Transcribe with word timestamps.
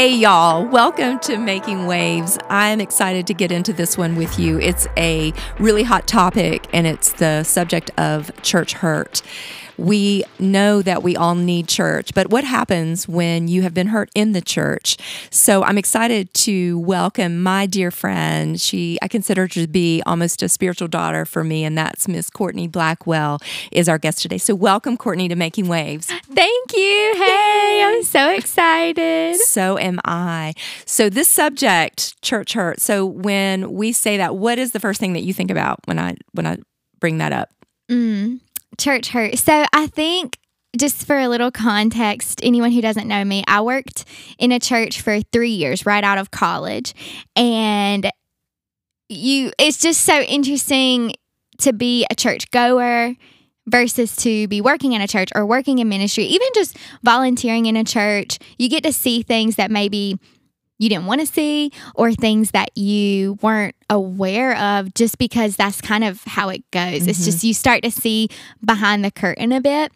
Hey, 0.00 0.16
y'all, 0.16 0.64
welcome 0.64 1.18
to 1.18 1.36
Making 1.36 1.84
Waves. 1.84 2.38
I'm 2.48 2.80
excited 2.80 3.26
to 3.26 3.34
get 3.34 3.52
into 3.52 3.74
this 3.74 3.98
one 3.98 4.16
with 4.16 4.38
you. 4.38 4.58
It's 4.58 4.86
a 4.96 5.34
really 5.58 5.82
hot 5.82 6.06
topic, 6.08 6.66
and 6.72 6.86
it's 6.86 7.12
the 7.12 7.42
subject 7.42 7.90
of 7.98 8.32
church 8.40 8.72
hurt 8.72 9.20
we 9.80 10.24
know 10.38 10.82
that 10.82 11.02
we 11.02 11.16
all 11.16 11.34
need 11.34 11.66
church, 11.66 12.12
but 12.14 12.30
what 12.30 12.44
happens 12.44 13.08
when 13.08 13.48
you 13.48 13.62
have 13.62 13.72
been 13.72 13.88
hurt 13.88 14.10
in 14.14 14.32
the 14.32 14.42
church? 14.42 14.98
So 15.30 15.62
I'm 15.62 15.78
excited 15.78 16.32
to 16.34 16.78
welcome 16.80 17.42
my 17.42 17.64
dear 17.64 17.90
friend. 17.90 18.60
She, 18.60 18.98
I 19.00 19.08
consider 19.08 19.42
her 19.42 19.48
to 19.48 19.66
be 19.66 20.02
almost 20.04 20.42
a 20.42 20.48
spiritual 20.48 20.88
daughter 20.88 21.24
for 21.24 21.42
me, 21.42 21.64
and 21.64 21.78
that's 21.78 22.06
Miss 22.06 22.28
Courtney 22.28 22.68
Blackwell 22.68 23.40
is 23.72 23.88
our 23.88 23.96
guest 23.96 24.20
today. 24.20 24.36
So 24.36 24.54
welcome, 24.54 24.98
Courtney, 24.98 25.28
to 25.28 25.36
Making 25.36 25.66
Waves. 25.68 26.06
Thank 26.06 26.72
you. 26.74 27.14
Hey, 27.16 27.82
I'm 27.82 28.02
so 28.02 28.30
excited. 28.30 29.36
So 29.40 29.78
am 29.78 29.98
I. 30.04 30.52
So 30.84 31.08
this 31.08 31.28
subject, 31.28 32.20
church 32.20 32.52
hurt. 32.52 32.80
So 32.80 33.06
when 33.06 33.72
we 33.72 33.92
say 33.92 34.18
that, 34.18 34.36
what 34.36 34.58
is 34.58 34.72
the 34.72 34.80
first 34.80 35.00
thing 35.00 35.14
that 35.14 35.22
you 35.22 35.32
think 35.32 35.50
about 35.50 35.80
when 35.86 35.98
I 35.98 36.16
when 36.32 36.46
I 36.46 36.58
bring 37.00 37.18
that 37.18 37.32
up? 37.32 37.48
Mm 37.90 38.40
church 38.78 39.08
hurt. 39.08 39.38
So 39.38 39.64
I 39.72 39.86
think 39.88 40.38
just 40.76 41.04
for 41.06 41.18
a 41.18 41.28
little 41.28 41.50
context, 41.50 42.40
anyone 42.42 42.70
who 42.70 42.80
doesn't 42.80 43.08
know 43.08 43.24
me, 43.24 43.42
I 43.46 43.60
worked 43.60 44.04
in 44.38 44.52
a 44.52 44.60
church 44.60 45.00
for 45.00 45.20
three 45.32 45.50
years 45.50 45.84
right 45.84 46.04
out 46.04 46.18
of 46.18 46.30
college. 46.30 46.94
And 47.34 48.10
you 49.08 49.50
it's 49.58 49.78
just 49.78 50.02
so 50.02 50.20
interesting 50.20 51.14
to 51.58 51.72
be 51.72 52.06
a 52.10 52.14
church 52.14 52.50
goer 52.50 53.16
versus 53.66 54.16
to 54.16 54.48
be 54.48 54.60
working 54.60 54.92
in 54.92 55.00
a 55.00 55.08
church 55.08 55.30
or 55.34 55.44
working 55.44 55.78
in 55.78 55.88
ministry, 55.88 56.24
even 56.24 56.48
just 56.54 56.76
volunteering 57.02 57.66
in 57.66 57.76
a 57.76 57.84
church. 57.84 58.38
You 58.58 58.68
get 58.68 58.84
to 58.84 58.92
see 58.92 59.22
things 59.22 59.56
that 59.56 59.70
maybe 59.70 60.18
you 60.80 60.88
didn't 60.88 61.04
want 61.04 61.20
to 61.20 61.26
see 61.26 61.70
or 61.94 62.12
things 62.12 62.52
that 62.52 62.76
you 62.76 63.34
weren't 63.42 63.76
aware 63.90 64.56
of 64.56 64.94
just 64.94 65.18
because 65.18 65.54
that's 65.54 65.80
kind 65.80 66.02
of 66.02 66.24
how 66.24 66.48
it 66.48 66.68
goes. 66.70 67.00
Mm-hmm. 67.02 67.10
It's 67.10 67.24
just 67.24 67.44
you 67.44 67.52
start 67.52 67.82
to 67.82 67.90
see 67.90 68.28
behind 68.64 69.04
the 69.04 69.10
curtain 69.10 69.52
a 69.52 69.60
bit. 69.60 69.92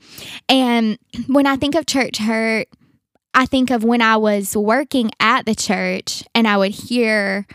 And 0.46 0.98
when 1.27 1.46
I 1.46 1.56
think 1.56 1.74
of 1.74 1.86
church 1.86 2.18
hurt, 2.18 2.68
I 3.32 3.46
think 3.46 3.70
of 3.70 3.82
when 3.82 4.02
I 4.02 4.18
was 4.18 4.55
working 4.55 5.10
at 5.18 5.46
the 5.46 5.55
church 5.55 6.22
and 6.34 6.46
I 6.46 6.58
would 6.58 6.72
hear 6.72 7.46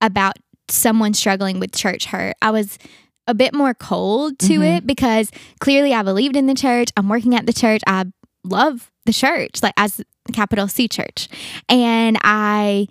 about 0.00 0.36
someone 0.68 1.12
struggling 1.12 1.58
with 1.58 1.72
church 1.72 2.06
hurt. 2.06 2.36
I 2.40 2.52
was 2.52 2.78
a 3.26 3.34
bit 3.34 3.52
more 3.52 3.74
cold 3.74 4.38
to 4.38 4.46
mm-hmm. 4.46 4.62
it 4.62 4.86
because 4.86 5.32
clearly 5.58 5.92
I 5.92 6.04
believed 6.04 6.36
in 6.36 6.46
the 6.46 6.54
church. 6.54 6.90
I'm 6.96 7.08
working 7.08 7.34
at 7.34 7.46
the 7.46 7.52
church. 7.52 7.82
I 7.84 8.04
love 8.44 8.92
the 9.06 9.12
church, 9.12 9.62
like 9.62 9.74
as 9.76 10.02
capital 10.32 10.68
C 10.68 10.88
church. 10.88 11.28
And 11.68 12.18
I 12.22 12.86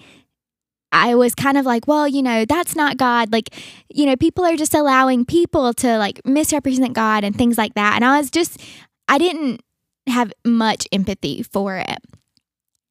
I 0.91 1.15
was 1.15 1.35
kind 1.35 1.57
of 1.57 1.65
like, 1.65 1.87
well, 1.87 2.07
you 2.07 2.23
know, 2.23 2.45
that's 2.45 2.75
not 2.75 2.97
God. 2.97 3.33
Like, 3.33 3.49
you 3.93 4.05
know, 4.05 4.15
people 4.15 4.45
are 4.45 4.55
just 4.55 4.73
allowing 4.73 5.25
people 5.25 5.73
to 5.75 5.97
like 5.97 6.21
misrepresent 6.25 6.93
God 6.93 7.23
and 7.23 7.35
things 7.35 7.57
like 7.57 7.73
that. 7.73 7.95
And 7.95 8.05
I 8.05 8.17
was 8.17 8.31
just 8.31 8.61
I 9.07 9.17
didn't 9.17 9.61
have 10.07 10.31
much 10.45 10.87
empathy 10.91 11.43
for 11.43 11.77
it. 11.77 11.99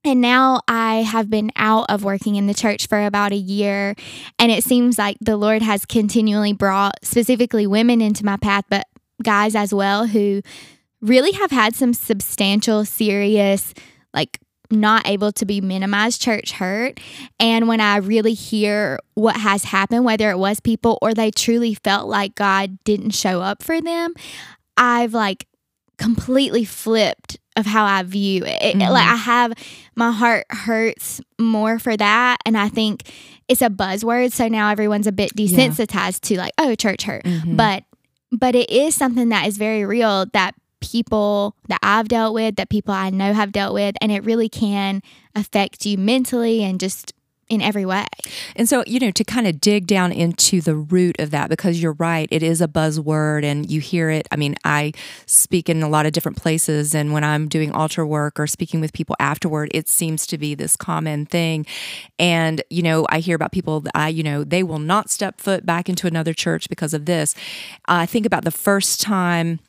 And 0.04 0.20
now 0.20 0.60
I 0.68 0.96
have 0.96 1.30
been 1.30 1.50
out 1.56 1.86
of 1.88 2.04
working 2.04 2.36
in 2.36 2.46
the 2.46 2.52
church 2.52 2.86
for 2.88 3.06
about 3.06 3.32
a 3.32 3.36
year. 3.36 3.94
And 4.38 4.52
it 4.52 4.62
seems 4.62 4.98
like 4.98 5.16
the 5.20 5.38
Lord 5.38 5.62
has 5.62 5.86
continually 5.86 6.52
brought 6.52 7.02
specifically 7.02 7.66
women 7.66 8.02
into 8.02 8.24
my 8.24 8.36
path, 8.36 8.64
but 8.68 8.86
guys 9.22 9.54
as 9.54 9.72
well 9.72 10.06
who 10.06 10.42
really 11.04 11.32
have 11.32 11.50
had 11.50 11.74
some 11.76 11.92
substantial, 11.92 12.84
serious 12.84 13.74
like 14.12 14.38
not 14.70 15.06
able 15.06 15.32
to 15.32 15.44
be 15.44 15.60
minimized 15.60 16.22
church 16.22 16.52
hurt. 16.52 16.98
And 17.38 17.68
when 17.68 17.80
I 17.80 17.98
really 17.98 18.34
hear 18.34 18.98
what 19.14 19.36
has 19.36 19.64
happened, 19.64 20.04
whether 20.04 20.30
it 20.30 20.38
was 20.38 20.60
people 20.60 20.98
or 21.02 21.12
they 21.12 21.30
truly 21.30 21.74
felt 21.74 22.08
like 22.08 22.34
God 22.34 22.78
didn't 22.84 23.10
show 23.10 23.40
up 23.40 23.62
for 23.62 23.80
them, 23.80 24.14
I've 24.76 25.12
like 25.12 25.46
completely 25.98 26.64
flipped 26.64 27.38
of 27.56 27.66
how 27.66 27.84
I 27.84 28.02
view 28.02 28.44
it. 28.44 28.76
Mm-hmm. 28.76 28.92
Like 28.92 29.06
I 29.06 29.16
have 29.16 29.52
my 29.94 30.10
heart 30.10 30.46
hurts 30.50 31.20
more 31.38 31.78
for 31.78 31.96
that 31.96 32.38
and 32.44 32.56
I 32.58 32.68
think 32.68 33.08
it's 33.46 33.62
a 33.62 33.68
buzzword 33.68 34.32
so 34.32 34.48
now 34.48 34.70
everyone's 34.70 35.06
a 35.06 35.12
bit 35.12 35.36
desensitized 35.36 36.30
yeah. 36.30 36.36
to 36.36 36.38
like 36.38 36.52
oh 36.58 36.74
church 36.74 37.04
hurt. 37.04 37.24
Mm-hmm. 37.24 37.56
But 37.56 37.84
but 38.32 38.56
it 38.56 38.70
is 38.70 38.96
something 38.96 39.28
that 39.28 39.46
is 39.46 39.56
very 39.56 39.84
real 39.84 40.26
that 40.32 40.54
people 40.84 41.56
that 41.68 41.80
I've 41.82 42.08
dealt 42.08 42.34
with, 42.34 42.56
that 42.56 42.68
people 42.68 42.92
I 42.92 43.10
know 43.10 43.32
have 43.32 43.52
dealt 43.52 43.74
with, 43.74 43.96
and 44.00 44.12
it 44.12 44.24
really 44.24 44.48
can 44.48 45.02
affect 45.34 45.86
you 45.86 45.96
mentally 45.98 46.62
and 46.62 46.78
just 46.78 47.12
in 47.50 47.60
every 47.60 47.84
way. 47.84 48.06
And 48.56 48.66
so, 48.66 48.82
you 48.86 48.98
know, 48.98 49.10
to 49.10 49.22
kind 49.22 49.46
of 49.46 49.60
dig 49.60 49.86
down 49.86 50.12
into 50.12 50.62
the 50.62 50.74
root 50.74 51.16
of 51.18 51.30
that, 51.32 51.50
because 51.50 51.82
you're 51.82 51.92
right, 51.92 52.26
it 52.30 52.42
is 52.42 52.62
a 52.62 52.66
buzzword 52.66 53.44
and 53.44 53.70
you 53.70 53.82
hear 53.82 54.08
it. 54.08 54.26
I 54.32 54.36
mean, 54.36 54.54
I 54.64 54.92
speak 55.26 55.68
in 55.68 55.82
a 55.82 55.88
lot 55.88 56.06
of 56.06 56.12
different 56.12 56.38
places, 56.38 56.94
and 56.94 57.12
when 57.12 57.22
I'm 57.22 57.46
doing 57.48 57.70
altar 57.70 58.06
work 58.06 58.40
or 58.40 58.46
speaking 58.46 58.80
with 58.80 58.94
people 58.94 59.14
afterward, 59.20 59.70
it 59.74 59.88
seems 59.88 60.26
to 60.28 60.38
be 60.38 60.54
this 60.54 60.74
common 60.74 61.26
thing. 61.26 61.66
And, 62.18 62.62
you 62.70 62.82
know, 62.82 63.06
I 63.10 63.20
hear 63.20 63.36
about 63.36 63.52
people 63.52 63.80
that 63.80 63.92
I, 63.94 64.08
you 64.08 64.22
know, 64.22 64.42
they 64.42 64.62
will 64.62 64.78
not 64.78 65.10
step 65.10 65.38
foot 65.38 65.66
back 65.66 65.90
into 65.90 66.06
another 66.06 66.32
church 66.32 66.70
because 66.70 66.94
of 66.94 67.04
this. 67.04 67.34
I 67.86 68.06
think 68.06 68.24
about 68.24 68.44
the 68.44 68.50
first 68.50 69.02
time 69.02 69.60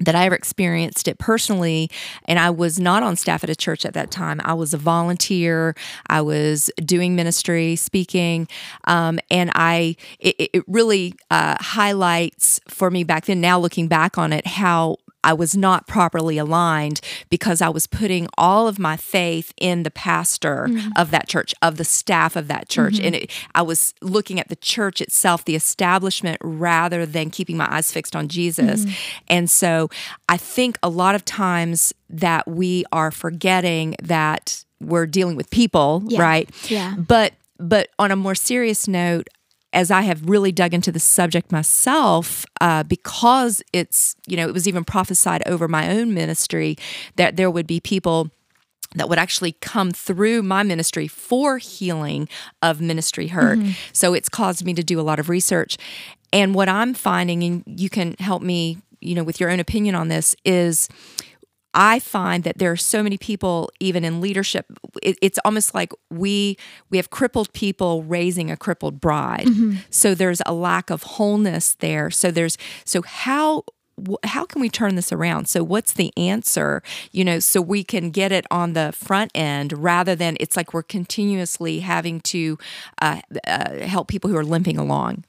that 0.00 0.14
I 0.14 0.26
ever 0.26 0.34
experienced 0.34 1.08
it 1.08 1.18
personally. 1.18 1.90
And 2.24 2.38
I 2.38 2.50
was 2.50 2.80
not 2.80 3.02
on 3.02 3.16
staff 3.16 3.44
at 3.44 3.50
a 3.50 3.56
church 3.56 3.84
at 3.84 3.94
that 3.94 4.10
time. 4.10 4.40
I 4.44 4.54
was 4.54 4.74
a 4.74 4.78
volunteer. 4.78 5.74
I 6.08 6.20
was 6.20 6.70
doing 6.84 7.14
ministry, 7.14 7.76
speaking, 7.76 8.48
um, 8.84 9.18
and 9.30 9.50
I 9.54 9.96
it, 10.18 10.50
it 10.52 10.64
really 10.66 11.14
uh, 11.30 11.56
highlights 11.60 12.60
for 12.68 12.90
me 12.90 13.04
back 13.04 13.26
then. 13.26 13.40
Now 13.40 13.58
looking 13.58 13.88
back 13.88 14.18
on 14.18 14.32
it, 14.32 14.46
how 14.46 14.98
I 15.24 15.32
was 15.32 15.56
not 15.56 15.86
properly 15.86 16.38
aligned 16.38 17.00
because 17.30 17.60
I 17.60 17.68
was 17.70 17.86
putting 17.86 18.28
all 18.38 18.68
of 18.68 18.78
my 18.78 18.96
faith 18.96 19.52
in 19.56 19.82
the 19.82 19.90
pastor 19.90 20.66
mm-hmm. 20.68 20.90
of 20.96 21.10
that 21.10 21.26
church, 21.26 21.54
of 21.62 21.76
the 21.78 21.84
staff 21.84 22.36
of 22.36 22.46
that 22.48 22.68
church. 22.68 22.94
Mm-hmm. 22.94 23.06
And 23.06 23.14
it, 23.16 23.30
I 23.54 23.62
was 23.62 23.94
looking 24.02 24.38
at 24.38 24.48
the 24.48 24.56
church 24.56 25.00
itself, 25.00 25.44
the 25.44 25.56
establishment, 25.56 26.38
rather 26.42 27.06
than 27.06 27.30
keeping 27.30 27.56
my 27.56 27.66
eyes 27.74 27.90
fixed 27.90 28.14
on 28.14 28.28
Jesus. 28.28 28.84
Mm-hmm. 28.84 29.22
And 29.28 29.50
so 29.50 29.88
I 30.28 30.36
think 30.36 30.78
a 30.82 30.88
lot 30.88 31.14
of 31.14 31.24
times 31.24 31.92
that 32.10 32.46
we 32.46 32.84
are 32.92 33.10
forgetting 33.10 33.96
that 34.02 34.64
we're 34.80 35.06
dealing 35.06 35.36
with 35.36 35.50
people, 35.50 36.02
yeah. 36.06 36.20
right? 36.20 36.70
Yeah. 36.70 36.94
But 36.96 37.32
but 37.58 37.88
on 37.98 38.10
a 38.10 38.16
more 38.16 38.34
serious 38.34 38.86
note, 38.86 39.28
as 39.74 39.90
I 39.90 40.02
have 40.02 40.28
really 40.28 40.52
dug 40.52 40.72
into 40.72 40.90
the 40.92 41.00
subject 41.00 41.52
myself, 41.52 42.46
uh, 42.60 42.84
because 42.84 43.62
it's, 43.72 44.16
you 44.26 44.36
know, 44.36 44.48
it 44.48 44.54
was 44.54 44.66
even 44.66 44.84
prophesied 44.84 45.42
over 45.46 45.68
my 45.68 45.90
own 45.90 46.14
ministry 46.14 46.76
that 47.16 47.36
there 47.36 47.50
would 47.50 47.66
be 47.66 47.80
people 47.80 48.30
that 48.94 49.08
would 49.08 49.18
actually 49.18 49.52
come 49.60 49.90
through 49.90 50.42
my 50.42 50.62
ministry 50.62 51.08
for 51.08 51.58
healing 51.58 52.28
of 52.62 52.80
ministry 52.80 53.26
hurt. 53.26 53.58
Mm-hmm. 53.58 53.72
So 53.92 54.14
it's 54.14 54.28
caused 54.28 54.64
me 54.64 54.72
to 54.74 54.84
do 54.84 55.00
a 55.00 55.02
lot 55.02 55.18
of 55.18 55.28
research. 55.28 55.76
And 56.32 56.54
what 56.54 56.68
I'm 56.68 56.94
finding, 56.94 57.42
and 57.42 57.64
you 57.66 57.90
can 57.90 58.14
help 58.20 58.42
me, 58.42 58.78
you 59.00 59.14
know, 59.16 59.24
with 59.24 59.40
your 59.40 59.50
own 59.50 59.58
opinion 59.58 59.96
on 59.96 60.08
this, 60.08 60.36
is 60.44 60.88
I 61.74 61.98
find 61.98 62.44
that 62.44 62.58
there 62.58 62.70
are 62.70 62.76
so 62.76 63.02
many 63.02 63.18
people, 63.18 63.70
even 63.80 64.04
in 64.04 64.20
leadership, 64.20 64.66
it, 65.02 65.18
it's 65.20 65.38
almost 65.44 65.74
like 65.74 65.92
we 66.10 66.56
we 66.90 66.96
have 66.96 67.10
crippled 67.10 67.52
people 67.52 68.02
raising 68.04 68.50
a 68.50 68.56
crippled 68.56 69.00
bride. 69.00 69.46
Mm-hmm. 69.46 69.76
So 69.90 70.14
there's 70.14 70.40
a 70.46 70.54
lack 70.54 70.90
of 70.90 71.02
wholeness 71.02 71.74
there. 71.74 72.10
So 72.10 72.30
there's 72.30 72.56
so 72.84 73.02
how 73.02 73.64
how 74.24 74.44
can 74.44 74.60
we 74.60 74.68
turn 74.68 74.96
this 74.96 75.12
around? 75.12 75.48
So, 75.48 75.62
what's 75.62 75.92
the 75.92 76.12
answer? 76.16 76.82
You 77.12 77.24
know, 77.24 77.38
so 77.38 77.60
we 77.60 77.84
can 77.84 78.10
get 78.10 78.32
it 78.32 78.44
on 78.50 78.72
the 78.72 78.92
front 78.92 79.30
end 79.34 79.72
rather 79.72 80.14
than 80.16 80.36
it's 80.40 80.56
like 80.56 80.74
we're 80.74 80.82
continuously 80.82 81.80
having 81.80 82.20
to 82.22 82.58
uh, 83.00 83.20
uh, 83.46 83.78
help 83.80 84.08
people 84.08 84.30
who 84.30 84.36
are 84.36 84.44
limping 84.44 84.78
along. 84.78 85.24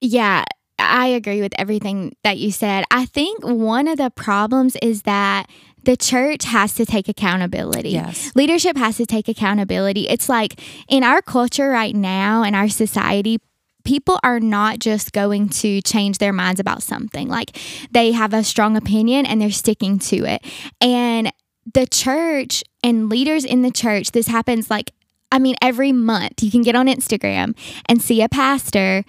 Yeah, 0.00 0.44
I 0.78 1.06
agree 1.08 1.40
with 1.40 1.54
everything 1.58 2.16
that 2.24 2.38
you 2.38 2.50
said. 2.50 2.84
I 2.90 3.06
think 3.06 3.44
one 3.44 3.88
of 3.88 3.98
the 3.98 4.10
problems 4.10 4.76
is 4.82 5.02
that 5.02 5.48
the 5.84 5.96
church 5.96 6.44
has 6.44 6.74
to 6.74 6.86
take 6.86 7.08
accountability. 7.08 7.90
Yes. 7.90 8.32
Leadership 8.34 8.76
has 8.76 8.96
to 8.96 9.06
take 9.06 9.28
accountability. 9.28 10.08
It's 10.08 10.28
like 10.28 10.60
in 10.88 11.04
our 11.04 11.22
culture 11.22 11.68
right 11.70 11.94
now, 11.94 12.42
in 12.42 12.54
our 12.54 12.68
society, 12.68 13.38
people 13.84 14.18
are 14.22 14.40
not 14.40 14.78
just 14.78 15.12
going 15.12 15.48
to 15.50 15.82
change 15.82 16.18
their 16.18 16.32
minds 16.32 16.58
about 16.58 16.82
something. 16.82 17.28
Like 17.28 17.56
they 17.90 18.12
have 18.12 18.32
a 18.32 18.42
strong 18.42 18.76
opinion 18.76 19.26
and 19.26 19.40
they're 19.40 19.50
sticking 19.50 19.98
to 20.00 20.24
it. 20.24 20.44
And 20.80 21.30
the 21.72 21.86
church 21.86 22.64
and 22.82 23.08
leaders 23.08 23.44
in 23.44 23.62
the 23.62 23.70
church, 23.70 24.12
this 24.12 24.26
happens 24.26 24.70
like, 24.70 24.92
I 25.30 25.38
mean, 25.38 25.56
every 25.60 25.92
month 25.92 26.42
you 26.42 26.50
can 26.50 26.62
get 26.62 26.76
on 26.76 26.86
Instagram 26.86 27.56
and 27.86 28.00
see 28.00 28.22
a 28.22 28.28
pastor 28.28 29.04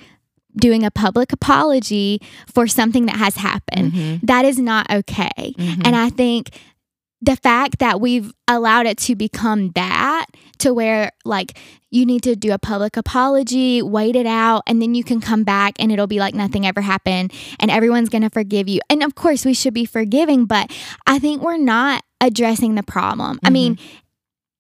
doing 0.56 0.84
a 0.84 0.92
public 0.92 1.34
apology 1.34 2.22
for 2.52 2.68
something 2.68 3.06
that 3.06 3.18
has 3.18 3.36
happened. 3.36 3.94
Mm-hmm. 3.94 4.26
That 4.26 4.46
is 4.46 4.60
not 4.60 4.90
okay. 4.92 5.54
Mm-hmm. 5.58 5.82
And 5.86 5.96
I 5.96 6.10
think 6.10 6.52
the 7.22 7.36
fact 7.36 7.80
that 7.80 8.00
we've 8.00 8.32
allowed 8.48 8.86
it 8.86 8.98
to 9.00 9.16
become 9.16 9.72
that 9.72 10.28
to 10.60 10.74
where 10.74 11.12
like 11.24 11.58
you 11.90 12.06
need 12.06 12.24
to 12.24 12.36
do 12.36 12.52
a 12.52 12.60
public 12.60 12.98
apology, 12.98 13.82
wait 13.82 14.16
it 14.16 14.26
out, 14.28 14.64
and 14.68 14.82
then 14.82 14.94
you 14.94 15.04
can 15.04 15.22
come 15.22 15.44
back 15.44 15.74
and 15.80 15.92
it'll 15.92 16.08
be 16.08 16.20
like 16.20 16.36
nothing 16.36 16.66
ever 16.68 16.82
happened 16.82 17.34
and 17.60 17.72
everyone's 17.72 18.10
going 18.10 18.22
to 18.22 18.30
forgive 18.30 18.68
you. 18.68 18.80
And 18.90 19.02
of 19.02 19.16
course, 19.16 19.46
we 19.46 19.54
should 19.54 19.74
be 19.74 19.86
forgiving, 19.86 20.46
but 20.46 20.72
I 21.08 21.20
think 21.20 21.42
we're 21.42 21.58
not 21.58 22.04
addressing 22.22 22.76
the 22.76 22.84
problem. 22.84 23.38
Mm-hmm. 23.38 23.48
I 23.48 23.50
mean, 23.50 23.80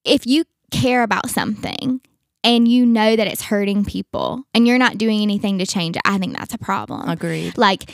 if 0.04 0.26
you 0.26 0.46
care 0.72 1.04
about 1.04 1.30
something 1.30 2.02
and 2.46 2.68
you 2.68 2.86
know 2.86 3.16
that 3.16 3.28
it's 3.28 3.42
hurting 3.42 3.84
people 3.84 4.44
and 4.54 4.68
you're 4.68 4.78
not 4.78 5.00
doing 5.00 5.22
anything 5.22 5.58
to 5.58 5.66
change 5.66 5.96
it, 5.96 6.02
I 6.06 6.20
think 6.20 6.38
that's 6.38 6.54
a 6.54 6.60
problem. 6.60 7.10
Agreed. 7.10 7.58
Like, 7.58 7.92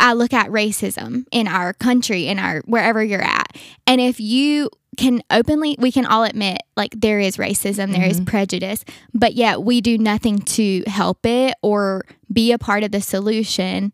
I 0.00 0.14
look 0.14 0.32
at 0.32 0.48
racism 0.48 1.24
in 1.30 1.46
our 1.46 1.72
country, 1.72 2.26
in 2.26 2.40
our 2.40 2.60
wherever 2.66 3.02
you're 3.02 3.22
at. 3.22 3.56
And 3.86 4.00
if 4.00 4.18
you 4.18 4.70
can 4.96 5.22
openly, 5.30 5.76
we 5.78 5.92
can 5.92 6.04
all 6.04 6.24
admit 6.24 6.58
like 6.76 6.92
there 6.96 7.20
is 7.20 7.36
racism, 7.36 7.92
there 7.92 8.00
mm-hmm. 8.00 8.10
is 8.10 8.20
prejudice, 8.20 8.84
but 9.14 9.34
yet 9.34 9.62
we 9.62 9.80
do 9.80 9.96
nothing 9.96 10.40
to 10.40 10.82
help 10.88 11.24
it 11.24 11.54
or 11.62 12.04
be 12.32 12.50
a 12.50 12.58
part 12.58 12.82
of 12.82 12.90
the 12.90 13.00
solution. 13.00 13.92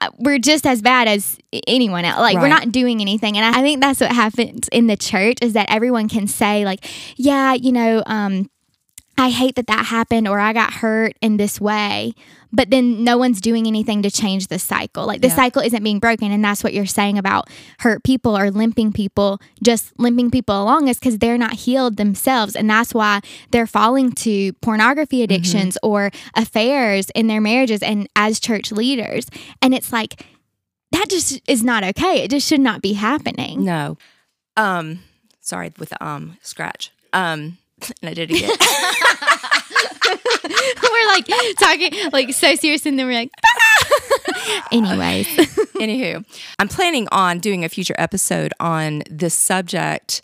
Uh, 0.00 0.08
we're 0.18 0.38
just 0.38 0.66
as 0.66 0.80
bad 0.80 1.08
as 1.08 1.38
anyone 1.66 2.04
else. 2.04 2.20
Like 2.20 2.36
right. 2.36 2.42
we're 2.42 2.48
not 2.48 2.72
doing 2.72 3.00
anything, 3.00 3.36
and 3.36 3.54
I 3.54 3.60
think 3.60 3.80
that's 3.80 4.00
what 4.00 4.12
happens 4.12 4.68
in 4.68 4.86
the 4.86 4.96
church 4.96 5.38
is 5.42 5.52
that 5.52 5.66
everyone 5.70 6.08
can 6.08 6.26
say 6.26 6.64
like, 6.64 6.86
"Yeah, 7.16 7.54
you 7.54 7.72
know, 7.72 8.02
um, 8.06 8.48
I 9.20 9.28
hate 9.28 9.56
that 9.56 9.66
that 9.66 9.84
happened 9.84 10.26
or 10.26 10.40
I 10.40 10.54
got 10.54 10.72
hurt 10.72 11.14
in 11.20 11.36
this 11.36 11.60
way. 11.60 12.14
But 12.52 12.70
then 12.70 13.04
no 13.04 13.18
one's 13.18 13.40
doing 13.40 13.66
anything 13.66 14.02
to 14.02 14.10
change 14.10 14.46
the 14.46 14.58
cycle. 14.58 15.06
Like 15.06 15.20
the 15.20 15.28
yeah. 15.28 15.36
cycle 15.36 15.60
isn't 15.60 15.84
being 15.84 15.98
broken. 15.98 16.32
And 16.32 16.42
that's 16.42 16.64
what 16.64 16.72
you're 16.72 16.86
saying 16.86 17.18
about 17.18 17.50
hurt 17.80 18.02
people 18.02 18.36
or 18.36 18.50
limping 18.50 18.92
people, 18.92 19.38
just 19.62 19.92
limping 19.98 20.30
people 20.30 20.60
along 20.60 20.88
is 20.88 20.98
because 20.98 21.18
they're 21.18 21.36
not 21.36 21.52
healed 21.52 21.98
themselves. 21.98 22.56
And 22.56 22.68
that's 22.68 22.94
why 22.94 23.20
they're 23.50 23.66
falling 23.66 24.12
to 24.12 24.54
pornography 24.54 25.18
mm-hmm. 25.18 25.24
addictions 25.24 25.74
mm-hmm. 25.74 25.90
or 25.90 26.10
affairs 26.34 27.10
in 27.14 27.26
their 27.26 27.42
marriages 27.42 27.82
and 27.82 28.08
as 28.16 28.40
church 28.40 28.72
leaders. 28.72 29.26
And 29.60 29.74
it's 29.74 29.92
like, 29.92 30.24
that 30.92 31.06
just 31.10 31.40
is 31.46 31.62
not 31.62 31.84
okay. 31.84 32.22
It 32.22 32.30
just 32.30 32.48
should 32.48 32.60
not 32.60 32.80
be 32.80 32.94
happening. 32.94 33.64
No. 33.64 33.98
Um, 34.56 35.04
sorry 35.40 35.72
with 35.78 35.90
the 35.90 36.04
um 36.04 36.38
scratch. 36.42 36.90
Um, 37.12 37.58
and 38.02 38.10
I 38.10 38.14
did 38.14 38.30
it 38.30 38.38
again. 38.38 38.50
we're 40.82 41.06
like 41.08 41.26
talking 41.58 41.92
like 42.12 42.32
so 42.32 42.54
serious, 42.54 42.86
and 42.86 42.98
then 42.98 43.06
we're 43.06 43.14
like, 43.14 43.30
anyways. 44.72 45.26
Anywho, 45.80 46.24
I'm 46.58 46.68
planning 46.68 47.08
on 47.10 47.38
doing 47.38 47.64
a 47.64 47.68
future 47.68 47.94
episode 47.96 48.52
on 48.60 49.02
this 49.10 49.34
subject, 49.34 50.20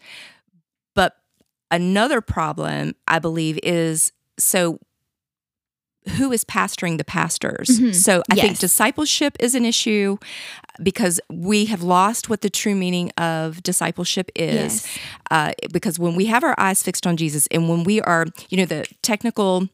but 0.94 1.16
another 1.70 2.20
problem 2.20 2.94
I 3.08 3.18
believe 3.18 3.58
is 3.62 4.12
so 4.38 4.78
who 6.18 6.30
is 6.30 6.44
pastoring 6.44 6.98
the 6.98 7.04
pastors. 7.04 7.68
Mm-hmm. 7.68 7.92
So 7.92 8.22
I 8.30 8.34
yes. 8.34 8.44
think 8.44 8.58
discipleship 8.58 9.36
is 9.40 9.54
an 9.54 9.64
issue 9.64 10.18
because 10.82 11.20
we 11.30 11.66
have 11.66 11.82
lost 11.82 12.28
what 12.28 12.42
the 12.42 12.50
true 12.50 12.74
meaning 12.74 13.10
of 13.18 13.62
discipleship 13.62 14.30
is. 14.34 14.54
Yes. 14.84 14.98
Uh, 15.30 15.52
because 15.72 15.98
when 15.98 16.14
we 16.14 16.26
have 16.26 16.44
our 16.44 16.54
eyes 16.58 16.82
fixed 16.82 17.06
on 17.06 17.16
Jesus 17.16 17.48
and 17.50 17.68
when 17.68 17.82
we 17.82 18.00
are, 18.02 18.26
you 18.50 18.58
know, 18.58 18.66
the 18.66 18.86
technical 19.02 19.68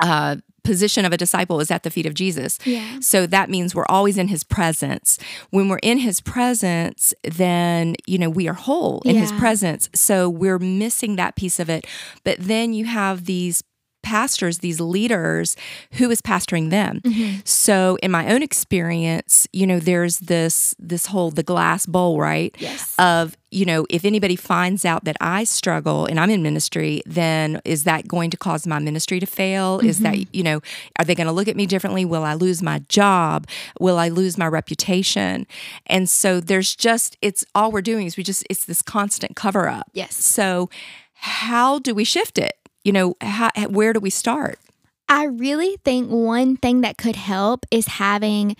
uh, 0.00 0.36
position 0.66 1.04
of 1.04 1.12
a 1.12 1.16
disciple 1.16 1.60
is 1.60 1.70
at 1.70 1.84
the 1.84 1.90
feet 1.90 2.06
of 2.06 2.14
Jesus. 2.14 2.58
Yeah. 2.64 2.98
So 3.00 3.26
that 3.28 3.48
means 3.48 3.74
we're 3.74 3.86
always 3.88 4.18
in 4.18 4.28
his 4.28 4.42
presence. 4.42 5.18
When 5.50 5.68
we're 5.68 5.78
in 5.78 5.98
his 5.98 6.20
presence, 6.20 7.14
then, 7.22 7.94
you 8.06 8.18
know, 8.18 8.28
we 8.28 8.48
are 8.48 8.54
whole 8.54 9.00
in 9.04 9.14
yeah. 9.14 9.20
his 9.20 9.32
presence. 9.32 9.88
So 9.94 10.28
we're 10.28 10.58
missing 10.58 11.16
that 11.16 11.36
piece 11.36 11.60
of 11.60 11.70
it. 11.70 11.86
But 12.24 12.38
then 12.40 12.74
you 12.74 12.84
have 12.86 13.26
these 13.26 13.62
pastors, 14.06 14.58
these 14.58 14.80
leaders, 14.80 15.56
who 15.92 16.08
is 16.10 16.22
pastoring 16.22 16.70
them. 16.70 17.00
Mm-hmm. 17.00 17.40
So 17.44 17.98
in 18.04 18.12
my 18.12 18.32
own 18.32 18.40
experience, 18.40 19.48
you 19.52 19.66
know, 19.66 19.80
there's 19.80 20.20
this 20.20 20.76
this 20.78 21.06
whole 21.06 21.32
the 21.32 21.42
glass 21.42 21.86
bowl, 21.86 22.20
right? 22.20 22.54
Yes. 22.60 22.94
Of 22.98 23.36
you 23.50 23.64
know, 23.64 23.86
if 23.88 24.04
anybody 24.04 24.36
finds 24.36 24.84
out 24.84 25.04
that 25.04 25.16
I 25.20 25.44
struggle 25.44 26.04
and 26.06 26.20
I'm 26.20 26.30
in 26.30 26.42
ministry, 26.42 27.02
then 27.06 27.60
is 27.64 27.84
that 27.84 28.06
going 28.06 28.30
to 28.30 28.36
cause 28.36 28.66
my 28.66 28.78
ministry 28.78 29.18
to 29.18 29.26
fail? 29.26 29.78
Mm-hmm. 29.78 29.88
Is 29.88 30.00
that, 30.00 30.14
mm-hmm. 30.14 30.36
you 30.36 30.42
know, 30.42 30.60
are 30.98 31.04
they 31.04 31.14
going 31.14 31.28
to 31.28 31.32
look 31.32 31.48
at 31.48 31.56
me 31.56 31.64
differently? 31.64 32.04
Will 32.04 32.22
I 32.22 32.34
lose 32.34 32.60
my 32.62 32.80
job? 32.88 33.46
Will 33.80 33.98
I 33.98 34.08
lose 34.08 34.36
my 34.36 34.46
reputation? 34.46 35.46
And 35.86 36.08
so 36.08 36.40
there's 36.40 36.76
just, 36.76 37.16
it's 37.22 37.44
all 37.54 37.72
we're 37.72 37.82
doing 37.82 38.06
is 38.06 38.16
we 38.16 38.24
just, 38.24 38.44
it's 38.50 38.66
this 38.66 38.82
constant 38.82 39.36
cover 39.36 39.68
up. 39.68 39.88
Yes. 39.94 40.14
So 40.16 40.68
how 41.14 41.78
do 41.78 41.94
we 41.94 42.04
shift 42.04 42.38
it? 42.38 42.55
You 42.86 42.92
know, 42.92 43.16
how, 43.20 43.50
where 43.68 43.92
do 43.92 43.98
we 43.98 44.10
start? 44.10 44.60
I 45.08 45.24
really 45.24 45.76
think 45.84 46.08
one 46.08 46.56
thing 46.56 46.82
that 46.82 46.96
could 46.96 47.16
help 47.16 47.66
is 47.72 47.88
having 47.88 48.56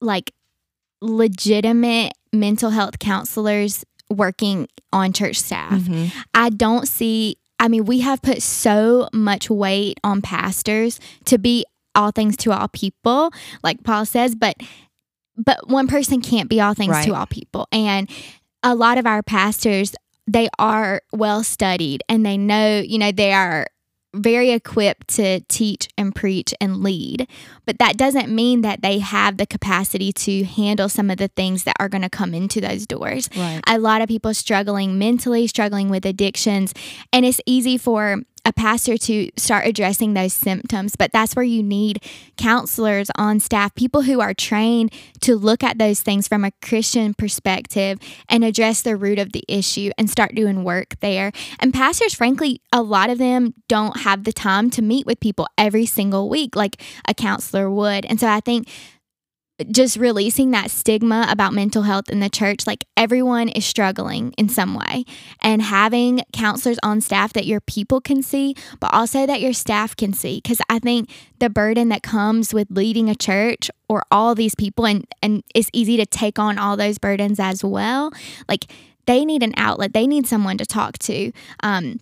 like 0.00 0.32
legitimate 1.02 2.14
mental 2.32 2.70
health 2.70 2.98
counselors 2.98 3.84
working 4.08 4.66
on 4.94 5.12
church 5.12 5.36
staff. 5.36 5.72
Mm-hmm. 5.72 6.18
I 6.32 6.48
don't 6.48 6.88
see, 6.88 7.36
I 7.60 7.68
mean, 7.68 7.84
we 7.84 8.00
have 8.00 8.22
put 8.22 8.42
so 8.42 9.10
much 9.12 9.50
weight 9.50 10.00
on 10.02 10.22
pastors 10.22 10.98
to 11.26 11.36
be 11.36 11.66
all 11.94 12.12
things 12.12 12.38
to 12.38 12.52
all 12.52 12.68
people, 12.68 13.30
like 13.62 13.84
Paul 13.84 14.06
says, 14.06 14.34
but 14.34 14.56
but 15.36 15.68
one 15.68 15.86
person 15.86 16.22
can't 16.22 16.48
be 16.48 16.60
all 16.60 16.74
things 16.74 16.92
right. 16.92 17.04
to 17.04 17.14
all 17.14 17.26
people. 17.26 17.66
And 17.72 18.08
a 18.62 18.74
lot 18.74 18.98
of 18.98 19.06
our 19.06 19.22
pastors 19.22 19.94
they 20.26 20.48
are 20.58 21.02
well 21.12 21.44
studied 21.44 22.02
and 22.08 22.24
they 22.24 22.36
know, 22.36 22.80
you 22.80 22.98
know, 22.98 23.12
they 23.12 23.32
are 23.32 23.66
very 24.14 24.50
equipped 24.52 25.08
to 25.08 25.40
teach 25.48 25.88
and 25.98 26.14
preach 26.14 26.54
and 26.60 26.82
lead. 26.82 27.28
But 27.66 27.78
that 27.78 27.96
doesn't 27.96 28.32
mean 28.32 28.62
that 28.62 28.80
they 28.80 29.00
have 29.00 29.36
the 29.36 29.46
capacity 29.46 30.12
to 30.12 30.44
handle 30.44 30.88
some 30.88 31.10
of 31.10 31.18
the 31.18 31.28
things 31.28 31.64
that 31.64 31.76
are 31.80 31.88
going 31.88 32.02
to 32.02 32.10
come 32.10 32.32
into 32.32 32.60
those 32.60 32.86
doors. 32.86 33.28
Right. 33.36 33.60
A 33.66 33.78
lot 33.78 34.02
of 34.02 34.08
people 34.08 34.32
struggling 34.32 34.98
mentally, 34.98 35.46
struggling 35.46 35.90
with 35.90 36.06
addictions. 36.06 36.72
And 37.12 37.26
it's 37.26 37.40
easy 37.44 37.76
for 37.76 38.22
a 38.44 38.52
pastor 38.52 38.96
to 38.96 39.30
start 39.36 39.66
addressing 39.66 40.14
those 40.14 40.32
symptoms. 40.32 40.96
But 40.96 41.12
that's 41.12 41.34
where 41.34 41.44
you 41.44 41.62
need 41.62 42.02
counselors 42.36 43.10
on 43.16 43.40
staff, 43.40 43.74
people 43.74 44.02
who 44.02 44.20
are 44.20 44.34
trained 44.34 44.92
to 45.22 45.36
look 45.36 45.62
at 45.62 45.78
those 45.78 46.00
things 46.00 46.28
from 46.28 46.44
a 46.44 46.52
Christian 46.62 47.14
perspective 47.14 47.98
and 48.28 48.44
address 48.44 48.82
the 48.82 48.96
root 48.96 49.18
of 49.18 49.32
the 49.32 49.44
issue 49.48 49.90
and 49.96 50.10
start 50.10 50.34
doing 50.34 50.64
work 50.64 51.00
there. 51.00 51.32
And 51.60 51.72
pastors, 51.72 52.14
frankly, 52.14 52.60
a 52.72 52.82
lot 52.82 53.10
of 53.10 53.18
them 53.18 53.54
don't 53.68 54.00
have 54.00 54.24
the 54.24 54.32
time 54.32 54.70
to 54.70 54.82
meet 54.82 55.06
with 55.06 55.20
people 55.20 55.46
every 55.56 55.86
single 55.86 56.28
week 56.28 56.56
like 56.56 56.82
a 57.08 57.14
counselor 57.14 57.70
would. 57.70 58.04
And 58.04 58.20
so 58.20 58.28
I 58.28 58.40
think 58.40 58.68
just 59.70 59.96
releasing 59.96 60.50
that 60.50 60.70
stigma 60.70 61.26
about 61.30 61.52
mental 61.52 61.82
health 61.82 62.08
in 62.08 62.18
the 62.18 62.28
church 62.28 62.66
like 62.66 62.84
everyone 62.96 63.48
is 63.48 63.64
struggling 63.64 64.32
in 64.32 64.48
some 64.48 64.74
way. 64.74 65.04
And 65.40 65.62
having 65.62 66.22
counselors 66.32 66.78
on 66.82 67.00
staff 67.00 67.32
that 67.34 67.46
your 67.46 67.60
people 67.60 68.00
can 68.00 68.22
see 68.22 68.56
but 68.80 68.92
also 68.92 69.26
that 69.26 69.40
your 69.40 69.52
staff 69.52 69.94
can 69.94 70.12
see. 70.12 70.40
Cuz 70.40 70.58
I 70.68 70.80
think 70.80 71.08
the 71.38 71.50
burden 71.50 71.88
that 71.90 72.02
comes 72.02 72.52
with 72.52 72.68
leading 72.70 73.08
a 73.08 73.14
church 73.14 73.70
or 73.88 74.02
all 74.10 74.34
these 74.34 74.54
people 74.56 74.86
and 74.86 75.06
and 75.22 75.44
it's 75.54 75.70
easy 75.72 75.96
to 75.98 76.06
take 76.06 76.38
on 76.38 76.58
all 76.58 76.76
those 76.76 76.98
burdens 76.98 77.38
as 77.38 77.62
well 77.62 78.12
like 78.48 78.66
they 79.06 79.24
need 79.24 79.42
an 79.42 79.54
outlet. 79.56 79.92
They 79.92 80.06
need 80.06 80.26
someone 80.26 80.58
to 80.58 80.66
talk 80.66 80.98
to. 81.00 81.30
Um 81.62 82.00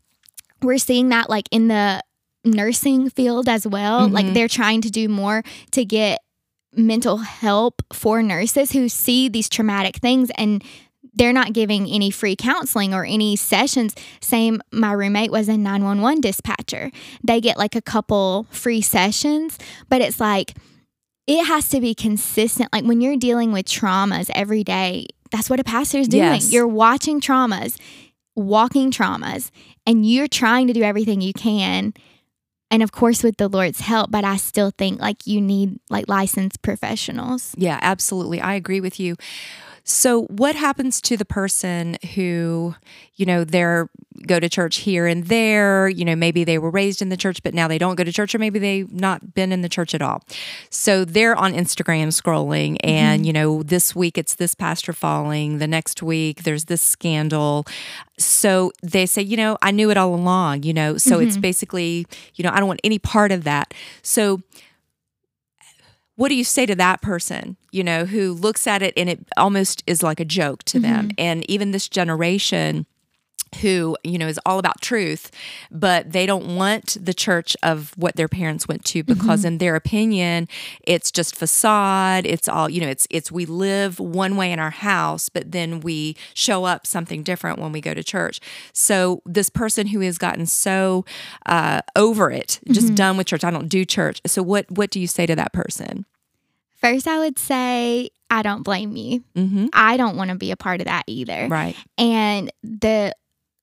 we're 0.62 0.78
seeing 0.78 1.10
that 1.10 1.28
like 1.28 1.48
in 1.50 1.68
the 1.68 2.02
nursing 2.44 3.10
field 3.10 3.48
as 3.48 3.66
well. 3.66 4.06
Mm-hmm. 4.06 4.14
like 4.14 4.32
they're 4.32 4.48
trying 4.48 4.80
to 4.82 4.90
do 4.90 5.08
more 5.08 5.42
to 5.72 5.84
get 5.84 6.20
mental 6.74 7.18
help 7.18 7.82
for 7.92 8.22
nurses 8.22 8.72
who 8.72 8.88
see 8.88 9.28
these 9.28 9.48
traumatic 9.48 9.96
things 9.96 10.30
and 10.36 10.64
they're 11.14 11.32
not 11.32 11.52
giving 11.52 11.86
any 11.86 12.10
free 12.10 12.34
counseling 12.36 12.94
or 12.94 13.04
any 13.04 13.36
sessions. 13.36 13.94
Same, 14.20 14.62
my 14.72 14.92
roommate 14.92 15.30
was 15.30 15.48
a 15.48 15.58
911 15.58 16.20
dispatcher. 16.22 16.90
They 17.22 17.40
get 17.40 17.58
like 17.58 17.74
a 17.74 17.82
couple 17.82 18.46
free 18.50 18.80
sessions, 18.80 19.58
but 19.88 20.00
it's 20.00 20.20
like, 20.20 20.54
it 21.26 21.46
has 21.46 21.68
to 21.68 21.80
be 21.80 21.94
consistent. 21.94 22.72
Like 22.72 22.84
when 22.84 23.00
you're 23.00 23.16
dealing 23.16 23.52
with 23.52 23.66
traumas 23.66 24.30
every 24.34 24.64
day, 24.64 25.06
that's 25.30 25.48
what 25.48 25.60
a 25.60 25.64
pastor 25.64 25.98
is 25.98 26.08
doing. 26.08 26.24
Yes. 26.24 26.52
You're 26.52 26.66
watching 26.66 27.20
traumas, 27.20 27.78
walking 28.34 28.90
traumas, 28.90 29.50
and 29.86 30.08
you're 30.08 30.28
trying 30.28 30.66
to 30.66 30.72
do 30.72 30.82
everything 30.82 31.20
you 31.20 31.32
can 31.32 31.94
and 32.72 32.82
of 32.82 32.90
course 32.90 33.22
with 33.22 33.36
the 33.36 33.48
lord's 33.48 33.80
help 33.80 34.10
but 34.10 34.24
i 34.24 34.36
still 34.36 34.72
think 34.76 35.00
like 35.00 35.26
you 35.26 35.40
need 35.40 35.78
like 35.90 36.08
licensed 36.08 36.60
professionals. 36.62 37.54
Yeah 37.56 37.78
absolutely. 37.82 38.40
I 38.40 38.54
agree 38.54 38.80
with 38.80 38.98
you 38.98 39.16
So, 39.84 40.24
what 40.24 40.54
happens 40.54 41.00
to 41.02 41.16
the 41.16 41.24
person 41.24 41.96
who, 42.14 42.74
you 43.16 43.26
know, 43.26 43.44
they're 43.44 43.88
go 44.26 44.38
to 44.38 44.48
church 44.48 44.76
here 44.76 45.06
and 45.06 45.24
there, 45.26 45.88
you 45.88 46.04
know, 46.04 46.14
maybe 46.14 46.44
they 46.44 46.58
were 46.58 46.70
raised 46.70 47.02
in 47.02 47.08
the 47.08 47.16
church 47.16 47.42
but 47.42 47.54
now 47.54 47.66
they 47.66 47.78
don't 47.78 47.96
go 47.96 48.04
to 48.04 48.12
church 48.12 48.34
or 48.34 48.38
maybe 48.38 48.58
they've 48.58 48.92
not 48.92 49.34
been 49.34 49.50
in 49.50 49.62
the 49.62 49.68
church 49.68 49.94
at 49.94 50.02
all. 50.02 50.22
So, 50.70 51.04
they're 51.04 51.34
on 51.34 51.52
Instagram 51.52 52.08
scrolling 52.08 52.76
and, 52.84 53.20
mm-hmm. 53.20 53.26
you 53.26 53.32
know, 53.32 53.62
this 53.62 53.94
week 53.94 54.16
it's 54.16 54.36
this 54.36 54.54
pastor 54.54 54.92
falling, 54.92 55.58
the 55.58 55.66
next 55.66 56.02
week 56.02 56.44
there's 56.44 56.66
this 56.66 56.82
scandal. 56.82 57.66
So, 58.18 58.72
they 58.82 59.06
say, 59.06 59.22
you 59.22 59.36
know, 59.36 59.58
I 59.62 59.72
knew 59.72 59.90
it 59.90 59.96
all 59.96 60.14
along, 60.14 60.62
you 60.62 60.72
know. 60.72 60.96
So, 60.96 61.18
mm-hmm. 61.18 61.28
it's 61.28 61.36
basically, 61.36 62.06
you 62.36 62.44
know, 62.44 62.50
I 62.50 62.58
don't 62.58 62.68
want 62.68 62.80
any 62.84 62.98
part 62.98 63.32
of 63.32 63.44
that. 63.44 63.74
So, 64.02 64.42
what 66.22 66.28
do 66.28 66.36
you 66.36 66.44
say 66.44 66.66
to 66.66 66.76
that 66.76 67.02
person, 67.02 67.56
you 67.72 67.82
know, 67.82 68.04
who 68.04 68.32
looks 68.32 68.68
at 68.68 68.80
it 68.80 68.94
and 68.96 69.10
it 69.10 69.26
almost 69.36 69.82
is 69.88 70.04
like 70.04 70.20
a 70.20 70.24
joke 70.24 70.62
to 70.62 70.78
mm-hmm. 70.78 70.82
them? 70.92 71.10
And 71.18 71.50
even 71.50 71.72
this 71.72 71.88
generation, 71.88 72.86
who 73.60 73.98
you 74.02 74.16
know 74.16 74.28
is 74.28 74.40
all 74.46 74.58
about 74.58 74.80
truth 74.80 75.30
but 75.70 76.10
they 76.10 76.24
don't 76.24 76.56
want 76.56 76.96
the 76.98 77.12
church 77.12 77.54
of 77.62 77.92
what 77.98 78.16
their 78.16 78.28
parents 78.28 78.66
went 78.66 78.82
to 78.82 79.02
because 79.02 79.40
mm-hmm. 79.40 79.48
in 79.48 79.58
their 79.58 79.76
opinion 79.76 80.48
it's 80.86 81.10
just 81.10 81.36
facade 81.36 82.24
it's 82.24 82.48
all 82.48 82.70
you 82.70 82.80
know 82.80 82.88
it's 82.88 83.06
it's 83.10 83.30
we 83.30 83.44
live 83.44 84.00
one 84.00 84.36
way 84.36 84.52
in 84.52 84.58
our 84.58 84.70
house 84.70 85.28
but 85.28 85.52
then 85.52 85.80
we 85.80 86.16
show 86.32 86.64
up 86.64 86.86
something 86.86 87.22
different 87.22 87.58
when 87.58 87.72
we 87.72 87.80
go 87.82 87.92
to 87.92 88.02
church 88.02 88.40
so 88.72 89.20
this 89.26 89.50
person 89.50 89.88
who 89.88 90.00
has 90.00 90.16
gotten 90.16 90.46
so 90.46 91.04
uh, 91.44 91.82
over 91.94 92.30
it 92.30 92.58
just 92.68 92.86
mm-hmm. 92.86 92.94
done 92.94 93.16
with 93.18 93.26
church 93.26 93.44
i 93.44 93.50
don't 93.50 93.68
do 93.68 93.84
church 93.84 94.22
so 94.24 94.42
what 94.42 94.64
what 94.70 94.90
do 94.90 94.98
you 94.98 95.06
say 95.06 95.26
to 95.26 95.36
that 95.36 95.52
person 95.52 96.06
First, 96.82 97.06
I 97.06 97.18
would 97.20 97.38
say 97.38 98.10
I 98.28 98.42
don't 98.42 98.62
blame 98.62 98.96
you. 98.96 99.22
Mm-hmm. 99.36 99.66
I 99.72 99.96
don't 99.96 100.16
want 100.16 100.30
to 100.30 100.36
be 100.36 100.50
a 100.50 100.56
part 100.56 100.80
of 100.80 100.86
that 100.86 101.04
either. 101.06 101.48
Right. 101.48 101.76
And 101.96 102.50
the 102.62 103.14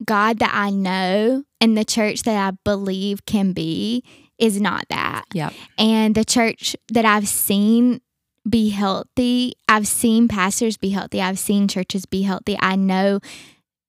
God 0.06 0.40
that 0.40 0.52
I 0.54 0.70
know 0.70 1.44
and 1.60 1.78
the 1.78 1.86
church 1.86 2.24
that 2.24 2.36
I 2.36 2.56
believe 2.64 3.26
can 3.26 3.52
be 3.52 4.04
is 4.38 4.62
not 4.62 4.86
that. 4.90 5.26
Yeah. 5.34 5.50
And 5.78 6.16
the 6.16 6.24
church 6.24 6.76
that 6.94 7.04
I've 7.04 7.28
seen 7.28 8.00
be 8.50 8.70
healthy, 8.70 9.54
I've 9.68 9.88
seen 9.88 10.28
pastors 10.28 10.78
be 10.78 10.90
healthy, 10.90 11.22
I've 11.22 11.40
seen 11.40 11.68
churches 11.68 12.06
be 12.06 12.22
healthy. 12.22 12.58
I 12.60 12.76
know 12.78 13.20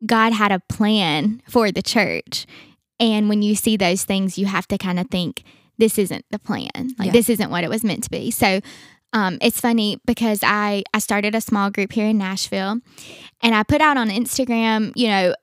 God 0.05 0.33
had 0.33 0.51
a 0.51 0.61
plan 0.69 1.41
for 1.49 1.71
the 1.71 1.83
church. 1.83 2.47
And 2.99 3.29
when 3.29 3.43
you 3.43 3.55
see 3.55 3.77
those 3.77 4.05
things, 4.05 4.37
you 4.37 4.47
have 4.47 4.67
to 4.69 4.77
kind 4.77 4.99
of 4.99 5.09
think, 5.09 5.45
this 5.79 5.99
isn't 5.99 6.27
the 6.31 6.39
plan. 6.39 6.95
Like, 6.99 7.07
yeah. 7.07 7.13
this 7.13 7.31
isn't 7.31 7.51
what 7.51 7.65
it 7.65 7.71
was 7.71 7.83
meant 7.85 8.05
to 8.05 8.11
be. 8.11 8.31
So, 8.31 8.61
um, 9.13 9.39
it's 9.41 9.61
funny 9.61 9.99
because 10.07 10.41
I, 10.43 10.85
I 10.95 10.99
started 10.99 11.35
a 11.35 11.41
small 11.41 11.71
group 11.71 11.93
here 11.93 12.07
in 12.07 12.19
Nashville 12.19 12.81
and 13.43 13.55
I 13.55 13.63
put 13.63 13.81
out 13.81 13.97
on 13.97 14.09
Instagram, 14.09 14.93
you 14.95 15.09
know, 15.09 15.35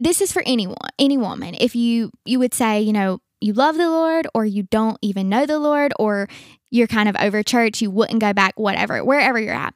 this 0.00 0.20
is 0.20 0.32
for 0.32 0.42
anyone, 0.44 0.76
any 0.98 1.16
woman. 1.16 1.54
If 1.58 1.76
you 1.76 2.10
you 2.24 2.38
would 2.40 2.52
say, 2.52 2.80
you 2.80 2.92
know, 2.92 3.20
you 3.40 3.52
love 3.52 3.76
the 3.76 3.88
Lord 3.88 4.26
or 4.34 4.44
you 4.44 4.64
don't 4.64 4.98
even 5.02 5.28
know 5.28 5.46
the 5.46 5.58
Lord 5.58 5.92
or 5.98 6.28
you're 6.70 6.88
kind 6.88 7.08
of 7.08 7.16
over 7.20 7.42
church, 7.42 7.80
you 7.80 7.90
wouldn't 7.90 8.20
go 8.20 8.32
back, 8.32 8.58
whatever, 8.58 9.04
wherever 9.04 9.38
you're 9.38 9.54
at. 9.54 9.74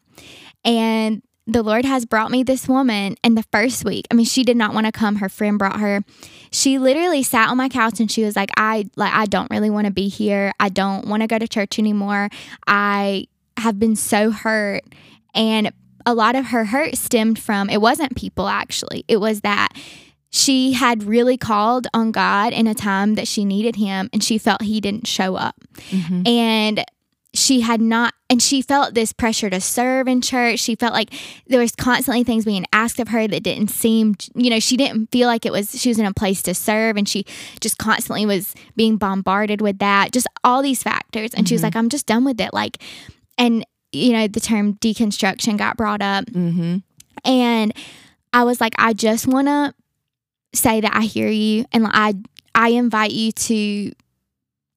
And 0.64 1.22
the 1.48 1.62
Lord 1.62 1.86
has 1.86 2.04
brought 2.04 2.30
me 2.30 2.42
this 2.42 2.68
woman 2.68 3.16
and 3.24 3.36
the 3.36 3.42
first 3.50 3.82
week. 3.82 4.06
I 4.10 4.14
mean, 4.14 4.26
she 4.26 4.44
did 4.44 4.56
not 4.56 4.74
want 4.74 4.84
to 4.84 4.92
come. 4.92 5.16
Her 5.16 5.30
friend 5.30 5.58
brought 5.58 5.80
her. 5.80 6.04
She 6.52 6.78
literally 6.78 7.22
sat 7.22 7.48
on 7.48 7.56
my 7.56 7.70
couch 7.70 8.00
and 8.00 8.10
she 8.10 8.22
was 8.22 8.36
like, 8.36 8.50
I 8.58 8.84
like 8.96 9.14
I 9.14 9.24
don't 9.24 9.50
really 9.50 9.70
want 9.70 9.86
to 9.86 9.90
be 9.90 10.08
here. 10.08 10.52
I 10.60 10.68
don't 10.68 11.08
want 11.08 11.22
to 11.22 11.26
go 11.26 11.38
to 11.38 11.48
church 11.48 11.78
anymore. 11.78 12.28
I 12.66 13.28
have 13.56 13.78
been 13.78 13.96
so 13.96 14.30
hurt. 14.30 14.82
And 15.34 15.72
a 16.04 16.12
lot 16.12 16.36
of 16.36 16.46
her 16.46 16.66
hurt 16.66 16.96
stemmed 16.96 17.38
from 17.38 17.70
it 17.70 17.80
wasn't 17.80 18.14
people 18.14 18.46
actually. 18.46 19.06
It 19.08 19.16
was 19.16 19.40
that 19.40 19.70
she 20.30 20.72
had 20.72 21.04
really 21.04 21.38
called 21.38 21.86
on 21.94 22.12
God 22.12 22.52
in 22.52 22.66
a 22.66 22.74
time 22.74 23.14
that 23.14 23.26
she 23.26 23.46
needed 23.46 23.76
him 23.76 24.10
and 24.12 24.22
she 24.22 24.36
felt 24.36 24.60
he 24.60 24.82
didn't 24.82 25.06
show 25.06 25.34
up. 25.34 25.56
Mm-hmm. 25.88 26.26
And 26.26 26.84
she 27.34 27.60
had 27.60 27.80
not 27.80 28.14
and 28.30 28.42
she 28.42 28.62
felt 28.62 28.94
this 28.94 29.12
pressure 29.12 29.50
to 29.50 29.60
serve 29.60 30.08
in 30.08 30.20
church. 30.20 30.60
She 30.60 30.74
felt 30.74 30.92
like 30.92 31.12
there 31.46 31.60
was 31.60 31.74
constantly 31.74 32.24
things 32.24 32.44
being 32.44 32.64
asked 32.72 33.00
of 33.00 33.08
her 33.08 33.26
that 33.28 33.42
didn't 33.42 33.68
seem, 33.68 34.16
you 34.34 34.50
know, 34.50 34.60
she 34.60 34.76
didn't 34.76 35.10
feel 35.10 35.28
like 35.28 35.44
it 35.44 35.52
was 35.52 35.78
she 35.78 35.88
was 35.88 35.98
in 35.98 36.06
a 36.06 36.12
place 36.12 36.42
to 36.42 36.54
serve 36.54 36.96
and 36.96 37.08
she 37.08 37.24
just 37.60 37.78
constantly 37.78 38.26
was 38.26 38.54
being 38.76 38.96
bombarded 38.96 39.60
with 39.60 39.78
that. 39.78 40.12
Just 40.12 40.26
all 40.42 40.62
these 40.62 40.82
factors 40.82 41.34
and 41.34 41.44
mm-hmm. 41.44 41.46
she 41.46 41.54
was 41.54 41.60
mm-hmm. 41.60 41.66
like 41.66 41.76
I'm 41.76 41.88
just 41.88 42.06
done 42.06 42.24
with 42.24 42.40
it 42.40 42.52
like 42.52 42.82
and 43.36 43.64
you 43.92 44.12
know 44.12 44.26
the 44.26 44.40
term 44.40 44.74
deconstruction 44.74 45.58
got 45.58 45.76
brought 45.76 46.02
up. 46.02 46.24
Mm-hmm. 46.26 46.78
And 47.24 47.72
I 48.32 48.44
was 48.44 48.60
like 48.60 48.74
I 48.78 48.94
just 48.94 49.26
want 49.26 49.48
to 49.48 49.74
say 50.54 50.80
that 50.80 50.94
I 50.94 51.02
hear 51.02 51.28
you 51.28 51.66
and 51.72 51.86
I 51.86 52.14
I 52.54 52.70
invite 52.70 53.12
you 53.12 53.32
to 53.32 53.92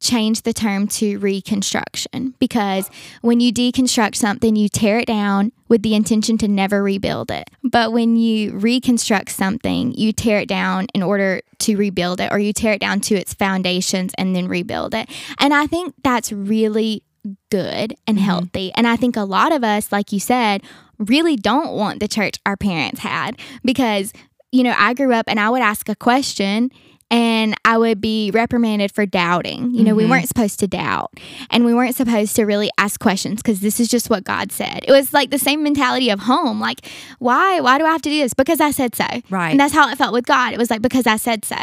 change 0.02 0.42
the 0.42 0.52
term 0.52 0.88
to 0.88 1.18
reconstruction 1.20 2.34
because 2.40 2.90
when 3.22 3.40
you 3.40 3.54
deconstruct 3.54 4.16
something, 4.16 4.56
you 4.56 4.68
tear 4.68 5.00
it 5.00 5.06
down 5.06 5.52
with 5.70 5.84
the 5.84 5.96
intention 5.96 6.38
to 6.40 6.48
never 6.48 6.84
rebuild 6.84 7.32
it. 7.32 7.50
But 7.64 7.94
when 7.94 8.16
you 8.16 8.58
reconstruct 8.58 9.30
something, 9.30 9.94
you 9.94 10.12
tear 10.12 10.40
it 10.40 10.50
down 10.50 10.88
in 10.94 11.04
order 11.04 11.42
to 11.60 11.78
rebuild 11.78 12.20
it, 12.20 12.32
or 12.32 12.40
you 12.40 12.52
tear 12.52 12.74
it 12.74 12.82
down 12.82 13.00
to 13.02 13.16
its 13.16 13.34
foundations 13.34 14.12
and 14.18 14.36
then 14.36 14.48
rebuild 14.48 14.96
it. 14.96 15.10
And 15.40 15.54
I 15.54 15.68
think 15.68 15.94
that's 16.04 16.34
really 16.34 17.04
good 17.52 17.96
and 18.08 18.18
mm-hmm. 18.18 18.26
healthy. 18.26 18.72
And 18.74 18.88
I 18.88 18.96
think 18.96 19.16
a 19.16 19.22
lot 19.22 19.52
of 19.52 19.64
us, 19.64 19.92
like 19.92 20.12
you 20.12 20.20
said, 20.20 20.64
really 20.98 21.36
don't 21.36 21.74
want 21.74 22.00
the 22.00 22.08
church 22.08 22.40
our 22.46 22.58
parents 22.58 23.02
had 23.02 23.38
because 23.64 24.12
you 24.52 24.64
know, 24.64 24.76
I 24.78 24.94
grew 24.94 25.14
up 25.14 25.28
and 25.30 25.40
I 25.40 25.50
would 25.50 25.62
ask 25.62 25.88
a 25.88 25.96
question 25.96 26.72
and 27.12 27.56
I 27.66 27.78
would 27.78 28.00
be 28.00 28.32
reprimanded 28.32 28.94
for 28.94 29.06
doubting. 29.06 29.76
You 29.76 29.84
know, 29.84 29.92
mm-hmm. 29.92 29.98
we 29.98 30.06
weren't 30.06 30.30
supposed 30.30 30.60
to 30.62 30.68
doubt 30.68 31.12
and 31.50 31.66
we 31.66 31.74
weren't 31.74 31.96
supposed 31.96 32.38
to 32.38 32.46
really 32.46 32.72
ask 32.78 33.00
questions 33.02 33.44
because 33.44 33.60
this 33.60 33.82
is 33.82 33.90
just 33.90 34.10
what 34.10 34.24
God 34.24 34.52
said. 34.52 34.86
It 34.88 34.92
was 34.92 35.14
like 35.14 35.30
the 35.30 35.38
same 35.38 35.62
mentality 35.62 36.10
of 36.10 36.22
home. 36.22 36.62
Like, 36.62 36.88
why? 37.20 37.60
Why 37.60 37.78
do 37.78 37.86
I 37.86 37.92
have 37.92 38.02
to 38.04 38.10
do 38.10 38.18
this? 38.18 38.34
Because 38.34 38.62
I 38.62 38.72
said 38.72 38.96
so. 38.96 39.06
Right. 39.30 39.52
And 39.52 39.60
that's 39.60 39.74
how 39.74 39.90
it 39.90 39.98
felt 39.98 40.14
with 40.14 40.26
God. 40.26 40.54
It 40.54 40.58
was 40.58 40.72
like 40.72 40.82
because 40.82 41.06
I 41.06 41.18
said 41.18 41.44
so. 41.44 41.58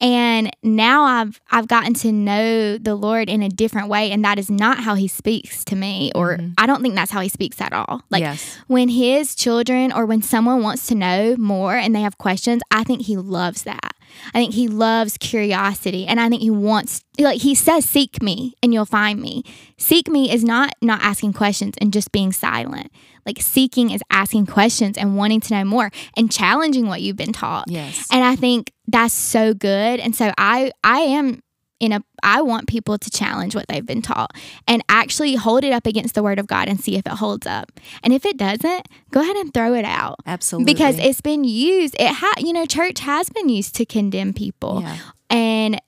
And 0.00 0.50
now 0.62 1.02
I've 1.04 1.38
I've 1.50 1.68
gotten 1.68 1.92
to 1.94 2.10
know 2.10 2.78
the 2.78 2.94
Lord 2.94 3.28
in 3.28 3.42
a 3.42 3.50
different 3.50 3.88
way, 3.88 4.10
and 4.10 4.24
that 4.24 4.38
is 4.38 4.50
not 4.50 4.78
how 4.78 4.94
He 4.94 5.06
speaks 5.06 5.64
to 5.66 5.76
me, 5.76 6.12
or 6.14 6.38
mm-hmm. 6.38 6.52
I 6.56 6.66
don't 6.66 6.80
think 6.80 6.94
that's 6.94 7.10
how 7.10 7.20
He 7.20 7.28
speaks 7.28 7.60
at 7.60 7.74
all. 7.74 8.02
Like 8.08 8.20
yes. 8.20 8.56
when 8.68 8.88
His 8.88 9.34
children 9.34 9.92
or 9.92 10.06
when 10.06 10.22
someone 10.22 10.62
wants 10.62 10.86
to 10.86 10.94
know 10.94 11.36
more 11.36 11.74
and 11.74 11.94
they 11.94 12.00
have 12.00 12.16
questions, 12.16 12.62
I 12.70 12.84
think 12.84 13.02
He 13.02 13.18
loves 13.18 13.64
that. 13.64 13.94
I 14.34 14.38
think 14.38 14.54
he 14.54 14.68
loves 14.68 15.16
curiosity 15.18 16.06
and 16.06 16.20
I 16.20 16.28
think 16.28 16.42
he 16.42 16.50
wants 16.50 17.02
like 17.18 17.40
he 17.40 17.54
says 17.54 17.84
seek 17.84 18.22
me 18.22 18.54
and 18.62 18.72
you'll 18.72 18.84
find 18.84 19.20
me. 19.20 19.42
Seek 19.76 20.08
me 20.08 20.32
is 20.32 20.44
not 20.44 20.72
not 20.82 21.02
asking 21.02 21.32
questions 21.32 21.74
and 21.80 21.92
just 21.92 22.12
being 22.12 22.32
silent. 22.32 22.90
Like 23.26 23.40
seeking 23.42 23.90
is 23.90 24.00
asking 24.10 24.46
questions 24.46 24.96
and 24.96 25.16
wanting 25.16 25.40
to 25.42 25.54
know 25.54 25.64
more 25.64 25.90
and 26.16 26.30
challenging 26.30 26.88
what 26.88 27.02
you've 27.02 27.16
been 27.16 27.32
taught. 27.32 27.64
Yes. 27.68 28.06
And 28.10 28.24
I 28.24 28.36
think 28.36 28.72
that's 28.86 29.14
so 29.14 29.54
good. 29.54 30.00
And 30.00 30.14
so 30.16 30.32
I 30.38 30.72
I 30.82 31.00
am 31.00 31.40
in 31.80 31.92
a 31.92 32.02
I 32.22 32.42
want 32.42 32.68
people 32.68 32.98
to 32.98 33.10
challenge 33.10 33.54
what 33.54 33.66
they've 33.68 33.84
been 33.84 34.02
taught 34.02 34.32
and 34.66 34.82
actually 34.88 35.34
hold 35.34 35.64
it 35.64 35.72
up 35.72 35.86
against 35.86 36.14
the 36.14 36.22
word 36.22 36.38
of 36.38 36.46
God 36.46 36.68
and 36.68 36.80
see 36.80 36.96
if 36.96 37.06
it 37.06 37.12
holds 37.12 37.46
up. 37.46 37.72
And 38.02 38.12
if 38.12 38.24
it 38.24 38.36
doesn't, 38.36 38.88
go 39.10 39.20
ahead 39.20 39.36
and 39.36 39.52
throw 39.52 39.74
it 39.74 39.84
out. 39.84 40.16
Absolutely. 40.26 40.72
Because 40.72 40.98
it's 40.98 41.20
been 41.20 41.44
used 41.44 41.96
it 41.98 42.12
ha 42.12 42.34
you 42.38 42.52
know 42.52 42.66
church 42.66 43.00
has 43.00 43.28
been 43.30 43.48
used 43.48 43.74
to 43.76 43.84
condemn 43.84 44.32
people. 44.32 44.80
Yeah. 44.82 44.98
And 45.30 45.80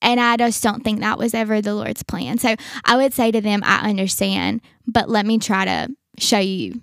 and 0.00 0.20
I 0.20 0.36
just 0.36 0.62
don't 0.62 0.84
think 0.84 1.00
that 1.00 1.18
was 1.18 1.34
ever 1.34 1.60
the 1.60 1.74
Lord's 1.74 2.02
plan. 2.02 2.38
So 2.38 2.54
I 2.84 2.96
would 2.96 3.12
say 3.12 3.32
to 3.32 3.40
them, 3.40 3.62
I 3.64 3.88
understand, 3.88 4.60
but 4.86 5.08
let 5.08 5.26
me 5.26 5.38
try 5.38 5.64
to 5.64 5.88
show 6.18 6.38
you 6.38 6.80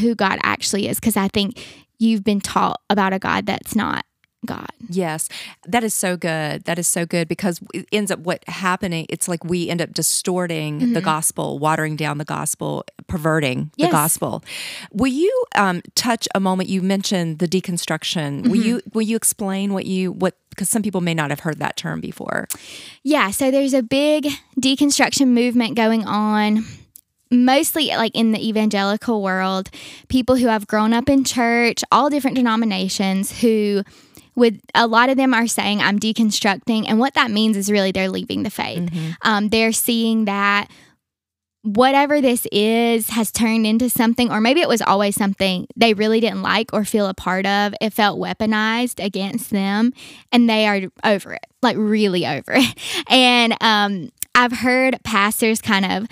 who 0.00 0.14
God 0.14 0.38
actually 0.42 0.88
is 0.88 1.00
because 1.00 1.16
I 1.16 1.28
think 1.28 1.64
you've 1.98 2.24
been 2.24 2.40
taught 2.40 2.80
about 2.90 3.12
a 3.12 3.18
God 3.18 3.46
that's 3.46 3.74
not 3.74 4.04
God. 4.44 4.70
Yes, 4.88 5.28
that 5.66 5.84
is 5.84 5.94
so 5.94 6.16
good. 6.16 6.64
That 6.64 6.78
is 6.78 6.86
so 6.86 7.06
good 7.06 7.28
because 7.28 7.60
it 7.72 7.88
ends 7.92 8.10
up 8.10 8.20
what 8.20 8.44
happening. 8.48 9.06
It's 9.08 9.28
like 9.28 9.44
we 9.44 9.68
end 9.68 9.80
up 9.80 9.92
distorting 9.92 10.80
mm-hmm. 10.80 10.92
the 10.92 11.00
gospel, 11.00 11.58
watering 11.58 11.96
down 11.96 12.18
the 12.18 12.24
gospel, 12.24 12.84
perverting 13.06 13.70
yes. 13.76 13.88
the 13.88 13.92
gospel. 13.92 14.42
Will 14.92 15.12
you 15.12 15.44
um, 15.54 15.82
touch 15.94 16.28
a 16.34 16.40
moment? 16.40 16.68
You 16.68 16.82
mentioned 16.82 17.38
the 17.38 17.48
deconstruction. 17.48 18.42
Mm-hmm. 18.42 18.50
Will 18.50 18.60
you 18.60 18.80
will 18.92 19.02
you 19.02 19.16
explain 19.16 19.72
what 19.72 19.86
you 19.86 20.12
what 20.12 20.36
because 20.50 20.68
some 20.68 20.82
people 20.82 21.00
may 21.00 21.14
not 21.14 21.30
have 21.30 21.40
heard 21.40 21.58
that 21.58 21.76
term 21.76 22.00
before. 22.00 22.46
Yeah, 23.02 23.32
so 23.32 23.50
there's 23.50 23.74
a 23.74 23.82
big 23.82 24.28
deconstruction 24.60 25.28
movement 25.28 25.74
going 25.74 26.04
on 26.06 26.64
mostly 27.30 27.88
like 27.88 28.12
in 28.14 28.32
the 28.32 28.48
evangelical 28.48 29.22
world, 29.22 29.70
people 30.08 30.36
who 30.36 30.46
have 30.46 30.66
grown 30.66 30.92
up 30.92 31.08
in 31.08 31.24
church, 31.24 31.82
all 31.90 32.10
different 32.10 32.36
denominations 32.36 33.40
who 33.40 33.82
with 34.36 34.60
a 34.74 34.86
lot 34.86 35.08
of 35.08 35.16
them 35.16 35.34
are 35.34 35.46
saying 35.46 35.80
I'm 35.80 35.98
deconstructing, 35.98 36.84
and 36.88 36.98
what 36.98 37.14
that 37.14 37.30
means 37.30 37.56
is 37.56 37.70
really 37.70 37.92
they're 37.92 38.08
leaving 38.08 38.42
the 38.42 38.50
faith. 38.50 38.90
Mm-hmm. 38.90 39.10
Um, 39.22 39.48
they're 39.48 39.72
seeing 39.72 40.24
that 40.24 40.68
whatever 41.64 42.20
this 42.20 42.46
is 42.52 43.08
has 43.08 43.32
turned 43.32 43.66
into 43.66 43.88
something, 43.88 44.30
or 44.30 44.40
maybe 44.40 44.60
it 44.60 44.68
was 44.68 44.82
always 44.82 45.14
something 45.16 45.66
they 45.76 45.94
really 45.94 46.20
didn't 46.20 46.42
like 46.42 46.70
or 46.72 46.84
feel 46.84 47.06
a 47.06 47.14
part 47.14 47.46
of. 47.46 47.74
It 47.80 47.92
felt 47.92 48.20
weaponized 48.20 49.02
against 49.04 49.50
them, 49.50 49.92
and 50.30 50.48
they 50.48 50.66
are 50.66 50.82
over 51.02 51.32
it, 51.32 51.46
like 51.62 51.76
really 51.78 52.26
over 52.26 52.52
it. 52.54 52.78
And 53.08 53.56
um, 53.60 54.10
I've 54.34 54.52
heard 54.52 54.98
pastors 55.04 55.60
kind 55.60 55.84
of, 55.84 56.06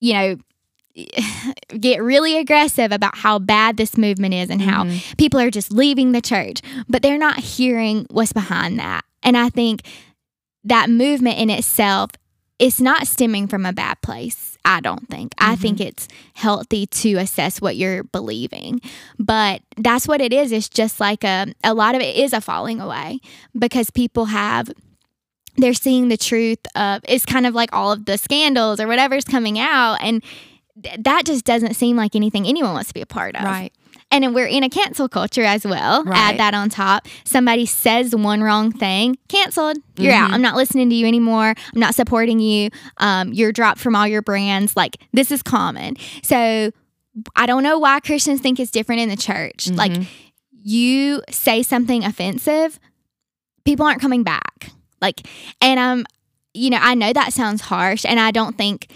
you 0.00 0.14
know, 0.14 0.36
get 1.80 2.02
really 2.02 2.38
aggressive 2.38 2.92
about 2.92 3.16
how 3.16 3.38
bad 3.38 3.76
this 3.76 3.96
movement 3.96 4.34
is 4.34 4.50
and 4.50 4.62
how 4.62 4.84
mm-hmm. 4.84 5.14
people 5.16 5.40
are 5.40 5.50
just 5.50 5.72
leaving 5.72 6.12
the 6.12 6.20
church, 6.20 6.60
but 6.88 7.02
they're 7.02 7.18
not 7.18 7.38
hearing 7.38 8.06
what's 8.10 8.32
behind 8.32 8.78
that. 8.78 9.04
And 9.22 9.36
I 9.36 9.48
think 9.48 9.82
that 10.64 10.88
movement 10.90 11.38
in 11.38 11.50
itself 11.50 12.10
is 12.58 12.80
not 12.80 13.06
stemming 13.06 13.48
from 13.48 13.66
a 13.66 13.72
bad 13.72 14.00
place. 14.02 14.56
I 14.64 14.80
don't 14.80 15.08
think. 15.08 15.34
Mm-hmm. 15.34 15.52
I 15.52 15.56
think 15.56 15.80
it's 15.80 16.08
healthy 16.34 16.86
to 16.86 17.14
assess 17.16 17.60
what 17.60 17.76
you're 17.76 18.04
believing. 18.04 18.80
But 19.18 19.62
that's 19.76 20.08
what 20.08 20.20
it 20.20 20.32
is. 20.32 20.52
It's 20.52 20.68
just 20.68 21.00
like 21.00 21.24
a 21.24 21.52
a 21.62 21.74
lot 21.74 21.94
of 21.94 22.00
it 22.00 22.16
is 22.16 22.32
a 22.32 22.40
falling 22.40 22.80
away 22.80 23.20
because 23.58 23.90
people 23.90 24.26
have 24.26 24.70
they're 25.56 25.74
seeing 25.74 26.08
the 26.08 26.16
truth 26.16 26.58
of 26.74 27.02
it's 27.06 27.26
kind 27.26 27.46
of 27.46 27.54
like 27.54 27.70
all 27.72 27.92
of 27.92 28.06
the 28.06 28.18
scandals 28.18 28.80
or 28.80 28.88
whatever's 28.88 29.24
coming 29.24 29.58
out 29.58 29.98
and 30.00 30.22
that 30.76 31.24
just 31.24 31.44
doesn't 31.44 31.74
seem 31.74 31.96
like 31.96 32.16
anything 32.16 32.46
anyone 32.46 32.72
wants 32.72 32.88
to 32.88 32.94
be 32.94 33.00
a 33.00 33.06
part 33.06 33.36
of. 33.36 33.44
Right. 33.44 33.72
And 34.10 34.34
we're 34.34 34.46
in 34.46 34.62
a 34.62 34.68
cancel 34.68 35.08
culture 35.08 35.42
as 35.42 35.64
well. 35.64 36.04
Right. 36.04 36.16
Add 36.16 36.38
that 36.38 36.54
on 36.54 36.68
top. 36.68 37.08
Somebody 37.24 37.66
says 37.66 38.14
one 38.14 38.42
wrong 38.42 38.70
thing, 38.70 39.16
canceled. 39.28 39.78
You're 39.96 40.12
mm-hmm. 40.12 40.24
out. 40.24 40.30
I'm 40.32 40.42
not 40.42 40.56
listening 40.56 40.88
to 40.90 40.94
you 40.94 41.06
anymore. 41.06 41.54
I'm 41.74 41.80
not 41.80 41.94
supporting 41.94 42.38
you. 42.38 42.70
Um, 42.98 43.32
you're 43.32 43.52
dropped 43.52 43.80
from 43.80 43.96
all 43.96 44.06
your 44.06 44.22
brands. 44.22 44.76
Like 44.76 44.96
this 45.12 45.30
is 45.32 45.42
common. 45.42 45.96
So 46.22 46.70
I 47.34 47.46
don't 47.46 47.62
know 47.62 47.78
why 47.78 48.00
Christians 48.00 48.40
think 48.40 48.60
it's 48.60 48.70
different 48.70 49.00
in 49.00 49.08
the 49.08 49.16
church. 49.16 49.66
Mm-hmm. 49.66 49.76
Like 49.76 49.92
you 50.64 51.22
say 51.30 51.62
something 51.62 52.04
offensive, 52.04 52.78
people 53.64 53.86
aren't 53.86 54.00
coming 54.00 54.22
back. 54.22 54.70
Like, 55.00 55.26
and 55.60 55.78
I'm, 55.78 55.98
um, 56.00 56.06
you 56.54 56.70
know, 56.70 56.78
I 56.80 56.94
know 56.94 57.12
that 57.12 57.32
sounds 57.32 57.62
harsh, 57.62 58.04
and 58.04 58.20
I 58.20 58.30
don't 58.30 58.56
think 58.56 58.88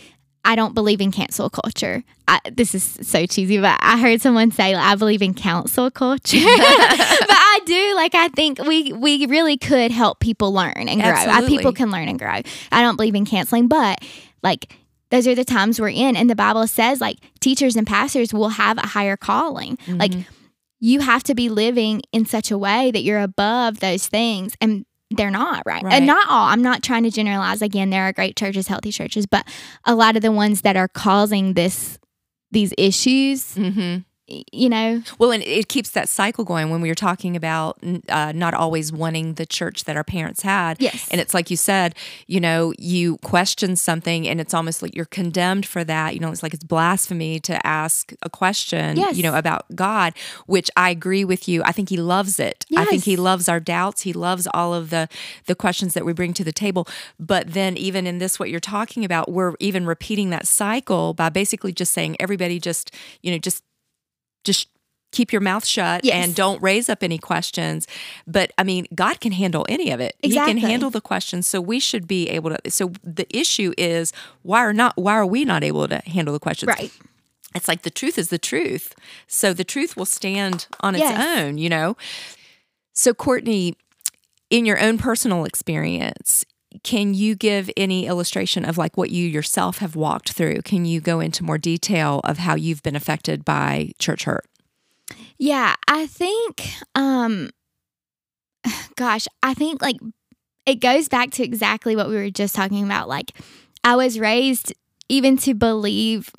I 0.49 0.57
don't 0.57 0.75
believe 0.75 1.02
in 1.02 1.12
cancel 1.12 1.50
culture. 1.50 2.02
I, 2.26 2.40
this 2.50 2.75
is 2.75 2.83
so 2.83 3.26
cheesy, 3.26 3.59
but 3.59 3.78
I 3.83 3.99
heard 3.99 4.23
someone 4.23 4.50
say 4.50 4.75
like, 4.75 4.83
I 4.83 4.95
believe 4.95 5.21
in 5.21 5.35
counsel 5.35 5.90
culture. 5.90 6.38
but 6.43 6.47
I 6.47 7.61
do 7.67 7.95
like 7.95 8.14
I 8.14 8.28
think 8.28 8.59
we 8.61 8.95
we 8.95 9.26
really 9.26 9.59
could 9.59 9.90
help 9.90 10.21
people 10.21 10.55
learn 10.55 10.88
and 10.88 11.02
grow. 11.02 11.12
I, 11.12 11.47
people 11.47 11.75
can 11.75 11.90
learn 11.90 12.09
and 12.09 12.19
grow. 12.19 12.40
I 12.73 12.81
don't 12.81 12.97
believe 12.97 13.14
in 13.14 13.26
canceling, 13.26 13.69
but 13.69 14.02
like 14.43 14.75
those 15.11 15.26
are 15.26 15.35
the 15.35 15.45
times 15.45 15.78
we're 15.78 15.90
in 15.90 16.17
and 16.17 16.31
the 16.31 16.35
Bible 16.35 16.67
says 16.67 16.99
like 16.99 17.19
teachers 17.40 17.76
and 17.76 17.87
pastors 17.87 18.33
will 18.33 18.49
have 18.49 18.78
a 18.78 18.87
higher 18.87 19.19
calling. 19.19 19.76
Mm-hmm. 19.76 19.99
Like 19.99 20.12
you 20.81 21.00
have 21.00 21.25
to 21.25 21.35
be 21.35 21.50
living 21.50 22.00
in 22.11 22.25
such 22.25 22.50
a 22.50 22.57
way 22.57 22.90
that 22.90 23.02
you're 23.02 23.21
above 23.21 23.81
those 23.81 24.07
things 24.07 24.55
and 24.62 24.87
they're 25.11 25.31
not 25.31 25.62
right. 25.67 25.83
right. 25.83 25.95
And 25.95 26.07
not 26.07 26.29
all. 26.29 26.49
I'm 26.49 26.62
not 26.62 26.83
trying 26.83 27.05
to 27.05 27.11
generalize. 27.11 27.62
Again, 27.62 27.91
there 27.91 28.03
are 28.03 28.12
great 28.12 28.37
churches, 28.37 28.69
healthy 28.69 28.93
churches, 28.93 29.27
but 29.27 29.47
a 29.85 29.95
lot 29.95 30.17
of 30.17 30.23
the 30.23 30.33
ones 30.33 30.62
that 30.62 30.77
are 30.77 30.88
causing 30.88 31.55
this 31.55 31.99
these 32.50 32.73
issues 32.79 33.55
mm-hmm 33.55 33.99
you 34.52 34.68
know? 34.68 35.02
Well 35.18 35.32
and 35.32 35.42
it 35.42 35.68
keeps 35.68 35.90
that 35.90 36.08
cycle 36.08 36.44
going 36.44 36.70
when 36.70 36.80
we 36.80 36.88
were 36.88 36.94
talking 36.94 37.37
about 37.37 37.78
uh, 38.08 38.32
not 38.35 38.54
always 38.54 38.92
wanting 38.92 39.35
the 39.35 39.47
church 39.47 39.85
that 39.85 39.97
our 39.97 40.04
parents 40.04 40.42
had. 40.42 40.80
Yes. 40.80 41.08
And 41.11 41.20
it's 41.20 41.35
like 41.35 41.50
you 41.50 41.56
said 41.56 41.94
you 42.26 42.40
know 42.40 42.73
you 42.78 43.18
question 43.18 43.76
something 43.76 44.28
and 44.28 44.40
it's 44.40 44.54
almost 44.54 44.82
like 44.82 44.94
you're 44.94 45.04
condemned 45.06 45.66
for 45.66 45.85
that. 45.85 46.14
You 46.14 46.20
know 46.20 46.30
it's 46.30 46.42
like 46.42 46.54
it's 46.54 46.64
blasphemy 46.64 47.40
to 47.40 47.66
ask 47.66 48.12
a 48.23 48.30
question 48.30 48.97
yes. 48.97 49.16
you 49.16 49.23
know 49.23 49.37
about 49.37 49.64
god 49.75 50.14
which 50.47 50.70
i 50.76 50.90
agree 50.90 51.25
with 51.25 51.49
you. 51.49 51.62
I 51.64 51.73
think 51.73 51.88
he 51.88 51.97
loves 51.97 52.38
it. 52.38 52.66
Yes. 52.68 52.82
i 52.82 52.90
think 52.90 53.04
he 53.04 53.16
loves 53.16 53.49
our 53.49 53.61
doubts. 53.61 54.02
He 54.02 54.12
loves 54.12 54.47
all 54.52 54.75
of 54.75 54.90
the 54.90 55.08
the 55.47 55.54
questions 55.54 55.94
that 55.94 56.04
we 56.04 56.12
bring 56.12 56.32
to 56.35 56.44
the 56.44 56.52
table. 56.52 56.87
But 57.18 57.52
then 57.54 57.76
even 57.76 58.06
in 58.06 58.18
this 58.18 58.38
what 58.38 58.50
you're 58.50 58.61
talking 58.61 59.04
about 59.04 59.30
we're 59.30 59.54
even 59.61 59.87
repeating 59.87 60.30
that 60.30 60.47
cycle 60.47 61.14
by 61.14 61.28
basically 61.28 61.73
just 61.73 61.92
saying 61.92 62.16
everybody 62.20 62.58
just 62.61 62.94
you 63.23 63.30
know 63.30 63.38
just 63.38 63.62
just 64.49 64.69
keep 65.13 65.32
your 65.32 65.41
mouth 65.41 65.65
shut 65.65 66.04
yes. 66.04 66.15
and 66.15 66.34
don't 66.34 66.61
raise 66.63 66.89
up 66.89 67.02
any 67.02 67.19
questions. 67.19 67.87
But 68.26 68.52
I 68.58 68.65
mean, 68.65 68.87
God 68.95 69.21
can 69.21 69.32
handle 69.32 69.67
any 69.69 69.91
of 69.91 70.00
it. 70.00 70.17
Exactly. 70.23 70.54
He 70.54 70.61
can 70.61 70.71
handle 70.71 70.91
the 70.91 71.00
questions. 71.00 71.47
So 71.47 71.61
we 71.61 71.80
should 71.80 72.06
be 72.06 72.28
able 72.30 72.50
to 72.50 72.71
so 72.71 72.93
the 73.02 73.26
issue 73.37 73.73
is 73.78 74.13
why 74.43 74.61
are 74.61 74.73
not 74.73 74.97
why 74.97 75.15
are 75.15 75.26
we 75.26 75.45
not 75.45 75.63
able 75.63 75.87
to 75.89 75.99
handle 75.99 76.32
the 76.32 76.41
questions? 76.41 76.69
Right. 76.69 76.93
It's 77.54 77.69
like 77.69 77.82
the 77.82 77.91
truth 77.91 78.19
is 78.19 78.28
the 78.28 78.39
truth. 78.39 78.95
So 79.26 79.52
the 79.52 79.65
truth 79.65 79.97
will 79.97 80.06
stand 80.06 80.67
on 80.80 80.95
its 80.95 81.02
yes. 81.02 81.39
own, 81.39 81.58
you 81.58 81.69
know. 81.69 81.97
So 82.93 83.15
Courtney, 83.15 83.75
in 84.50 84.67
your 84.67 84.80
own 84.80 84.99
personal 84.99 85.45
experience, 85.45 86.45
can 86.83 87.15
you 87.15 87.35
give 87.35 87.71
any 87.76 88.07
illustration 88.07 88.65
of 88.65 88.76
like 88.76 88.97
what 88.97 89.11
you 89.11 89.26
yourself 89.26 89.78
have 89.78 89.97
walked 89.97 90.33
through? 90.33 90.63
Can 90.63 90.85
you 90.85 91.00
go 91.00 91.21
into 91.21 91.45
more 91.45 91.59
detail 91.59 92.21
of 92.25 92.39
how 92.39 92.54
you've 92.54 92.83
been 92.83 92.97
affected 92.97 93.45
by 93.45 93.93
church 93.99 94.25
hurt? 94.25 94.47
Yeah, 95.39 95.75
I 95.87 96.07
think 96.07 96.67
um 96.95 97.50
gosh, 98.97 99.26
I 99.43 99.54
think 99.54 99.83
like 99.83 99.97
it 100.67 100.76
goes 100.76 101.09
back 101.09 101.31
to 101.33 101.45
exactly 101.45 101.97
what 101.97 102.09
we 102.09 102.17
were 102.17 102.31
just 102.31 102.54
talking 102.54 102.85
about 102.85 103.09
like 103.09 103.33
I 103.85 103.97
was 103.97 104.19
raised 104.19 104.75
even 105.09 105.37
to 105.39 105.54
believe 105.54 106.31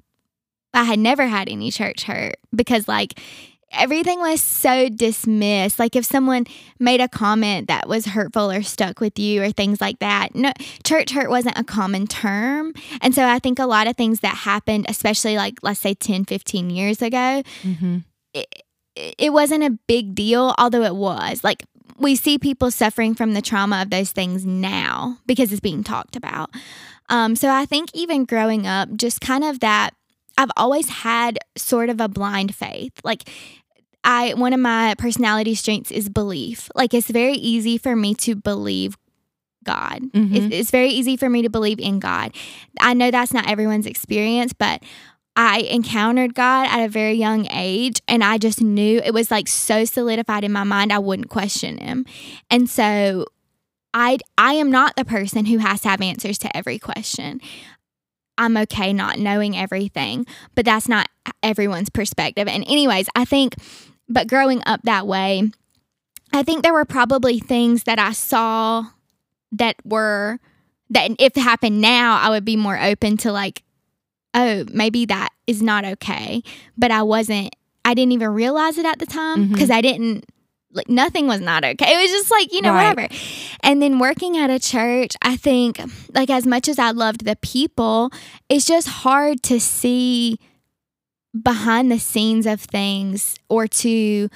I 0.74 0.84
had 0.84 1.00
never 1.00 1.26
had 1.26 1.50
any 1.50 1.72
church 1.72 2.04
hurt 2.04 2.36
because 2.54 2.88
like 2.88 3.20
everything 3.71 4.19
was 4.19 4.41
so 4.41 4.89
dismissed. 4.89 5.79
Like 5.79 5.95
if 5.95 6.05
someone 6.05 6.45
made 6.79 7.01
a 7.01 7.08
comment 7.08 7.67
that 7.67 7.88
was 7.88 8.08
hurtful 8.08 8.51
or 8.51 8.62
stuck 8.63 8.99
with 8.99 9.19
you 9.19 9.43
or 9.43 9.51
things 9.51 9.82
like 9.82 9.99
that. 9.99 10.36
No, 10.36 10.51
church 10.84 11.12
hurt 11.12 11.29
wasn't 11.29 11.58
a 11.58 11.63
common 11.63 12.08
term. 12.08 12.73
And 13.01 13.13
so 13.13 13.25
I 13.25 13.39
think 13.39 13.60
a 13.60 13.65
lot 13.65 13.88
of 13.88 13.95
things 13.95 14.21
that 14.21 14.36
happened, 14.36 14.86
especially 14.88 15.36
like 15.36 15.60
let's 15.62 15.79
say 15.79 15.93
10, 15.93 16.25
15 16.25 16.69
years 16.69 17.01
ago, 17.01 17.43
mm-hmm. 17.63 17.97
it, 18.34 18.63
it 18.95 19.34
wasn't 19.34 19.63
a 19.63 19.77
big 19.88 20.15
deal, 20.15 20.53
although 20.58 20.84
it 20.84 20.95
was. 20.95 21.43
Like 21.43 21.63
we 21.97 22.15
see 22.15 22.38
people 22.38 22.71
suffering 22.71 23.15
from 23.15 23.34
the 23.34 23.41
trauma 23.41 23.82
of 23.82 23.89
those 23.89 24.12
things 24.12 24.45
now 24.45 25.17
because 25.25 25.51
it's 25.51 25.60
being 25.60 25.84
talked 25.84 26.15
about. 26.15 26.49
Um, 27.10 27.36
so 27.36 27.49
I 27.49 27.65
think 27.65 27.89
even 27.93 28.25
growing 28.25 28.67
up, 28.67 28.93
just 28.95 29.19
kind 29.19 29.43
of 29.43 29.60
that 29.62 29.91
I've 30.39 30.51
always 30.55 30.88
had 30.88 31.38
sort 31.58 31.89
of 31.89 31.99
a 31.99 32.08
blind 32.08 32.55
faith. 32.55 32.93
Like 33.03 33.29
I 34.04 34.34
one 34.34 34.54
of 34.54 34.60
my 34.60 34.96
personality 34.98 35.56
strengths 35.56 35.92
is 35.92 36.10
belief. 36.10 36.70
Like 36.76 36.94
it's 36.94 37.10
very 37.10 37.34
easy 37.34 37.78
for 37.78 37.96
me 37.96 38.16
to 38.16 38.36
believe 38.36 38.98
God. 39.64 40.02
Mm-hmm. 40.02 40.36
It's, 40.36 40.56
it's 40.56 40.72
very 40.72 40.90
easy 40.90 41.18
for 41.18 41.30
me 41.30 41.42
to 41.42 41.50
believe 41.50 41.80
in 41.80 42.00
God. 42.00 42.34
I 42.80 42.94
know 42.94 43.12
that's 43.12 43.34
not 43.34 43.50
everyone's 43.50 43.86
experience, 43.86 44.54
but 44.54 44.82
I 45.36 45.60
encountered 45.60 46.34
God 46.34 46.68
at 46.70 46.84
a 46.84 46.90
very 46.90 47.14
young 47.14 47.48
age 47.52 48.02
and 48.08 48.24
I 48.24 48.38
just 48.38 48.62
knew 48.62 49.00
it 49.00 49.14
was 49.14 49.32
like 49.32 49.48
so 49.48 49.86
solidified 49.86 50.44
in 50.44 50.52
my 50.52 50.64
mind 50.64 50.92
I 50.92 51.00
wouldn't 51.00 51.30
question 51.30 51.78
him. 51.78 52.06
And 52.50 52.70
so 52.70 53.26
I 53.94 54.18
I 54.38 54.54
am 54.54 54.72
not 54.72 54.96
the 54.96 55.06
person 55.06 55.46
who 55.46 55.60
has 55.60 55.82
to 55.82 55.90
have 55.90 56.02
answers 56.02 56.38
to 56.40 56.58
every 56.58 56.80
question. 56.80 57.42
I'm 58.38 58.56
okay 58.58 58.94
not 58.94 59.20
knowing 59.20 59.58
everything, 59.58 60.26
but 60.56 60.66
that's 60.66 60.88
not 60.88 61.10
everyone's 61.44 61.90
perspective. 61.90 62.48
And 62.48 62.64
anyways, 62.64 63.10
I 63.16 63.26
think 63.26 63.56
but 64.10 64.28
growing 64.28 64.62
up 64.65 64.82
that 64.84 65.08
way, 65.08 65.52
I 66.34 66.43
think 66.43 66.63
there 66.63 66.74
were 66.74 66.86
probably 66.86 67.39
things 67.39 67.84
that 67.84 68.00
I 68.00 68.12
saw 68.12 68.86
that 69.52 69.76
were 69.84 70.39
that 70.89 71.12
if 71.19 71.38
it 71.38 71.41
happened 71.41 71.82
now, 71.82 72.17
I 72.17 72.30
would 72.30 72.45
be 72.45 72.56
more 72.56 72.80
open 72.80 73.17
to 73.17 73.32
like, 73.32 73.63
oh, 74.34 74.65
maybe 74.72 75.06
that 75.06 75.30
is 75.48 75.62
not 75.62 75.86
okay. 75.86 76.41
But 76.78 76.91
I 76.91 77.04
wasn't, 77.04 77.56
I 77.86 77.93
didn't 77.93 78.12
even 78.13 78.30
realize 78.30 78.78
it 78.78 78.86
at 78.86 79.00
the 79.00 79.06
time 79.06 79.50
because 79.50 79.69
mm-hmm. 79.69 79.78
I 79.78 79.82
didn't, 79.82 80.26
like, 80.72 80.89
nothing 80.89 81.28
was 81.28 81.41
not 81.41 81.63
okay. 81.63 81.95
It 81.95 82.02
was 82.02 82.12
just 82.12 82.32
like, 82.32 82.54
you 82.54 82.62
know, 82.62 82.74
right. 82.74 82.95
whatever. 82.95 83.13
And 83.62 83.82
then 83.82 83.98
working 83.98 84.38
at 84.38 84.52
a 84.52 84.60
church, 84.60 85.15
I 85.22 85.36
think, 85.36 85.80
like, 86.13 86.30
as 86.30 86.45
much 86.45 86.67
as 86.67 86.78
I 86.78 86.91
loved 86.91 87.26
the 87.26 87.36
people, 87.38 88.12
it's 88.50 88.65
just 88.65 88.88
hard 88.88 89.41
to 89.43 89.60
see 89.60 90.39
behind 91.39 91.92
the 91.92 92.00
scenes 92.00 92.46
of 92.46 92.62
things 92.62 93.36
or 93.50 93.68
to 93.68 94.30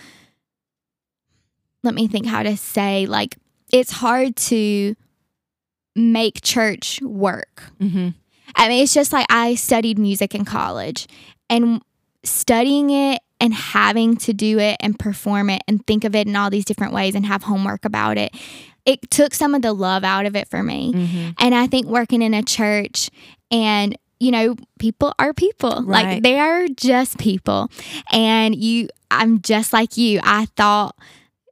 let 1.81 1.93
me 1.93 2.07
think 2.07 2.25
how 2.25 2.43
to 2.43 2.55
say 2.55 3.05
like 3.05 3.37
it's 3.71 3.91
hard 3.91 4.35
to 4.35 4.95
make 5.95 6.41
church 6.41 7.01
work. 7.01 7.63
Mm-hmm. 7.79 8.09
I 8.55 8.67
mean, 8.67 8.83
it's 8.83 8.93
just 8.93 9.11
like 9.11 9.25
I 9.29 9.55
studied 9.55 9.97
music 9.97 10.35
in 10.35 10.45
college 10.45 11.07
and 11.49 11.81
studying 12.23 12.89
it 12.91 13.21
and 13.39 13.53
having 13.53 14.15
to 14.17 14.33
do 14.33 14.59
it 14.59 14.77
and 14.79 14.97
perform 14.97 15.49
it 15.49 15.63
and 15.67 15.85
think 15.85 16.03
of 16.03 16.15
it 16.15 16.27
in 16.27 16.35
all 16.35 16.49
these 16.49 16.65
different 16.65 16.93
ways 16.93 17.15
and 17.15 17.25
have 17.25 17.43
homework 17.43 17.83
about 17.83 18.17
it. 18.17 18.33
It 18.85 19.09
took 19.09 19.33
some 19.33 19.55
of 19.55 19.61
the 19.61 19.73
love 19.73 20.03
out 20.03 20.25
of 20.25 20.35
it 20.35 20.49
for 20.49 20.61
me. 20.61 20.93
Mm-hmm. 20.93 21.29
And 21.39 21.55
I 21.55 21.67
think 21.67 21.87
working 21.87 22.21
in 22.21 22.33
a 22.33 22.43
church 22.43 23.09
and 23.49 23.97
you 24.23 24.31
know, 24.31 24.55
people 24.79 25.13
are 25.19 25.33
people. 25.33 25.83
Right. 25.83 26.05
Like 26.05 26.23
they 26.23 26.39
are 26.39 26.67
just 26.69 27.17
people. 27.17 27.69
And 28.11 28.55
you 28.55 28.87
I'm 29.11 29.41
just 29.41 29.73
like 29.73 29.97
you. 29.97 30.19
I 30.23 30.45
thought 30.55 30.95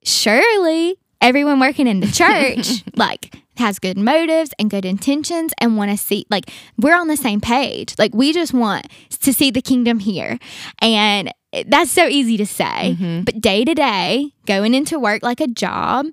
surely 0.03 0.95
everyone 1.21 1.59
working 1.59 1.87
in 1.87 1.99
the 1.99 2.07
church 2.11 2.83
like 2.95 3.35
has 3.57 3.77
good 3.77 3.97
motives 3.97 4.51
and 4.57 4.71
good 4.71 4.85
intentions 4.85 5.53
and 5.59 5.77
want 5.77 5.91
to 5.91 5.97
see 5.97 6.25
like 6.29 6.49
we're 6.77 6.95
on 6.95 7.07
the 7.07 7.17
same 7.17 7.41
page. 7.41 7.93
Like 7.99 8.13
we 8.13 8.33
just 8.33 8.53
want 8.53 8.87
to 9.21 9.33
see 9.33 9.51
the 9.51 9.61
kingdom 9.61 9.99
here. 9.99 10.39
And 10.79 11.31
that's 11.67 11.91
so 11.91 12.07
easy 12.07 12.37
to 12.37 12.45
say. 12.45 12.95
Mhm. 12.97 13.25
But 13.25 13.41
day 13.41 13.65
to 13.65 13.73
day, 13.75 14.31
going 14.45 14.73
into 14.73 14.97
work 14.97 15.21
like 15.21 15.41
a 15.41 15.47
job, 15.47 16.07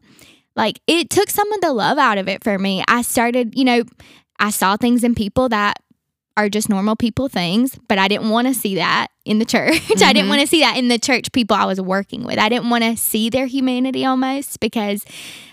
like 0.56 0.80
it 0.86 1.08
took 1.10 1.30
some 1.30 1.50
of 1.52 1.60
the 1.60 1.72
love 1.72 1.96
out 1.96 2.18
of 2.18 2.28
it 2.28 2.42
for 2.42 2.58
me. 2.58 2.82
I 2.88 3.02
started, 3.02 3.56
you 3.56 3.64
know, 3.64 3.84
I 4.40 4.50
saw 4.50 4.76
things 4.76 5.04
in 5.04 5.14
people 5.14 5.48
that 5.48 5.78
are 6.38 6.48
just 6.48 6.68
normal 6.68 6.96
people 6.96 7.28
things, 7.28 7.76
but 7.88 7.98
I 7.98 8.08
didn't 8.08 8.30
want 8.30 8.46
to 8.46 8.54
see 8.54 8.76
that 8.76 9.08
in 9.24 9.38
the 9.38 9.44
church. 9.44 9.82
I 10.02 10.12
didn't 10.12 10.26
Mhm. 10.26 10.28
want 10.28 10.40
to 10.42 10.46
see 10.46 10.60
that 10.60 10.76
in 10.76 10.88
the 10.88 10.98
church 10.98 11.32
people 11.32 11.56
I 11.56 11.64
was 11.66 11.80
working 11.80 12.24
with. 12.24 12.38
I 12.38 12.48
didn't 12.48 12.70
want 12.70 12.84
to 12.84 12.96
see 12.96 13.28
their 13.28 13.46
humanity 13.46 14.04
almost 14.04 14.60
because 14.60 15.04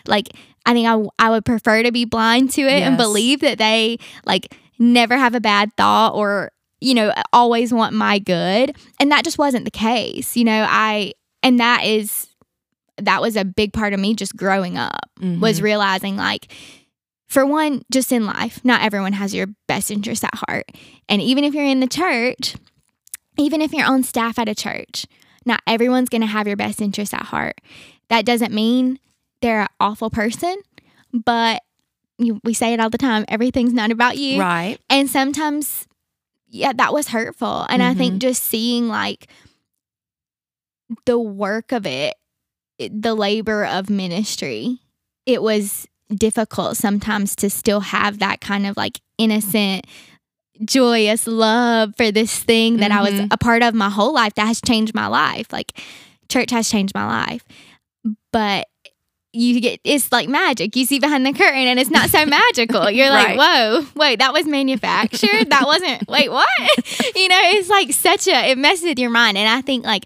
like 0.07 0.29
I 0.65 0.73
think 0.73 0.87
I 0.87 1.25
I 1.25 1.29
would 1.31 1.45
prefer 1.45 1.83
to 1.83 1.91
be 1.91 2.05
blind 2.05 2.51
to 2.51 2.61
it 2.61 2.81
and 2.83 2.97
believe 2.97 3.41
that 3.41 3.57
they 3.57 3.97
like 4.25 4.55
never 4.79 5.17
have 5.17 5.35
a 5.35 5.41
bad 5.41 5.71
thought 5.77 6.13
or 6.15 6.51
you 6.81 6.93
know 6.93 7.13
always 7.33 7.73
want 7.73 7.93
my 7.93 8.19
good 8.19 8.75
and 8.99 9.11
that 9.11 9.23
just 9.23 9.37
wasn't 9.37 9.65
the 9.65 9.71
case. 9.71 10.37
You 10.37 10.43
know, 10.43 10.65
I 10.69 11.13
and 11.43 11.59
that 11.59 11.83
is 11.85 12.27
that 12.97 13.21
was 13.21 13.35
a 13.35 13.43
big 13.43 13.73
part 13.73 13.93
of 13.93 13.99
me 13.99 14.13
just 14.15 14.35
growing 14.37 14.77
up 14.77 15.09
was 15.19 15.59
Mhm. 15.59 15.63
realizing 15.63 16.15
like 16.15 16.47
for 17.27 17.45
one 17.45 17.83
just 17.91 18.11
in 18.11 18.25
life 18.25 18.59
not 18.63 18.81
everyone 18.81 19.13
has 19.13 19.33
your 19.33 19.47
best 19.67 19.89
interest 19.91 20.23
at 20.23 20.35
heart 20.47 20.65
and 21.09 21.21
even 21.21 21.43
if 21.43 21.53
you're 21.53 21.63
in 21.65 21.79
the 21.79 21.87
church 21.87 22.55
even 23.37 23.61
if 23.61 23.73
you're 23.73 23.85
on 23.87 24.03
staff 24.03 24.37
at 24.39 24.47
a 24.49 24.55
church 24.55 25.05
not 25.45 25.61
everyone's 25.67 26.09
going 26.09 26.21
to 26.21 26.27
have 26.27 26.47
your 26.47 26.55
best 26.57 26.81
interest 26.81 27.13
at 27.13 27.23
heart 27.23 27.59
that 28.09 28.25
doesn't 28.25 28.53
mean 28.53 28.99
they're 29.41 29.61
an 29.61 29.67
awful 29.79 30.09
person 30.09 30.55
but 31.13 31.61
you, 32.17 32.39
we 32.43 32.53
say 32.53 32.73
it 32.73 32.79
all 32.79 32.89
the 32.89 32.97
time 32.97 33.25
everything's 33.27 33.73
not 33.73 33.91
about 33.91 34.17
you 34.17 34.39
right. 34.39 34.77
and 34.89 35.09
sometimes 35.09 35.87
yeah 36.49 36.71
that 36.73 36.93
was 36.93 37.09
hurtful 37.09 37.65
and 37.69 37.81
i 37.83 37.89
Mm-hmm. 37.89 37.97
think 37.99 38.21
just 38.21 38.43
seeing 38.43 38.87
like 38.87 39.27
the 41.05 41.19
work 41.19 41.71
of 41.71 41.85
it- 41.85 42.15
the 42.77 43.15
labor 43.15 43.65
of 43.65 43.89
ministry 43.89 44.79
it 45.25 45.41
was 45.41 45.87
difficult 46.13 46.77
sometimes 46.77 47.35
to 47.37 47.49
still 47.49 47.79
have 47.79 48.19
that 48.19 48.41
kind 48.41 48.65
of 48.67 48.75
like 48.77 48.99
innocent 49.17 49.85
joyous 50.63 51.27
love 51.27 51.93
for 51.97 52.11
this 52.11 52.39
thing 52.43 52.77
that 52.77 52.91
i 52.91 53.01
was 53.01 53.11
Mhm. 53.13 53.27
a 53.31 53.37
part 53.37 53.61
of 53.63 53.73
my 53.73 53.89
whole 53.89 54.13
life 54.13 54.35
that 54.35 54.45
has 54.47 54.61
changed 54.61 54.93
my 54.93 55.07
life 55.07 55.51
like 55.51 55.71
church 56.29 56.51
has 56.51 56.69
changed 56.69 56.93
my 56.95 57.05
life 57.05 57.43
but 58.31 58.67
you 59.37 59.59
get 59.59 59.81
it's 59.83 60.13
like 60.13 60.29
magic. 60.29 60.77
You 60.77 60.85
see 60.85 60.97
behind 60.99 61.25
the 61.25 61.33
curtain 61.33 61.67
and 61.67 61.77
it's 61.77 61.89
not 61.89 62.09
so 62.09 62.25
magical. 62.39 62.89
You're 62.89 63.09
like, 63.09 63.37
whoa, 63.37 63.85
wait, 63.93 64.19
that 64.19 64.31
was 64.31 64.45
manufactured. 64.47 65.49
that 65.49 65.63
wasn't 65.65 66.07
wait, 66.07 66.31
what? 66.31 66.47
you 67.17 67.27
know, 67.27 67.39
it's 67.43 67.67
like 67.67 67.91
such 67.91 68.29
a 68.29 68.51
it 68.51 68.57
messes 68.57 68.85
with 68.85 68.97
your 68.97 69.09
mind. 69.09 69.37
And 69.37 69.49
I 69.49 69.59
think 69.59 69.83
like 69.83 70.05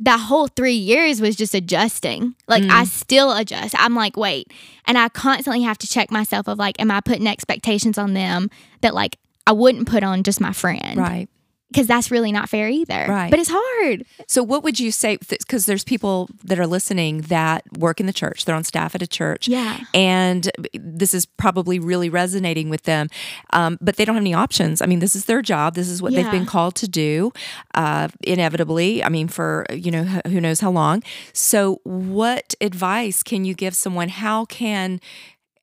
that 0.00 0.18
whole 0.18 0.48
three 0.48 0.74
years 0.74 1.20
was 1.20 1.36
just 1.36 1.54
adjusting. 1.54 2.34
Like 2.48 2.62
Mm. 2.62 2.70
I 2.70 2.84
still 2.84 3.32
adjust. 3.32 3.74
I'm 3.78 3.94
like, 3.94 4.16
wait. 4.16 4.50
And 4.86 4.96
I 4.96 5.08
constantly 5.10 5.62
have 5.62 5.78
to 5.78 5.86
check 5.86 6.10
myself 6.10 6.48
of 6.48 6.58
like, 6.58 6.80
am 6.80 6.90
I 6.90 7.00
putting 7.00 7.26
expectations 7.26 7.98
on 7.98 8.14
them 8.14 8.50
that 8.80 8.94
like 8.94 9.18
I 9.46 9.52
wouldn't 9.52 9.88
put 9.88 10.02
on 10.02 10.22
just 10.22 10.40
my 10.40 10.52
friend? 10.52 10.96
Right. 10.96 11.28
Because 11.72 11.86
that's 11.86 12.10
really 12.10 12.32
not 12.32 12.48
fair 12.48 12.68
either. 12.68 13.06
Right. 13.08 13.30
But 13.30 13.38
it's 13.38 13.50
hard. 13.52 14.04
So, 14.26 14.42
what 14.42 14.64
would 14.64 14.80
you 14.80 14.90
say? 14.90 15.18
Because 15.18 15.66
there's 15.66 15.84
people 15.84 16.28
that 16.44 16.58
are 16.58 16.66
listening 16.66 17.22
that 17.22 17.62
work 17.78 18.00
in 18.00 18.06
the 18.06 18.12
church, 18.12 18.44
they're 18.44 18.56
on 18.56 18.64
staff 18.64 18.94
at 18.94 19.02
a 19.02 19.06
church. 19.06 19.46
Yeah. 19.46 19.78
And 19.94 20.50
this 20.74 21.14
is 21.14 21.26
probably 21.26 21.78
really 21.78 22.08
resonating 22.08 22.70
with 22.70 22.82
them, 22.82 23.08
um, 23.52 23.78
but 23.80 23.96
they 23.96 24.04
don't 24.04 24.16
have 24.16 24.22
any 24.22 24.34
options. 24.34 24.82
I 24.82 24.86
mean, 24.86 24.98
this 24.98 25.14
is 25.14 25.26
their 25.26 25.42
job. 25.42 25.74
This 25.74 25.88
is 25.88 26.02
what 26.02 26.12
they've 26.12 26.30
been 26.30 26.46
called 26.46 26.74
to 26.76 26.88
do, 26.88 27.32
uh, 27.74 28.08
inevitably. 28.22 29.04
I 29.04 29.08
mean, 29.08 29.28
for 29.28 29.64
you 29.72 29.90
know 29.90 30.04
who 30.26 30.40
knows 30.40 30.60
how 30.60 30.70
long. 30.72 31.02
So, 31.32 31.80
what 31.84 32.54
advice 32.60 33.22
can 33.22 33.44
you 33.44 33.54
give 33.54 33.74
someone? 33.76 34.08
How 34.08 34.44
can 34.46 35.00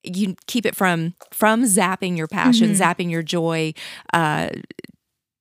you 0.04 0.36
keep 0.46 0.65
it 0.65 0.74
from 0.76 1.15
from 1.32 1.63
zapping 1.63 2.15
your 2.17 2.28
passion, 2.28 2.72
Mm-hmm. 2.72 2.82
zapping 2.82 3.12
your 3.12 3.24
joy, 3.24 3.74
uh, 4.13 4.50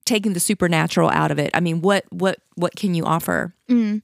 taking 0.06 0.32
the 0.32 0.40
supernatural 0.40 1.10
out 1.10 1.30
of 1.30 1.38
it? 1.38 1.50
I 1.52 1.60
mean, 1.60 1.82
what 1.82 2.04
what 2.10 2.38
what 2.54 2.74
can 2.74 2.94
you 2.94 3.04
offer? 3.04 3.54
Mm. 3.68 4.00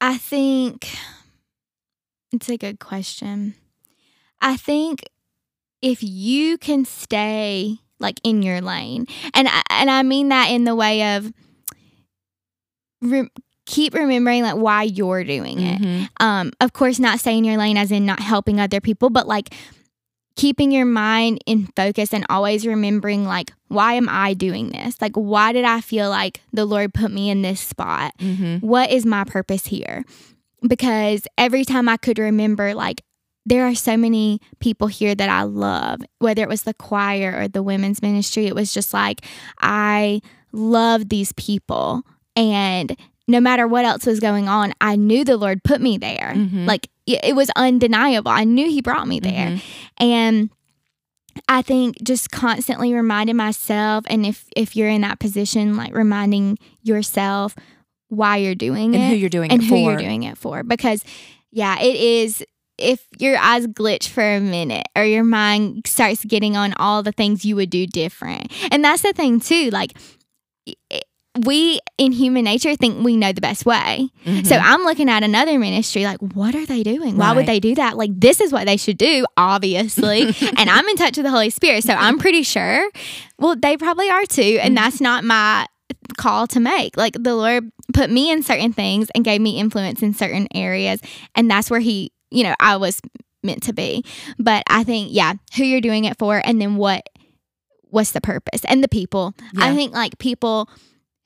I 0.00 0.16
think 0.18 0.88
it's 2.32 2.48
a 2.48 2.56
good 2.58 2.80
question. 2.80 3.54
I 4.40 4.56
think 4.56 5.04
if 5.80 6.02
you 6.02 6.58
can 6.58 6.84
stay 6.84 7.78
like 7.98 8.20
in 8.24 8.42
your 8.42 8.60
lane, 8.60 9.06
and 9.32 9.48
I, 9.48 9.62
and 9.70 9.90
I 9.90 10.02
mean 10.02 10.28
that 10.30 10.50
in 10.50 10.64
the 10.64 10.74
way 10.74 11.16
of 11.16 11.32
re- 13.00 13.30
keep 13.64 13.94
remembering 13.94 14.42
like 14.42 14.56
why 14.56 14.82
you're 14.82 15.24
doing 15.24 15.60
it. 15.60 15.80
Mhm. 15.80 16.08
Um, 16.20 16.52
of 16.60 16.72
course, 16.72 16.98
not 16.98 17.20
stay 17.20 17.36
in 17.38 17.44
your 17.44 17.56
lane 17.56 17.76
as 17.76 17.90
in 17.90 18.04
not 18.04 18.20
helping 18.20 18.60
other 18.60 18.80
people, 18.80 19.10
but 19.10 19.26
like 19.26 19.54
keeping 20.36 20.70
your 20.70 20.84
mind 20.84 21.38
in 21.46 21.66
focus 21.74 22.12
and 22.14 22.24
always 22.28 22.66
remembering 22.66 23.24
like 23.24 23.52
why 23.68 23.94
am 23.94 24.08
I 24.08 24.34
doing 24.34 24.68
this? 24.70 25.00
Like 25.00 25.14
why 25.14 25.52
did 25.52 25.64
I 25.64 25.80
feel 25.80 26.08
like 26.10 26.40
the 26.52 26.64
Lord 26.66 26.94
put 26.94 27.10
me 27.10 27.30
in 27.30 27.42
this 27.42 27.60
spot? 27.60 28.12
Mhm. 28.18 28.62
what 28.62 28.90
is 28.90 29.04
my 29.06 29.24
purpose 29.24 29.66
here? 29.66 30.04
Because 30.66 31.26
every 31.36 31.64
time 31.64 31.88
I 31.88 31.96
could 31.96 32.18
remember, 32.18 32.74
like, 32.74 33.02
there 33.44 33.66
are 33.66 33.74
so 33.74 33.96
many 33.96 34.40
people 34.58 34.88
here 34.88 35.14
that 35.14 35.28
I 35.28 35.42
love, 35.42 36.00
whether 36.18 36.42
it 36.42 36.48
was 36.48 36.62
the 36.62 36.74
choir 36.74 37.34
or 37.38 37.46
the 37.48 37.62
women's 37.62 38.02
ministry, 38.02 38.46
it 38.46 38.54
was 38.54 38.72
just 38.74 38.92
like, 38.92 39.20
I 39.60 40.20
love 40.52 41.08
these 41.10 41.32
people. 41.32 42.02
And 42.34 42.96
no 43.28 43.38
matter 43.40 43.68
what 43.68 43.84
else 43.84 44.06
was 44.06 44.18
going 44.18 44.48
on, 44.48 44.72
I 44.80 44.96
knew 44.96 45.24
the 45.24 45.36
Lord 45.36 45.62
put 45.62 45.80
me 45.80 45.96
there. 45.98 46.32
Mhm. 46.34 46.66
Like, 46.66 46.88
it 47.06 47.20
it 47.24 47.36
was 47.36 47.50
undeniable. 47.56 48.30
I 48.30 48.44
knew 48.44 48.68
He 48.68 48.80
brought 48.82 49.08
me 49.08 49.20
there. 49.20 49.50
Mhm. 49.50 49.62
And 49.98 50.50
I 51.48 51.62
think 51.62 52.02
just 52.02 52.30
constantly 52.30 52.94
reminding 52.94 53.36
myself, 53.36 54.04
and 54.08 54.24
if 54.24 54.46
if 54.56 54.74
you're 54.76 54.88
in 54.88 55.02
that 55.02 55.18
position, 55.20 55.76
like 55.76 55.94
reminding 55.94 56.58
yourself 56.82 57.54
why 58.08 58.36
you're 58.38 58.54
doing 58.54 58.94
And 58.94 59.04
it 59.04 59.08
who 59.10 59.14
you're 59.16 59.28
doing 59.28 59.50
and 59.50 59.60
it 59.62 59.66
who 59.66 59.70
for. 59.70 59.76
you're 59.90 59.96
doing 59.98 60.22
it 60.22 60.38
for. 60.38 60.62
Because 60.62 61.04
yeah, 61.50 61.78
it 61.80 61.96
is. 61.96 62.42
If 62.78 63.06
your 63.18 63.38
eyes 63.38 63.66
glitch 63.66 64.08
for 64.08 64.22
a 64.22 64.38
minute, 64.40 64.86
or 64.94 65.04
your 65.04 65.24
mind 65.24 65.86
starts 65.86 66.22
getting 66.24 66.58
on 66.58 66.74
all 66.74 67.02
the 67.02 67.12
things 67.12 67.42
you 67.44 67.56
would 67.56 67.70
do 67.70 67.86
different, 67.86 68.52
and 68.70 68.84
that's 68.84 69.00
the 69.02 69.14
thing 69.14 69.40
too. 69.40 69.70
Like 69.70 69.92
we 71.44 71.80
in 71.98 72.12
human 72.12 72.44
nature 72.44 72.74
think 72.76 73.04
we 73.04 73.16
know 73.16 73.32
the 73.32 73.40
best 73.40 73.66
way. 73.66 74.08
Mhm. 74.24 74.46
So 74.46 74.56
I'm 74.56 74.82
looking 74.82 75.08
at 75.08 75.22
another 75.22 75.58
ministry 75.58 76.04
like, 76.04 76.20
what 76.20 76.54
are 76.54 76.66
they 76.66 76.82
doing? 76.82 77.16
Why 77.16 77.32
would 77.32 77.46
they 77.46 77.60
do 77.60 77.74
that? 77.74 77.96
Like, 77.96 78.10
this 78.14 78.40
is 78.40 78.52
what 78.52 78.66
they 78.66 78.76
should 78.76 78.98
do, 78.98 79.26
obviously. 79.36 80.22
and 80.56 80.70
I'm 80.70 80.86
in 80.88 80.96
touch 80.96 81.16
with 81.16 81.24
the 81.24 81.30
Holy 81.30 81.50
Spirit. 81.50 81.84
So 81.84 81.94
I'm 81.94 82.18
pretty 82.18 82.42
sure, 82.42 82.88
well, 83.38 83.56
they 83.56 83.76
probably 83.76 84.08
are 84.10 84.24
too. 84.24 84.58
And 84.62 84.76
that's 84.76 85.00
not 85.00 85.24
my 85.24 85.66
call 86.16 86.46
to 86.48 86.60
make. 86.60 86.96
Like, 86.96 87.14
the 87.18 87.34
Lord 87.34 87.70
put 87.92 88.10
me 88.10 88.30
in 88.30 88.42
certain 88.42 88.72
things 88.72 89.08
and 89.14 89.24
gave 89.24 89.40
me 89.40 89.58
influence 89.58 90.02
in 90.02 90.14
certain 90.14 90.48
areas. 90.54 91.00
And 91.34 91.50
that's 91.50 91.70
where 91.70 91.80
He, 91.80 92.12
you 92.30 92.42
know, 92.42 92.54
I 92.60 92.76
was 92.76 93.00
meant 93.42 93.62
to 93.64 93.72
be. 93.72 94.04
But 94.38 94.62
I 94.68 94.84
think, 94.84 95.08
yeah, 95.12 95.34
who 95.56 95.64
you're 95.64 95.80
doing 95.80 96.04
it 96.04 96.18
for 96.18 96.40
and 96.44 96.60
then 96.60 96.76
what. 96.76 97.08
What's 97.88 98.10
the 98.12 98.20
purpose 98.20 98.62
and 98.68 98.82
the 98.82 98.88
people? 98.88 99.32
I 99.56 99.74
think 99.74 99.94
like 99.94 100.18
people 100.18 100.68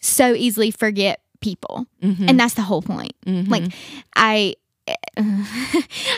so 0.01 0.35
easily 0.35 0.71
forget 0.71 1.21
people, 1.41 1.87
Mhm. 2.03 2.29
and 2.29 2.39
that's 2.41 2.55
the 2.55 2.63
whole 2.63 2.83
point. 2.83 3.13
Mhm. 3.27 3.49
Like 3.49 3.65
I 4.17 4.55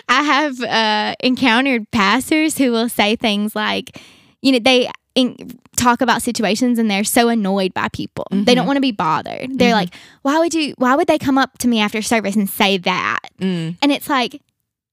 I 0.08 0.22
have 0.22 0.60
uh, 0.62 1.14
encountered 1.20 1.90
pastors 1.90 2.56
who 2.58 2.70
will 2.72 2.88
say 2.88 3.16
things 3.16 3.54
like, 3.54 4.00
you 4.40 4.52
know, 4.52 4.58
they 4.58 4.90
in, 5.14 5.36
talk 5.76 6.00
about 6.00 6.22
situations 6.22 6.78
and 6.78 6.90
they're 6.90 7.04
so 7.04 7.28
annoyed 7.28 7.74
by 7.74 7.88
people. 7.92 8.26
They 8.30 8.54
don't 8.54 8.64
Mhm. 8.64 8.66
want 8.68 8.76
to 8.78 8.80
be 8.80 8.92
bothered. 8.92 9.58
They're 9.58 9.72
Mhm. 9.72 9.82
like, 9.82 9.94
why 10.22 10.38
would 10.38 10.54
you? 10.54 10.74
Why 10.78 10.94
would 10.96 11.06
they 11.06 11.18
come 11.18 11.36
up 11.36 11.58
to 11.58 11.68
me 11.68 11.80
after 11.80 12.00
service 12.00 12.34
and 12.34 12.48
say 12.48 12.78
that? 12.78 13.20
Mm. 13.40 13.76
And 13.82 13.92
it's 13.92 14.08
like, 14.08 14.40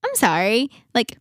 I'm 0.03 0.15
sorry, 0.15 0.69
like. 0.93 1.17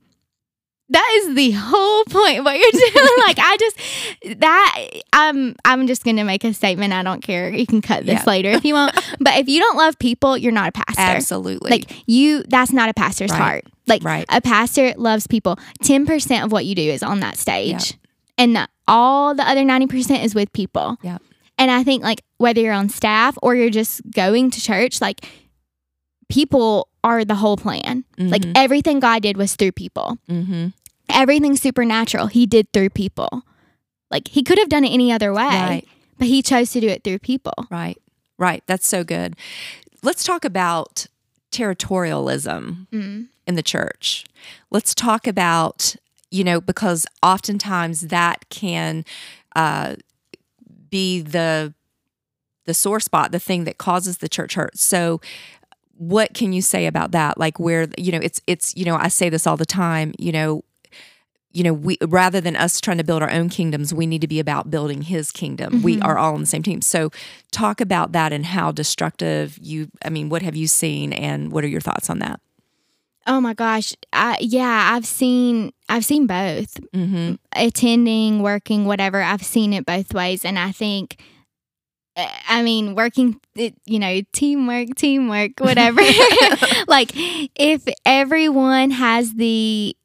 That 0.90 1.10
is 1.18 1.34
the 1.34 1.50
whole 1.50 2.04
point 2.04 2.38
of 2.38 2.44
what 2.46 2.58
you're 2.58 2.70
doing. 2.72 3.06
like 3.26 3.38
I 3.38 3.56
just 3.58 4.40
that 4.40 4.88
I'm 5.12 5.54
I'm 5.64 5.86
just 5.86 6.02
gonna 6.04 6.24
make 6.24 6.44
a 6.44 6.54
statement. 6.54 6.92
I 6.94 7.02
don't 7.02 7.22
care. 7.22 7.50
You 7.54 7.66
can 7.66 7.82
cut 7.82 8.06
this 8.06 8.20
Yeah. 8.20 8.24
later 8.26 8.50
if 8.52 8.64
you 8.64 8.74
want. 8.74 8.94
but 9.20 9.36
if 9.38 9.48
you 9.48 9.60
don't 9.60 9.76
love 9.76 9.98
people, 9.98 10.36
you're 10.38 10.52
not 10.52 10.68
a 10.70 10.72
pastor. 10.72 11.00
Absolutely. 11.02 11.70
Like 11.70 11.92
you, 12.06 12.42
that's 12.48 12.72
not 12.72 12.88
a 12.88 12.94
pastor's 12.94 13.30
Right. 13.32 13.38
heart. 13.40 13.64
Like 13.86 14.02
Right. 14.02 14.24
a 14.30 14.40
pastor 14.40 14.94
loves 14.96 15.26
people. 15.26 15.58
Ten 15.82 16.06
percent 16.06 16.44
of 16.44 16.52
what 16.52 16.64
you 16.64 16.74
do 16.74 16.82
is 16.82 17.02
on 17.02 17.20
that 17.20 17.36
stage, 17.36 17.94
and 18.38 18.56
the, 18.56 18.68
all 18.86 19.34
the 19.34 19.42
other 19.46 19.62
90% 19.64 20.24
is 20.24 20.34
with 20.34 20.50
people. 20.54 20.96
Yeah. 21.02 21.18
And 21.58 21.70
I 21.70 21.84
think 21.84 22.02
like 22.02 22.22
whether 22.38 22.60
you're 22.60 22.72
on 22.72 22.88
staff 22.88 23.36
or 23.42 23.54
you're 23.54 23.68
just 23.68 24.00
going 24.10 24.50
to 24.52 24.60
church, 24.60 25.00
like 25.02 25.26
people 26.28 26.88
are 27.08 27.24
the 27.24 27.36
whole 27.36 27.56
plan. 27.56 28.04
Like 28.18 28.42
Mhm. 28.42 28.52
everything 28.54 29.00
God 29.00 29.22
did 29.22 29.36
was 29.36 29.56
through 29.56 29.72
people. 29.72 30.18
Mm-hmm. 30.28 30.68
Everything 31.08 31.56
supernatural 31.56 32.26
he 32.26 32.44
did 32.46 32.72
through 32.72 32.90
people. 32.90 33.42
Like 34.10 34.28
he 34.28 34.42
could 34.42 34.58
have 34.58 34.68
done 34.68 34.84
it 34.84 34.90
any 34.92 35.10
other 35.12 35.32
way, 35.32 35.44
Right. 35.44 35.88
but 36.18 36.28
he 36.28 36.42
chose 36.42 36.70
to 36.72 36.80
do 36.80 36.88
it 36.88 37.04
through 37.04 37.18
people. 37.20 37.54
Right. 37.70 37.98
Right. 38.38 38.62
That's 38.66 38.86
so 38.86 39.04
good. 39.04 39.34
Let's 40.02 40.22
talk 40.24 40.44
about 40.44 41.06
territorialism 41.50 42.86
Mm. 42.92 43.28
in 43.46 43.54
the 43.54 43.62
church. 43.62 44.24
Let's 44.70 44.94
talk 44.94 45.26
about, 45.26 45.96
you 46.30 46.44
know, 46.44 46.60
because 46.60 47.06
oftentimes 47.22 48.02
that 48.08 48.48
can 48.50 49.04
uh, 49.56 49.96
be 50.90 51.20
the 51.20 51.74
the 52.66 52.74
sore 52.74 53.00
spot, 53.00 53.32
the 53.32 53.40
thing 53.40 53.64
that 53.64 53.78
causes 53.78 54.18
the 54.18 54.28
church 54.28 54.52
hurt. 54.54 54.76
So 54.78 55.22
what 55.98 56.32
can 56.32 56.52
you 56.52 56.62
say 56.62 56.86
about 56.86 57.12
that? 57.12 57.38
Like 57.38 57.58
where, 57.58 57.88
you 57.98 58.12
know, 58.12 58.20
it's 58.22 58.40
it's, 58.46 58.74
you 58.76 58.84
know, 58.84 58.96
I 58.96 59.08
say 59.08 59.28
this 59.28 59.46
all 59.46 59.56
the 59.56 59.66
time, 59.66 60.14
you 60.18 60.32
know, 60.32 60.62
you 61.50 61.64
know, 61.64 61.72
we 61.72 61.98
rather 62.06 62.40
than 62.40 62.54
us 62.54 62.80
trying 62.80 62.98
to 62.98 63.04
build 63.04 63.22
our 63.22 63.30
own 63.30 63.48
kingdoms, 63.48 63.92
we 63.92 64.06
need 64.06 64.20
to 64.20 64.28
be 64.28 64.38
about 64.38 64.70
building 64.70 65.02
his 65.02 65.32
kingdom. 65.32 65.82
We 65.82 66.00
are 66.00 66.16
all 66.16 66.34
on 66.34 66.40
the 66.40 66.46
same 66.46 66.62
team. 66.62 66.82
So 66.82 67.10
talk 67.50 67.80
about 67.80 68.12
that 68.12 68.32
and 68.32 68.46
how 68.46 68.70
destructive 68.70 69.58
you 69.60 69.88
I 70.04 70.10
mean, 70.10 70.28
what 70.28 70.42
have 70.42 70.54
you 70.54 70.68
seen 70.68 71.12
and 71.12 71.50
what 71.50 71.64
are 71.64 71.68
your 71.68 71.80
thoughts 71.80 72.08
on 72.08 72.20
that? 72.20 72.40
Oh 73.26 73.40
my 73.40 73.54
gosh. 73.54 73.92
I, 74.12 74.38
yeah, 74.40 74.90
I've 74.94 75.06
seen 75.06 75.72
I've 75.88 76.04
seen 76.04 76.26
both. 76.26 76.80
Mm-hmm. 76.92 77.34
Attending, 77.56 78.42
working, 78.42 78.84
whatever. 78.84 79.20
I've 79.20 79.44
seen 79.44 79.72
it 79.72 79.84
both 79.84 80.14
ways 80.14 80.44
and 80.44 80.58
I 80.58 80.70
think 80.70 81.20
I 82.48 82.62
mean, 82.62 82.94
working, 82.94 83.40
you 83.54 83.98
know, 83.98 84.20
teamwork, 84.32 84.94
teamwork, 84.96 85.52
whatever. 85.58 86.00
like, 86.88 87.12
if 87.14 87.86
everyone 88.04 88.90
has 88.90 89.34
the 89.34 89.96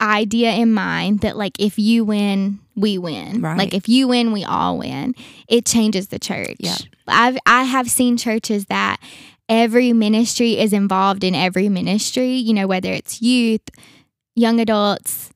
idea 0.00 0.52
in 0.52 0.72
mind 0.72 1.20
that, 1.20 1.36
like, 1.36 1.58
if 1.58 1.78
you 1.78 2.04
win, 2.04 2.60
we 2.76 2.98
win. 2.98 3.40
Right. 3.40 3.56
Like, 3.56 3.74
if 3.74 3.88
you 3.88 4.08
win, 4.08 4.32
we 4.32 4.44
all 4.44 4.78
win. 4.78 5.14
It 5.48 5.64
changes 5.64 6.08
the 6.08 6.18
church. 6.18 6.56
Yeah. 6.58 6.76
I've 7.06 7.38
I 7.46 7.64
have 7.64 7.90
seen 7.90 8.16
churches 8.16 8.66
that 8.66 8.98
every 9.48 9.92
ministry 9.92 10.58
is 10.58 10.72
involved 10.72 11.24
in 11.24 11.34
every 11.34 11.68
ministry. 11.68 12.34
You 12.34 12.54
know, 12.54 12.66
whether 12.66 12.92
it's 12.92 13.22
youth, 13.22 13.68
young 14.34 14.60
adults, 14.60 15.30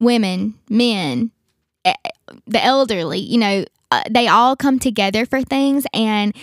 women, 0.00 0.54
men, 0.70 1.30
eh, 1.84 1.94
the 2.46 2.64
elderly. 2.64 3.18
You 3.18 3.38
know, 3.38 3.64
uh, 3.94 4.02
they 4.10 4.28
all 4.28 4.56
come 4.56 4.78
together 4.78 5.26
for 5.26 5.42
things 5.42 5.84
and 5.92 6.34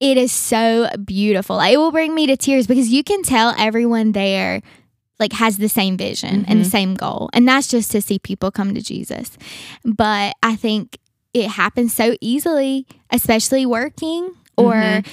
it 0.00 0.16
is 0.16 0.32
so 0.32 0.88
beautiful. 1.04 1.60
It 1.60 1.76
will 1.76 1.92
bring 1.92 2.14
me 2.14 2.26
to 2.26 2.36
tears 2.36 2.66
because 2.66 2.88
you 2.88 3.04
can 3.04 3.22
tell 3.22 3.54
everyone 3.56 4.12
there 4.12 4.60
like 5.20 5.32
has 5.34 5.56
the 5.58 5.68
same 5.68 5.96
vision 5.96 6.44
and 6.46 6.60
the 6.60 6.64
same 6.68 6.94
goal. 6.94 7.30
And 7.32 7.46
that's 7.46 7.68
just 7.68 7.92
to 7.92 8.00
see 8.02 8.18
people 8.18 8.50
come 8.50 8.74
to 8.74 8.82
Jesus. 8.82 9.30
But 9.84 10.34
I 10.42 10.56
think 10.56 10.98
it 11.32 11.48
happens 11.48 11.94
so 11.94 12.16
easily, 12.20 12.86
especially 13.10 13.64
working 13.64 14.34
or 14.56 14.74
Mhm. 14.74 15.06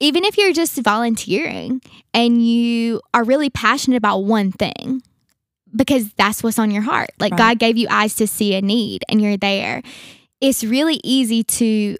even 0.00 0.24
if 0.24 0.38
you're 0.38 0.54
just 0.54 0.78
volunteering 0.78 1.82
and 2.14 2.44
you 2.46 3.02
are 3.12 3.22
really 3.24 3.50
passionate 3.50 3.98
about 3.98 4.20
one 4.24 4.50
thing 4.52 5.02
because 5.76 6.10
that's 6.16 6.42
what's 6.42 6.58
on 6.58 6.70
your 6.70 6.82
heart. 6.82 7.10
Like 7.20 7.32
Right. 7.32 7.38
God 7.38 7.58
gave 7.58 7.76
you 7.76 7.86
eyes 7.90 8.14
to 8.14 8.26
see 8.26 8.54
a 8.54 8.62
need 8.62 9.04
and 9.10 9.20
you're 9.20 9.36
there. 9.36 9.82
It's 10.40 10.64
really 10.64 11.00
easy 11.04 11.42
to 11.44 11.96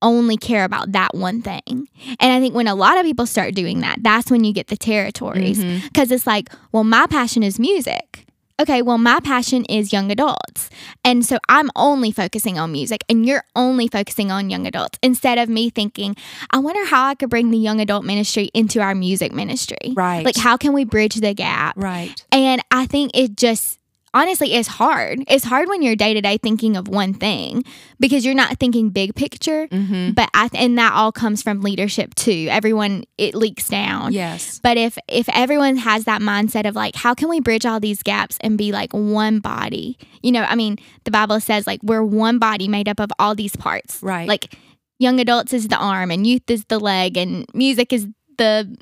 only 0.00 0.36
care 0.36 0.64
about 0.64 0.92
that 0.92 1.14
one 1.14 1.42
thing. 1.42 1.88
And 2.20 2.32
I 2.32 2.40
think 2.40 2.54
when 2.54 2.68
a 2.68 2.74
lot 2.74 2.98
of 2.98 3.04
people 3.04 3.26
start 3.26 3.54
doing 3.54 3.80
that, 3.80 3.98
that's 4.00 4.30
when 4.30 4.44
you 4.44 4.52
get 4.52 4.68
the 4.68 4.76
territories. 4.76 5.58
Mm-hmm. 5.58 5.86
Because 5.86 6.10
it's 6.10 6.26
like, 6.26 6.50
well, 6.72 6.84
my 6.84 7.06
passion 7.06 7.42
is 7.42 7.58
music. 7.58 8.24
Okay, 8.60 8.82
well, 8.82 8.98
my 8.98 9.20
passion 9.20 9.64
is 9.66 9.92
young 9.92 10.10
adults. 10.10 10.68
And 11.04 11.24
so 11.24 11.38
I'm 11.48 11.70
only 11.76 12.10
focusing 12.10 12.58
on 12.58 12.72
music 12.72 13.04
and 13.08 13.24
you're 13.24 13.44
only 13.54 13.86
focusing 13.86 14.32
on 14.32 14.50
young 14.50 14.66
adults 14.66 14.98
instead 15.00 15.38
of 15.38 15.48
me 15.48 15.70
thinking, 15.70 16.16
I 16.50 16.58
wonder 16.58 16.84
how 16.84 17.06
I 17.06 17.14
could 17.14 17.30
bring 17.30 17.52
the 17.52 17.58
young 17.58 17.80
adult 17.80 18.04
ministry 18.04 18.50
into 18.54 18.80
our 18.80 18.96
music 18.96 19.32
ministry. 19.32 19.94
Right. 19.94 20.24
Like, 20.24 20.36
how 20.36 20.56
can 20.56 20.72
we 20.72 20.84
bridge 20.84 21.14
the 21.16 21.34
gap? 21.34 21.76
Right. 21.76 22.24
And 22.32 22.60
I 22.72 22.86
think 22.86 23.12
it 23.14 23.36
just 23.36 23.77
honestly 24.18 24.54
it's 24.54 24.68
hard. 24.68 25.22
It's 25.28 25.44
hard 25.44 25.68
when 25.68 25.82
you're 25.82 25.96
day 25.96 26.14
to 26.14 26.20
day 26.20 26.38
thinking 26.38 26.76
of 26.76 26.88
one 26.88 27.14
thing 27.14 27.64
because 28.00 28.24
you're 28.24 28.34
not 28.34 28.58
thinking 28.58 28.90
big 28.90 29.14
picture. 29.14 29.68
Mm-hmm. 29.68 30.12
But 30.12 30.28
I 30.34 30.48
th- 30.48 30.62
and 30.62 30.76
that 30.78 30.92
all 30.92 31.12
comes 31.12 31.42
from 31.42 31.60
leadership 31.62 32.14
too. 32.14 32.48
Everyone 32.50 33.04
it 33.16 33.34
leaks 33.34 33.68
down. 33.68 34.12
Yes. 34.12 34.60
But 34.62 34.76
if 34.76 34.98
if 35.08 35.28
everyone 35.32 35.76
has 35.76 36.04
that 36.04 36.20
mindset 36.20 36.68
of 36.68 36.74
like, 36.74 36.96
how 36.96 37.14
can 37.14 37.28
we 37.28 37.40
bridge 37.40 37.64
all 37.64 37.80
these 37.80 38.02
gaps 38.02 38.38
and 38.40 38.58
be 38.58 38.72
like 38.72 38.92
one 38.92 39.38
body? 39.38 39.96
You 40.22 40.32
know, 40.32 40.42
I 40.42 40.56
mean, 40.56 40.78
the 41.04 41.10
Bible 41.10 41.40
says 41.40 41.66
like 41.66 41.80
we're 41.82 42.04
one 42.04 42.38
body 42.38 42.68
made 42.68 42.88
up 42.88 43.00
of 43.00 43.10
all 43.18 43.34
these 43.34 43.54
parts. 43.56 44.02
Right. 44.02 44.28
Like 44.28 44.54
young 44.98 45.20
adults 45.20 45.52
is 45.52 45.68
the 45.68 45.76
arm 45.76 46.10
and 46.10 46.26
youth 46.26 46.50
is 46.50 46.64
the 46.64 46.80
leg 46.80 47.16
and 47.16 47.46
music 47.54 47.92
is 47.92 48.08
the 48.36 48.76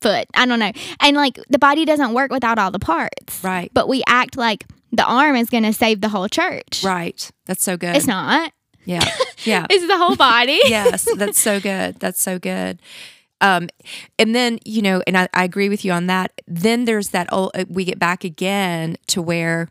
foot. 0.00 0.26
I 0.34 0.46
don't 0.46 0.58
know. 0.58 0.72
And 1.00 1.16
like 1.16 1.38
the 1.48 1.58
body 1.58 1.84
doesn't 1.84 2.12
work 2.12 2.30
without 2.30 2.58
all 2.58 2.70
the 2.70 2.78
parts. 2.78 3.42
Right. 3.42 3.70
But 3.72 3.88
we 3.88 4.02
act 4.06 4.36
like 4.36 4.64
the 4.92 5.04
arm 5.04 5.36
is 5.36 5.50
going 5.50 5.64
to 5.64 5.72
save 5.72 6.00
the 6.00 6.08
whole 6.08 6.28
church. 6.28 6.82
Right. 6.84 7.30
That's 7.46 7.62
so 7.62 7.76
good. 7.76 7.96
It's 7.96 8.06
not. 8.06 8.52
Yeah. 8.84 9.04
Yeah. 9.44 9.66
It's 9.70 9.86
the 9.86 9.96
whole 9.98 10.16
body. 10.16 10.58
yes, 10.66 11.06
that's 11.16 11.38
so 11.38 11.60
good. 11.60 11.96
That's 12.00 12.20
so 12.20 12.38
good. 12.38 12.80
Um, 13.40 13.68
and 14.18 14.34
then 14.34 14.58
you 14.64 14.80
know, 14.80 15.02
and 15.06 15.18
I, 15.18 15.28
I 15.34 15.44
agree 15.44 15.68
with 15.68 15.84
you 15.84 15.92
on 15.92 16.06
that. 16.06 16.40
Then 16.46 16.84
there's 16.84 17.10
that. 17.10 17.28
Oh, 17.30 17.50
we 17.68 17.84
get 17.84 17.98
back 17.98 18.24
again 18.24 18.96
to 19.08 19.20
where 19.20 19.68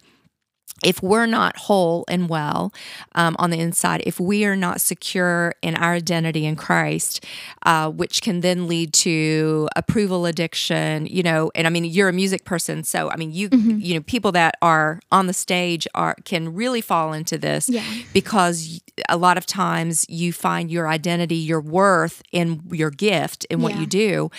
if 0.83 1.01
we're 1.01 1.25
not 1.25 1.55
whole 1.57 2.03
and 2.09 2.27
well 2.29 2.73
um, 3.15 3.35
on 3.39 3.49
the 3.49 3.59
inside, 3.59 4.03
if 4.05 4.19
we 4.19 4.43
are 4.45 4.55
not 4.57 4.81
secure 4.81 5.53
in 5.61 5.75
our 5.75 5.93
identity 5.93 6.45
in 6.45 6.55
Christ, 6.55 7.23
uh, 7.65 7.89
which 7.89 8.21
can 8.21 8.41
then 8.41 8.67
lead 8.67 8.93
to 8.93 9.67
approval 9.75 10.25
addiction, 10.25 11.05
you 11.07 11.23
know, 11.23 11.49
and 11.55 11.65
I 11.65 11.69
mean, 11.69 11.85
you're 11.85 12.09
a 12.09 12.13
music 12.13 12.43
person, 12.45 12.83
so 12.83 13.09
I 13.09 13.15
mean, 13.15 13.31
you 13.31 13.49
you 13.51 13.93
know, 13.95 14.01
people 14.01 14.31
that 14.33 14.55
are 14.61 14.99
on 15.11 15.27
the 15.27 15.33
stage 15.33 15.87
are 15.95 16.15
can 16.25 16.53
really 16.53 16.81
fall 16.81 17.13
into 17.13 17.37
this 17.37 17.69
Yeah. 17.69 17.83
because 18.13 18.79
a 19.09 19.17
lot 19.17 19.37
of 19.37 19.45
times 19.45 20.05
you 20.09 20.33
find 20.33 20.69
your 20.69 20.87
identity, 20.87 21.35
your 21.35 21.61
worth 21.61 22.21
in 22.31 22.61
your 22.71 22.91
gift 22.91 23.45
in 23.45 23.61
what 23.61 23.73
Yeah. 23.73 23.81
you 23.81 23.85
do, 23.87 24.31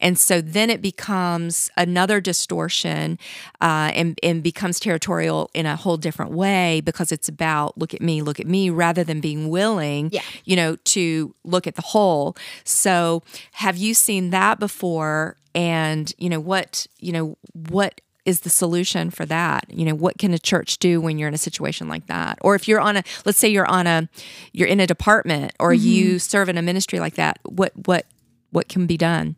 and 0.00 0.18
so 0.18 0.40
then 0.40 0.70
it 0.70 0.80
becomes 0.80 1.70
another 1.76 2.20
distortion 2.20 3.18
uh, 3.60 3.90
and 3.94 4.18
and 4.22 4.42
becomes 4.42 4.80
territorial 4.80 5.50
in 5.54 5.66
a 5.66 5.76
whole 5.76 5.91
different 5.96 6.32
way 6.32 6.80
because 6.80 7.12
it's 7.12 7.28
about 7.28 7.76
look 7.78 7.94
at 7.94 8.00
me, 8.00 8.22
look 8.22 8.40
at 8.40 8.46
me, 8.46 8.70
rather 8.70 9.04
than 9.04 9.20
being 9.20 9.48
willing, 9.48 10.10
Yeah. 10.12 10.22
you 10.44 10.56
know, 10.56 10.76
to 10.76 11.34
look 11.44 11.66
at 11.66 11.74
the 11.74 11.82
whole. 11.82 12.36
So, 12.64 13.22
have 13.52 13.76
you 13.76 13.94
seen 13.94 14.30
that 14.30 14.58
before? 14.58 15.36
And 15.54 16.12
you 16.18 16.30
know 16.30 16.40
what, 16.40 16.86
you 16.98 17.12
know 17.12 17.36
what 17.52 18.00
is 18.24 18.40
the 18.40 18.50
solution 18.50 19.10
for 19.10 19.26
that? 19.26 19.64
You 19.68 19.84
know, 19.84 19.94
what 19.94 20.18
can 20.18 20.32
a 20.32 20.38
church 20.38 20.78
do 20.78 21.00
when 21.00 21.18
you're 21.18 21.28
in 21.28 21.34
a 21.34 21.38
situation 21.38 21.88
like 21.88 22.06
that? 22.06 22.38
Or 22.40 22.54
if 22.54 22.68
you're 22.68 22.80
on 22.80 22.96
a 22.96 23.02
let's 23.24 23.38
say 23.38 23.48
you're 23.48 23.66
on 23.66 23.86
a 23.86 24.08
you're 24.52 24.68
in 24.68 24.80
a 24.80 24.86
department 24.86 25.52
or 25.58 25.74
you 25.74 26.10
mm-hmm. 26.10 26.18
serve 26.18 26.48
in 26.48 26.56
a 26.56 26.62
ministry 26.62 27.00
like 27.00 27.14
that, 27.14 27.38
what 27.44 27.72
what 27.86 28.06
what 28.50 28.68
can 28.68 28.86
be 28.86 28.96
done? 28.96 29.36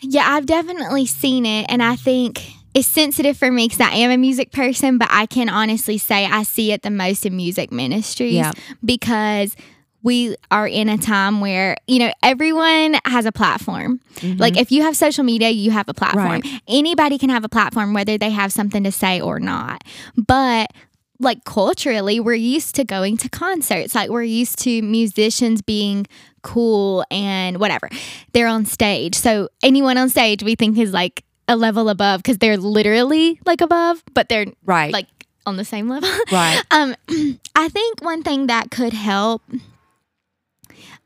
Yeah, 0.00 0.24
I've 0.26 0.46
definitely 0.46 1.06
seen 1.06 1.46
it. 1.46 1.66
And 1.68 1.82
I 1.82 1.96
think 1.96 2.52
it's 2.74 2.86
sensitive 2.88 3.36
for 3.36 3.50
me 3.50 3.66
because 3.66 3.80
I 3.80 3.94
am 3.96 4.10
a 4.10 4.16
music 4.16 4.52
person, 4.52 4.98
but 4.98 5.08
I 5.10 5.26
can 5.26 5.48
honestly 5.48 5.98
say 5.98 6.26
I 6.26 6.42
see 6.44 6.72
it 6.72 6.82
the 6.82 6.90
most 6.90 7.26
in 7.26 7.36
music 7.36 7.72
ministries 7.72 8.34
Yeah. 8.34 8.52
because 8.84 9.56
we 10.02 10.34
are 10.50 10.66
in 10.66 10.88
a 10.88 10.96
time 10.96 11.40
where, 11.40 11.76
you 11.86 11.98
know, 11.98 12.12
everyone 12.22 12.96
has 13.04 13.26
a 13.26 13.32
platform. 13.32 14.00
Mm-hmm. 14.16 14.38
Like 14.40 14.56
if 14.56 14.72
you 14.72 14.82
have 14.82 14.96
social 14.96 15.24
media, 15.24 15.50
you 15.50 15.72
have 15.72 15.88
a 15.88 15.94
platform. 15.94 16.26
Right. 16.26 16.46
Anybody 16.66 17.18
can 17.18 17.28
have 17.28 17.44
a 17.44 17.48
platform, 17.50 17.92
whether 17.92 18.16
they 18.16 18.30
have 18.30 18.52
something 18.52 18.82
to 18.84 18.92
say 18.92 19.20
or 19.20 19.38
not. 19.40 19.84
But 20.16 20.72
like 21.18 21.44
culturally, 21.44 22.18
we're 22.18 22.32
used 22.32 22.74
to 22.76 22.84
going 22.84 23.18
to 23.18 23.28
concerts. 23.28 23.94
Like 23.94 24.08
we're 24.08 24.22
used 24.22 24.58
to 24.60 24.80
musicians 24.80 25.60
being 25.60 26.06
cool 26.42 27.04
and 27.10 27.58
whatever. 27.58 27.90
They're 28.32 28.46
on 28.46 28.64
stage. 28.64 29.14
So 29.16 29.50
anyone 29.62 29.98
on 29.98 30.08
stage 30.08 30.42
we 30.42 30.54
think 30.54 30.78
is 30.78 30.92
like 30.94 31.24
a 31.50 31.56
level 31.56 31.88
above 31.88 32.22
because 32.22 32.38
they're 32.38 32.56
literally 32.56 33.40
like 33.44 33.60
above, 33.60 34.02
but 34.14 34.28
they're 34.28 34.46
Right. 34.64 34.92
like 34.92 35.08
on 35.44 35.56
the 35.56 35.64
same 35.64 35.88
level. 35.88 36.08
right. 36.32 36.62
Um, 36.70 36.94
I 37.56 37.68
think 37.68 38.00
one 38.02 38.22
thing 38.22 38.46
that 38.46 38.70
could 38.70 38.92
help, 38.92 39.42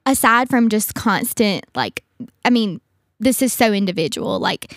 aside 0.06 0.48
from 0.50 0.68
just 0.68 0.94
constant, 0.94 1.64
like, 1.74 2.04
I 2.44 2.50
mean, 2.50 2.80
this 3.20 3.40
is 3.42 3.52
so 3.52 3.72
individual. 3.72 4.38
Like, 4.38 4.74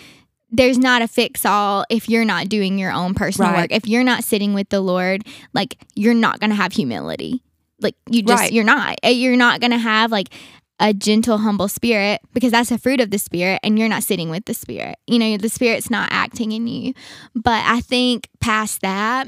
there's 0.50 0.78
not 0.78 1.02
a 1.02 1.08
fix 1.08 1.46
all 1.46 1.84
if 1.90 2.08
you're 2.08 2.24
not 2.24 2.48
doing 2.48 2.78
your 2.80 2.92
own 2.94 3.14
personal 3.14 3.52
Right. 3.52 3.64
work. 3.64 3.72
If 3.72 3.88
you're 3.88 4.06
not 4.06 4.24
sitting 4.24 4.54
with 4.54 4.70
the 4.70 4.80
Lord, 4.80 5.26
like 5.54 5.78
you're 5.96 6.14
not 6.14 6.40
to 6.52 6.56
have 6.56 6.72
humility. 6.72 7.44
Like 7.82 7.96
you 8.10 8.22
just 8.24 8.44
Right. 8.44 8.54
you're 8.54 8.64
not. 8.64 8.98
Uh, 9.04 9.10
You're 9.10 9.36
not 9.36 9.60
to 9.72 9.78
have 9.78 10.10
like 10.12 10.30
a 10.80 10.94
gentle 10.94 11.40
humble 11.40 11.68
spirit 11.68 12.22
because 12.34 12.52
that's 12.52 12.72
a 12.72 12.78
fruit 12.78 13.00
of 13.00 13.10
the 13.10 13.18
spirit 13.18 13.60
and 13.64 13.80
you're 13.80 13.90
not 13.90 14.04
sitting 14.04 14.30
with 14.30 14.46
the 14.46 14.54
spirit. 14.54 14.98
You 15.08 15.20
know, 15.20 15.38
the 15.38 15.50
spirit's 15.50 15.90
not 15.90 16.10
acting 16.12 16.52
in 16.52 16.68
you. 16.68 16.94
But 17.36 17.64
I 17.66 17.82
think 17.82 18.30
past 18.40 18.82
that 18.82 19.28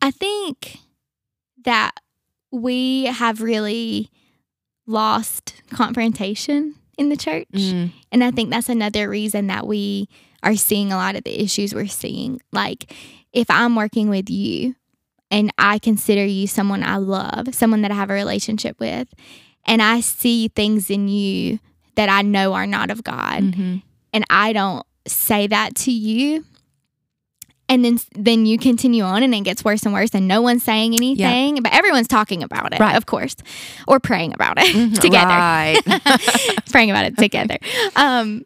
I 0.00 0.10
think 0.10 0.78
that 1.64 1.92
we 2.50 3.04
have 3.04 3.40
really 3.40 4.08
lost 4.86 5.54
confrontation 5.70 6.74
in 6.98 7.08
the 7.08 7.16
church. 7.16 7.48
Mm. 7.52 7.92
And 8.10 8.24
I 8.24 8.30
think 8.30 8.50
that's 8.50 8.68
another 8.68 9.08
reason 9.08 9.46
that 9.46 9.66
we 9.66 10.08
are 10.42 10.56
seeing 10.56 10.92
a 10.92 10.96
lot 10.96 11.16
of 11.16 11.24
the 11.24 11.42
issues 11.42 11.74
we're 11.74 11.86
seeing. 11.86 12.40
Like, 12.52 12.92
if 13.32 13.48
I'm 13.48 13.76
working 13.76 14.10
with 14.10 14.28
you 14.28 14.74
and 15.30 15.52
I 15.56 15.78
consider 15.78 16.24
you 16.24 16.46
someone 16.46 16.82
I 16.82 16.96
love, 16.96 17.54
someone 17.54 17.82
that 17.82 17.90
I 17.90 17.94
have 17.94 18.10
a 18.10 18.14
relationship 18.14 18.78
with, 18.78 19.08
and 19.66 19.80
I 19.82 20.00
see 20.00 20.48
things 20.48 20.90
in 20.90 21.08
you 21.08 21.58
that 21.94 22.08
I 22.08 22.22
know 22.22 22.54
are 22.54 22.66
not 22.66 22.90
of 22.90 23.04
God, 23.04 23.42
Mhm. 23.42 23.82
and 24.12 24.24
I 24.30 24.52
don't 24.52 24.86
say 25.06 25.46
that 25.48 25.74
to 25.76 25.90
you, 25.92 26.44
and 27.68 27.84
then 27.84 27.98
then 28.14 28.44
you 28.46 28.58
continue 28.58 29.02
on 29.02 29.22
and 29.22 29.34
it 29.34 29.44
gets 29.44 29.64
worse 29.64 29.84
and 29.84 29.92
worse 29.94 30.10
and 30.14 30.28
no 30.28 30.42
one's 30.42 30.62
saying 30.62 30.94
anything 30.94 31.56
but 31.62 31.72
everyone's 31.72 32.08
talking 32.08 32.42
about 32.42 32.74
it 32.74 32.80
Right. 32.80 32.96
of 32.96 33.06
course 33.06 33.36
or 33.88 33.98
praying 34.00 34.34
about 34.34 34.58
it 34.58 34.66
Mhm. 34.74 34.98
together 35.00 35.28
Right. 35.28 35.80
praying 36.70 36.90
about 36.90 37.06
it 37.06 37.16
together 37.16 37.58
um 37.96 38.44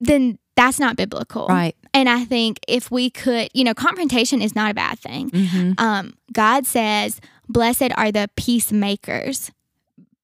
then 0.00 0.38
that's 0.56 0.78
not 0.78 0.96
biblical 0.96 1.46
right. 1.48 1.74
and 1.92 2.08
i 2.08 2.24
think 2.24 2.60
if 2.68 2.90
we 2.90 3.10
could 3.10 3.48
you 3.52 3.64
know 3.64 3.74
confrontation 3.74 4.40
is 4.40 4.54
not 4.54 4.70
a 4.70 4.74
bad 4.74 4.98
thing 4.98 5.28
hmm 5.30 5.72
um 5.78 6.14
god 6.32 6.64
says 6.66 7.20
blessed 7.48 7.90
are 7.96 8.10
the 8.12 8.30
peacemakers 8.36 9.50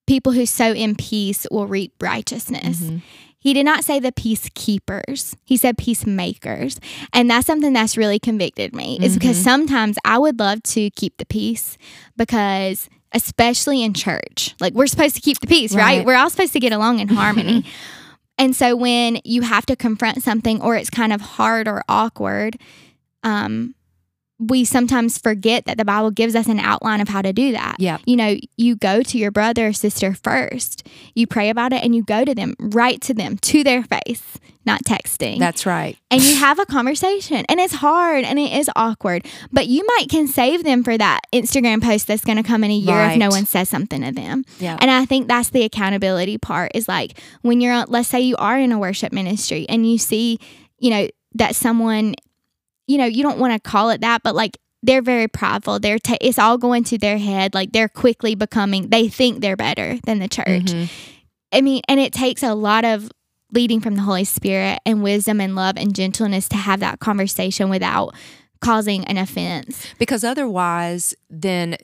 people 0.08 0.32
who 0.32 0.44
sow 0.46 0.72
in 0.72 0.96
peace 0.96 1.46
will 1.52 1.66
reap 1.68 1.92
righteousness 2.00 2.80
Mhm. 2.80 3.02
he 3.38 3.54
did 3.54 3.64
not 3.64 3.84
say 3.84 4.00
the 4.00 4.10
peacekeepers. 4.10 5.34
He 5.44 5.56
said 5.56 5.78
peacemakers. 5.78 6.80
And 7.12 7.30
that's 7.30 7.46
something 7.46 7.72
that's 7.72 7.96
really 7.96 8.18
convicted 8.18 8.74
me. 8.74 8.98
Is 9.00 9.14
because 9.16 9.38
Mhm. 9.38 9.44
sometimes 9.44 9.96
I 10.04 10.18
would 10.18 10.40
love 10.40 10.62
to 10.74 10.90
keep 10.90 11.16
the 11.18 11.24
peace 11.26 11.78
because 12.16 12.88
especially 13.12 13.82
in 13.82 13.94
church, 13.94 14.54
like 14.60 14.74
we're 14.74 14.88
supposed 14.88 15.14
to 15.14 15.20
keep 15.22 15.38
the 15.40 15.46
peace, 15.46 15.72
right? 15.72 15.98
Right. 15.98 16.04
We're 16.06 16.16
all 16.16 16.28
supposed 16.30 16.52
to 16.54 16.60
get 16.60 16.72
along 16.72 16.98
in 16.98 17.08
harmony. 17.22 17.64
and 18.36 18.54
so 18.56 18.74
when 18.76 19.20
you 19.24 19.42
have 19.42 19.64
to 19.66 19.76
confront 19.76 20.22
something 20.22 20.60
or 20.60 20.74
it's 20.76 20.90
kind 20.90 21.12
of 21.12 21.20
hard 21.20 21.68
or 21.68 21.82
awkward, 21.88 22.56
um 23.22 23.74
we 24.38 24.64
sometimes 24.64 25.18
forget 25.18 25.64
that 25.64 25.76
the 25.78 25.84
Bible 25.84 26.10
gives 26.12 26.34
us 26.36 26.46
an 26.46 26.60
outline 26.60 27.00
of 27.00 27.08
how 27.08 27.20
to 27.22 27.32
do 27.32 27.50
that 27.52 27.74
Yeah. 27.80 27.98
you 28.06 28.14
know, 28.16 28.36
you 28.56 28.76
go 28.76 29.02
to 29.02 29.18
your 29.18 29.30
brother 29.32 29.68
or 29.68 29.72
sister 29.72 30.14
first. 30.14 30.86
You 31.14 31.26
pray 31.26 31.50
about 31.50 31.72
it 31.72 31.82
and 31.82 31.94
you 31.94 32.04
go 32.04 32.24
to 32.24 32.34
them, 32.34 32.54
right 32.58 33.00
to 33.02 33.14
them, 33.14 33.36
to 33.38 33.64
their 33.64 33.82
face, 33.82 34.38
not 34.64 34.84
texting. 34.84 35.38
That's 35.40 35.66
right. 35.66 35.96
and 36.10 36.22
you 36.22 36.36
have 36.36 36.58
a 36.60 36.66
conversation. 36.66 37.44
And 37.48 37.58
it's 37.58 37.74
hard 37.74 38.24
and 38.24 38.38
it 38.38 38.52
is 38.52 38.70
awkward, 38.76 39.26
but 39.50 39.66
you 39.66 39.84
might 39.84 40.06
can 40.08 40.28
save 40.28 40.62
them 40.62 40.84
for 40.84 40.96
that 40.96 41.20
Instagram 41.32 41.82
post 41.82 42.06
that's 42.06 42.24
going 42.24 42.36
to 42.36 42.44
come 42.44 42.62
in 42.62 42.70
a 42.70 42.74
year 42.74 43.10
if 43.10 43.18
no 43.18 43.30
one 43.30 43.44
says 43.44 43.68
something 43.68 44.02
to 44.02 44.12
them. 44.12 44.44
Yeah. 44.60 44.76
And 44.80 44.88
I 44.90 45.04
think 45.04 45.26
that's 45.26 45.50
the 45.50 45.64
accountability 45.64 46.38
part 46.38 46.70
is 46.76 46.86
like 46.86 47.18
when 47.42 47.60
you're, 47.60 47.84
let's 47.86 48.08
say 48.08 48.20
you 48.20 48.36
are 48.36 48.58
in 48.58 48.70
a 48.70 48.78
worship 48.78 49.12
ministry 49.12 49.66
and 49.68 49.90
you 49.90 49.98
see, 49.98 50.38
you 50.78 50.90
know, 50.90 51.08
that 51.34 51.56
someone, 51.56 52.14
you 52.88 52.98
know, 52.98 53.04
you 53.04 53.22
don't 53.22 53.38
want 53.38 53.52
to 53.52 53.60
call 53.70 53.90
it 53.90 54.00
that, 54.00 54.22
but 54.24 54.34
like 54.34 54.58
they're 54.82 55.02
very 55.02 55.28
prideful. 55.28 55.78
They're 55.78 55.98
ta- 55.98 56.16
it's 56.20 56.38
all 56.38 56.58
going 56.58 56.84
to 56.84 56.98
their 56.98 57.18
head. 57.18 57.54
Like 57.54 57.72
they're 57.72 57.88
quickly 57.88 58.34
becoming, 58.34 58.88
they 58.88 59.08
think 59.08 59.40
they're 59.40 59.56
better 59.56 59.98
than 60.04 60.18
the 60.18 60.28
church. 60.28 60.64
Mhm. 60.72 60.88
I 61.52 61.60
mean, 61.60 61.82
and 61.88 61.98
it 62.00 62.12
takes 62.12 62.42
a 62.42 62.54
lot 62.54 62.84
of 62.84 63.10
leading 63.52 63.80
from 63.80 63.94
the 63.96 64.02
Holy 64.02 64.24
Spirit 64.24 64.78
and 64.84 65.02
wisdom 65.02 65.40
and 65.40 65.54
love 65.54 65.76
and 65.76 65.94
gentleness 65.94 66.48
to 66.50 66.56
have 66.56 66.80
that 66.80 66.98
conversation 67.00 67.70
without 67.70 68.14
causing 68.60 69.04
an 69.06 69.16
offense. 69.16 69.86
Because 69.98 70.24
otherwise, 70.24 71.14
then 71.30 71.76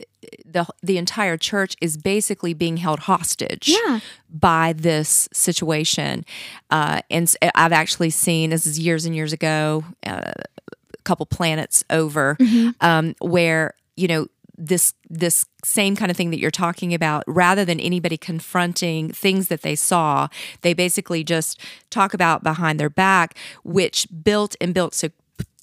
the 0.44 0.66
the 0.82 0.98
entire 0.98 1.36
church 1.36 1.76
is 1.80 1.96
basically 1.96 2.52
being 2.54 2.76
held 2.78 3.00
hostage. 3.00 3.68
Yeah. 3.86 4.00
by 4.28 4.72
this 4.76 5.28
situation. 5.32 6.24
Uh, 6.70 7.00
and 7.08 7.32
I've 7.54 7.72
actually 7.72 8.10
seen 8.10 8.50
this 8.50 8.66
is 8.66 8.80
years 8.80 9.04
and 9.06 9.14
years 9.14 9.32
ago, 9.32 9.84
uh, 10.04 10.32
couple 11.04 11.26
planets 11.26 11.84
over, 11.90 12.36
um, 12.80 13.14
where 13.20 13.74
you 13.96 14.08
know 14.08 14.26
this 14.56 14.94
this 15.10 15.44
same 15.64 15.96
kind 15.96 16.10
of 16.10 16.16
thing 16.16 16.30
that 16.30 16.38
you're 16.38 16.50
talking 16.50 16.94
about 16.94 17.24
rather 17.26 17.64
than 17.64 17.80
anybody 17.80 18.16
confronting 18.16 19.10
things 19.10 19.48
that 19.48 19.62
they 19.62 19.74
saw 19.74 20.28
they 20.62 20.72
basically 20.72 21.24
just 21.24 21.58
talk 21.90 22.14
about 22.14 22.44
behind 22.44 22.78
their 22.78 22.88
back 22.90 23.36
which 23.64 24.06
built 24.22 24.54
and 24.60 24.72
built 24.72 24.94
so 24.94 25.08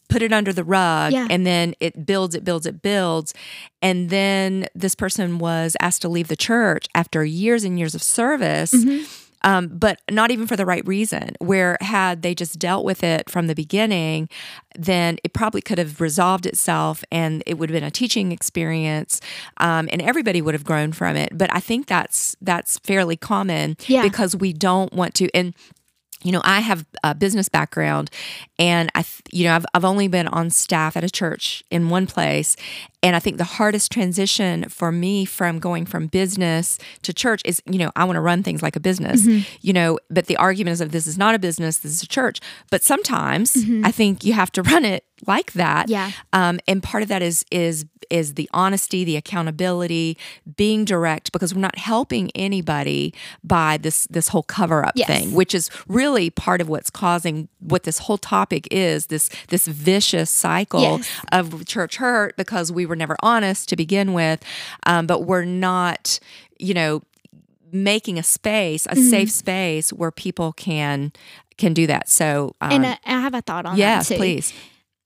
put 0.10 0.22
it 0.22 0.34
under 0.34 0.52
the 0.52 0.64
rug 0.66 1.14
Yeah. 1.14 1.26
and 1.30 1.46
then 1.46 1.74
it 1.80 2.06
builds 2.06 2.36
it 2.36 2.44
builds 2.44 2.66
it 2.66 2.82
builds. 2.82 3.34
And 3.82 4.10
then 4.10 4.68
this 4.76 4.94
person 4.94 5.40
was 5.40 5.78
asked 5.80 6.02
to 6.02 6.10
leave 6.10 6.28
the 6.28 6.36
church 6.36 6.88
after 6.94 7.24
years 7.24 7.64
and 7.64 7.80
years 7.80 7.96
of 7.96 8.04
service 8.04 8.74
um, 9.44 9.68
but 9.70 10.02
not 10.10 10.32
even 10.32 10.48
for 10.48 10.56
the 10.56 10.66
right 10.66 10.86
reason. 10.88 11.36
Where 11.40 11.78
had 11.82 12.22
they 12.22 12.36
just 12.36 12.60
dealt 12.60 12.86
with 12.86 13.04
it 13.04 13.30
from 13.30 13.48
the 13.48 13.56
beginning, 13.56 14.30
then 14.78 15.18
it 15.24 15.34
probably 15.34 15.62
could 15.62 15.78
have 15.78 16.00
resolved 16.02 16.46
itself 16.46 17.04
and 17.12 17.44
it 17.46 17.56
would 17.58 17.70
have 17.70 17.76
been 17.76 17.84
a 17.84 17.92
teaching 17.92 18.32
experience, 18.32 19.22
um, 19.58 19.90
and 19.92 20.02
everybody 20.02 20.42
would 20.42 20.54
have 20.54 20.64
grown 20.64 20.92
from 20.92 21.16
it. 21.16 21.30
But 21.38 21.54
I 21.54 21.60
think 21.60 21.88
that's 21.88 22.36
that's 22.42 22.80
fairly 22.80 23.18
common 23.18 23.78
Yeah. 23.88 24.04
because 24.04 24.36
we 24.36 24.54
don't 24.54 24.94
want 24.94 25.14
to 25.16 25.30
and. 25.34 25.54
You 26.24 26.32
know, 26.32 26.42
I 26.44 26.60
have 26.60 26.86
a 27.04 27.16
business 27.16 27.50
background, 27.50 28.12
and 28.60 28.92
I, 28.94 29.04
you 29.32 29.44
know, 29.46 29.56
I've 29.56 29.66
I've 29.74 29.84
only 29.84 30.08
been 30.08 30.28
on 30.28 30.52
staff 30.52 30.96
at 30.96 31.04
a 31.04 31.10
church 31.10 31.64
in 31.72 31.90
one 31.90 32.06
place, 32.06 32.56
and 33.04 33.16
I 33.16 33.20
think 33.20 33.38
the 33.38 33.44
hardest 33.44 33.92
transition 33.92 34.70
for 34.70 34.92
me 34.92 35.26
from 35.26 35.60
going 35.60 35.86
from 35.86 36.08
business 36.08 36.78
to 37.02 37.14
church 37.14 37.42
is, 37.46 37.62
you 37.66 37.80
know, 37.80 37.92
I 37.96 38.04
want 38.06 38.16
to 38.18 38.22
run 38.22 38.44
things 38.44 38.62
like 38.62 38.76
a 38.76 38.80
business, 38.80 39.26
you 39.62 39.74
know, 39.74 39.98
but 40.10 40.28
the 40.28 40.38
argument 40.38 40.74
is 40.74 40.80
that 40.80 40.92
this 40.92 41.08
is 41.08 41.18
not 41.18 41.34
a 41.36 41.40
business, 41.40 41.78
this 41.80 41.92
is 41.94 42.04
a 42.04 42.08
church. 42.08 42.40
But 42.70 42.84
sometimes 42.84 43.58
I 43.84 43.92
think 43.92 44.24
you 44.24 44.34
have 44.34 44.52
to 44.54 44.62
run 44.74 44.86
it 44.86 45.04
like 45.28 45.54
that. 45.54 45.88
Yeah. 45.90 46.12
Um, 46.34 46.60
and 46.68 46.82
part 46.82 47.04
of 47.04 47.10
that 47.10 47.22
is 47.22 47.46
is 47.52 47.86
is 48.10 48.34
the 48.34 48.50
honesty, 48.54 49.06
the 49.06 49.16
accountability, 49.16 50.18
being 50.58 50.84
direct, 50.84 51.32
because 51.32 51.54
we're 51.56 51.62
not 51.62 51.78
helping 51.78 52.30
anybody 52.36 53.14
by 53.44 53.78
this 53.78 54.06
this 54.10 54.28
whole 54.30 54.44
cover 54.44 54.86
up 54.86 54.94
Yes. 54.96 55.08
thing, 55.08 55.34
which 55.34 55.54
is 55.56 55.70
really 55.88 56.30
part 56.30 56.60
of 56.60 56.68
what's 56.70 56.90
causing 56.90 57.48
what 57.60 57.84
this 57.84 58.00
whole 58.00 58.18
topic 58.18 58.68
is 58.72 59.06
this 59.08 59.30
this 59.50 59.68
vicious 59.68 60.30
cycle 60.30 60.82
Yes. 60.82 61.10
of 61.32 61.66
church 61.66 61.98
hurt 61.98 62.36
because 62.36 62.72
we 62.72 62.86
were 62.92 62.96
never 62.96 63.16
honest 63.24 63.70
to 63.70 63.76
begin 63.76 64.14
with, 64.14 64.44
um, 64.86 65.08
but 65.08 65.22
we're 65.26 65.46
not, 65.46 66.20
you 66.60 66.74
know, 66.76 67.02
making 67.72 68.20
a 68.20 68.24
space, 68.24 68.86
a 68.86 68.90
Mm-hmm. 68.90 69.10
safe 69.10 69.32
space 69.32 69.92
where 69.94 70.12
people 70.12 70.52
can 70.54 71.12
can 71.58 71.74
do 71.74 71.88
that. 71.88 72.10
So, 72.10 72.56
um, 72.62 72.72
And 72.72 72.86
uh, 72.86 72.96
I 73.06 73.22
have 73.22 73.34
a 73.36 73.42
thought 73.42 73.66
on 73.66 73.78
yes, 73.78 74.10
that 74.10 74.16
too. 74.16 74.20
please. 74.20 74.54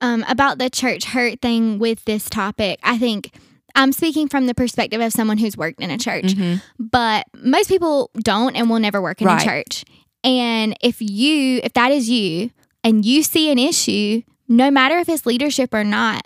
um, 0.02 0.24
about 0.28 0.58
the 0.58 0.70
church 0.70 1.04
hurt 1.06 1.42
thing 1.42 1.80
with 1.80 2.04
this 2.06 2.30
topic, 2.30 2.80
I 2.84 2.98
think 2.98 3.32
I'm 3.76 3.92
speaking 3.92 4.30
from 4.30 4.48
the 4.48 4.54
perspective 4.56 5.02
of 5.02 5.12
someone 5.12 5.38
who's 5.38 5.58
worked 5.58 5.82
in 5.82 5.92
a 5.92 5.98
church, 5.98 6.34
Mhm. 6.36 6.62
but 6.80 7.26
most 7.42 7.68
people 7.70 8.10
don't 8.24 8.56
and 8.56 8.70
will 8.70 8.80
never 8.80 9.02
work 9.02 9.22
in 9.22 9.28
Right. 9.28 9.42
a 9.42 9.46
church. 9.46 9.84
And 10.24 10.76
if 10.82 11.02
you, 11.02 11.60
if 11.64 11.74
that 11.74 11.92
is 11.92 12.10
you, 12.10 12.52
and 12.86 13.04
you 13.06 13.22
see 13.22 13.52
an 13.52 13.60
issue, 13.60 14.22
no 14.48 14.72
matter 14.72 14.98
if 14.98 15.10
it's 15.10 15.26
leadership 15.26 15.74
or 15.74 15.84
not, 15.84 16.26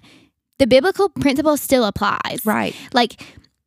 the 0.60 0.68
biblical 0.68 1.10
principle 1.10 1.58
still 1.58 1.84
applies. 1.84 2.46
Right. 2.46 2.76
Like, 2.94 3.22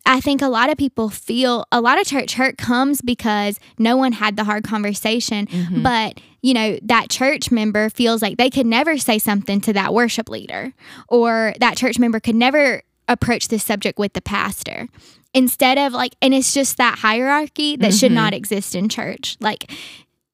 I 0.05 0.21
think 0.21 0.43
a 0.43 0.49
lot 0.49 0.69
of 0.71 0.77
people 0.77 1.11
feel 1.11 1.65
a 1.71 1.81
lot 1.81 2.01
of 2.01 2.07
church 2.07 2.35
hurt 2.35 2.59
comes 2.59 3.01
because 3.01 3.61
no 3.79 3.97
one 3.97 4.13
had 4.13 4.37
the 4.37 4.45
hard 4.45 4.65
conversation. 4.65 5.47
Mm-hmm. 5.47 5.83
But, 5.83 6.21
you 6.43 6.55
know, 6.55 6.79
that 6.83 7.09
church 7.09 7.53
member 7.53 7.89
feels 7.89 8.21
like 8.21 8.37
they 8.37 8.51
could 8.51 8.67
never 8.67 8.99
say 8.99 9.19
something 9.19 9.61
to 9.61 9.73
that 9.75 9.95
worship 9.95 10.29
leader, 10.29 10.73
or 11.09 11.55
that 11.61 11.77
church 11.77 11.99
member 12.01 12.19
could 12.19 12.35
never 12.35 12.83
approach 13.07 13.49
this 13.49 13.63
subject 13.63 13.99
with 13.99 14.13
the 14.13 14.23
pastor. 14.23 14.89
Instead 15.35 15.79
of 15.79 15.93
like, 15.93 16.15
and 16.21 16.35
it's 16.35 16.53
just 16.53 16.77
that 16.79 16.99
hierarchy 16.99 17.77
that 17.77 17.95
should 17.95 18.11
Mm-hmm. 18.11 18.17
not 18.17 18.35
exist 18.35 18.75
in 18.75 18.89
church. 18.89 19.37
Like, 19.41 19.71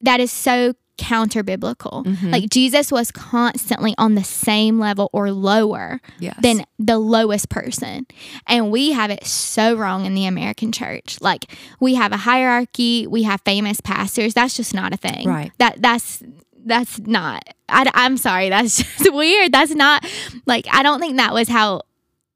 that 0.00 0.18
is 0.18 0.32
so 0.32 0.74
counter 0.98 1.42
biblical. 1.42 2.04
Mm-hmm. 2.04 2.30
Like, 2.30 2.50
Jesus 2.50 2.92
was 2.92 3.10
constantly 3.10 3.94
on 3.96 4.14
the 4.16 4.24
same 4.24 4.78
level 4.78 5.08
or 5.12 5.30
lower 5.30 6.00
Yes. 6.18 6.36
than 6.42 6.64
the 6.78 6.98
lowest 6.98 7.48
person. 7.48 8.06
And 8.46 8.70
we 8.70 8.92
have 8.92 9.10
it 9.10 9.24
so 9.24 9.74
wrong 9.74 10.04
in 10.04 10.14
the 10.14 10.26
American 10.26 10.72
church. 10.72 11.18
Like 11.20 11.46
we 11.80 11.94
have 11.94 12.12
a 12.12 12.16
hierarchy, 12.18 13.06
we 13.06 13.22
have 13.22 13.40
famous 13.44 13.80
pastors. 13.80 14.34
That's 14.34 14.56
just 14.56 14.74
not 14.74 14.92
a 14.92 14.96
thing. 14.96 15.26
Right. 15.26 15.52
That 15.58 15.80
that's 15.80 16.22
that's 16.66 16.98
not. 16.98 17.42
I, 17.68 17.90
I'm 17.94 18.16
sorry. 18.18 18.48
That's 18.50 18.76
just 18.98 19.12
weird. 19.14 19.52
That's 19.52 19.74
not 19.74 20.04
like 20.44 20.66
I 20.70 20.82
don't 20.82 21.00
think 21.00 21.16
that 21.16 21.32
was 21.32 21.48
how 21.48 21.82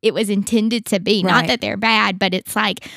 it 0.00 0.14
was 0.14 0.30
intended 0.30 0.86
to 0.86 1.00
be. 1.00 1.22
Not 1.22 1.46
that 1.48 1.60
they're 1.60 1.76
bad, 1.76 2.18
but 2.18 2.32
it's 2.32 2.56
like 2.56 2.88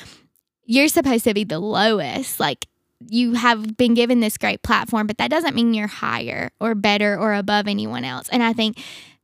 you're 0.64 0.88
supposed 0.88 1.24
to 1.24 1.34
be 1.34 1.44
the 1.44 1.58
lowest. 1.58 2.40
Like 2.40 2.66
you 3.08 3.34
have 3.34 3.76
been 3.76 3.94
given 3.94 4.20
this 4.20 4.36
great 4.36 4.62
platform, 4.62 5.06
but 5.06 5.18
that 5.18 5.30
doesn't 5.30 5.54
mean 5.54 5.74
you're 5.74 5.86
higher 5.86 6.50
or 6.60 6.74
better 6.74 7.18
or 7.18 7.34
above 7.34 7.66
anyone 7.66 8.04
else. 8.04 8.28
And 8.30 8.42
I 8.42 8.52
think 8.52 8.78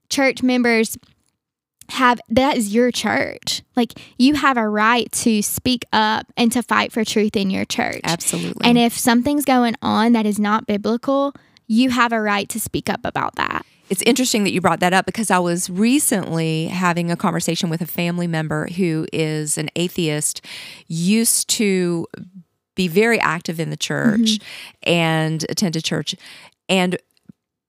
church 0.08 0.42
members 0.42 0.98
have 1.88 2.20
that 2.28 2.56
is 2.56 2.74
your 2.74 2.90
church. 2.90 3.62
Like 3.76 3.92
you 4.18 4.34
have 4.34 4.56
a 4.56 4.68
right 4.68 5.10
to 5.12 5.42
speak 5.42 5.84
up 5.92 6.26
and 6.36 6.50
to 6.52 6.62
fight 6.62 6.92
for 6.92 7.04
truth 7.04 7.36
in 7.36 7.50
your 7.50 7.64
church. 7.64 8.00
Absolutely. 8.04 8.64
And 8.64 8.78
if 8.78 8.96
something's 8.96 9.44
going 9.44 9.74
on 9.82 10.12
that 10.12 10.26
is 10.26 10.38
not 10.38 10.66
biblical, 10.66 11.34
you 11.66 11.90
have 11.90 12.12
a 12.12 12.20
right 12.20 12.48
to 12.50 12.60
speak 12.60 12.88
up 12.88 13.00
about 13.04 13.36
that. 13.36 13.64
It's 13.92 14.02
interesting 14.02 14.44
that 14.44 14.52
you 14.52 14.62
brought 14.62 14.80
that 14.80 14.94
up 14.94 15.04
because 15.04 15.30
I 15.30 15.38
was 15.38 15.68
recently 15.68 16.68
having 16.68 17.10
a 17.10 17.16
conversation 17.16 17.68
with 17.68 17.82
a 17.82 17.86
family 17.86 18.26
member 18.26 18.68
who 18.68 19.06
is 19.12 19.58
an 19.58 19.68
atheist, 19.76 20.40
used 20.86 21.48
to 21.50 22.06
be 22.74 22.88
very 22.88 23.20
active 23.20 23.60
in 23.60 23.70
the 23.70 23.76
church 23.76 24.20
mm-hmm. 24.20 24.90
and 24.90 25.44
attend 25.48 25.76
a 25.76 25.82
church. 25.82 26.14
And 26.68 26.98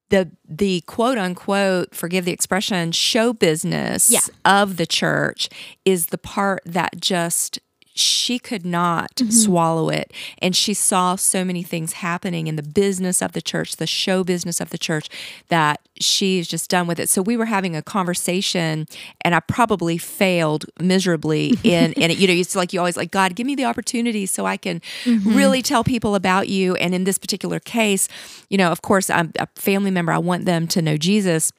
the 0.10 0.30
the 0.48 0.82
quote 0.82 1.18
unquote, 1.18 1.96
forgive 1.96 2.26
the 2.26 2.32
expression, 2.32 2.92
show 2.92 3.34
business 3.34 4.12
Yeah. 4.12 4.20
of 4.46 4.78
the 4.78 4.86
church 4.86 5.50
is 5.86 6.08
the 6.08 6.18
part 6.18 6.62
that 6.66 7.02
just 7.02 7.60
she 7.96 8.40
could 8.40 8.66
not 8.66 9.16
Mm-hmm. 9.16 9.30
swallow 9.32 9.90
it. 9.90 10.12
And 10.40 10.56
she 10.56 10.74
saw 10.74 11.16
so 11.16 11.46
many 11.46 11.62
things 11.64 11.94
happening 11.94 12.48
in 12.48 12.56
the 12.56 12.64
business 12.64 13.22
of 13.22 13.34
the 13.34 13.42
church, 13.42 13.76
the 13.76 13.86
show 13.88 14.24
business 14.24 14.60
of 14.60 14.70
the 14.70 14.78
church, 14.78 15.08
that 15.50 15.80
she's 16.00 16.48
just 16.48 16.70
done 16.70 16.88
with 16.88 17.00
it. 17.00 17.08
So 17.10 17.22
we 17.22 17.38
were 17.38 17.46
having 17.46 17.76
a 17.76 17.82
conversation, 17.82 18.88
and 19.22 19.36
I 19.36 19.40
probably 19.42 19.98
failed 19.98 20.66
miserably 20.80 21.54
in, 21.64 21.94
in 21.94 22.12
it. 22.12 22.18
You 22.18 22.28
know, 22.28 22.34
it's 22.34 22.56
like 22.56 22.74
you 22.74 22.80
always 22.80 22.98
like, 22.98 23.12
God, 23.12 23.36
give 23.36 23.46
me 23.48 23.56
the 23.56 23.66
opportunity 23.66 24.26
so 24.26 24.46
I 24.46 24.58
can 24.58 24.82
Mm-hmm. 25.06 25.36
really 25.36 25.62
tell 25.62 25.84
people 25.84 26.16
about 26.16 26.48
you. 26.50 26.76
And 26.76 26.96
in 26.96 27.04
this 27.04 27.18
particular 27.18 27.60
case, 27.60 28.08
you 28.50 28.58
know, 28.58 28.72
of 28.72 28.82
course, 28.82 29.10
I'm 29.10 29.32
a 29.40 29.48
family 29.56 29.92
member, 29.92 30.12
I 30.12 30.18
want 30.18 30.46
them 30.46 30.68
to 30.70 30.82
know 30.82 30.98
Jesus. 30.98 31.52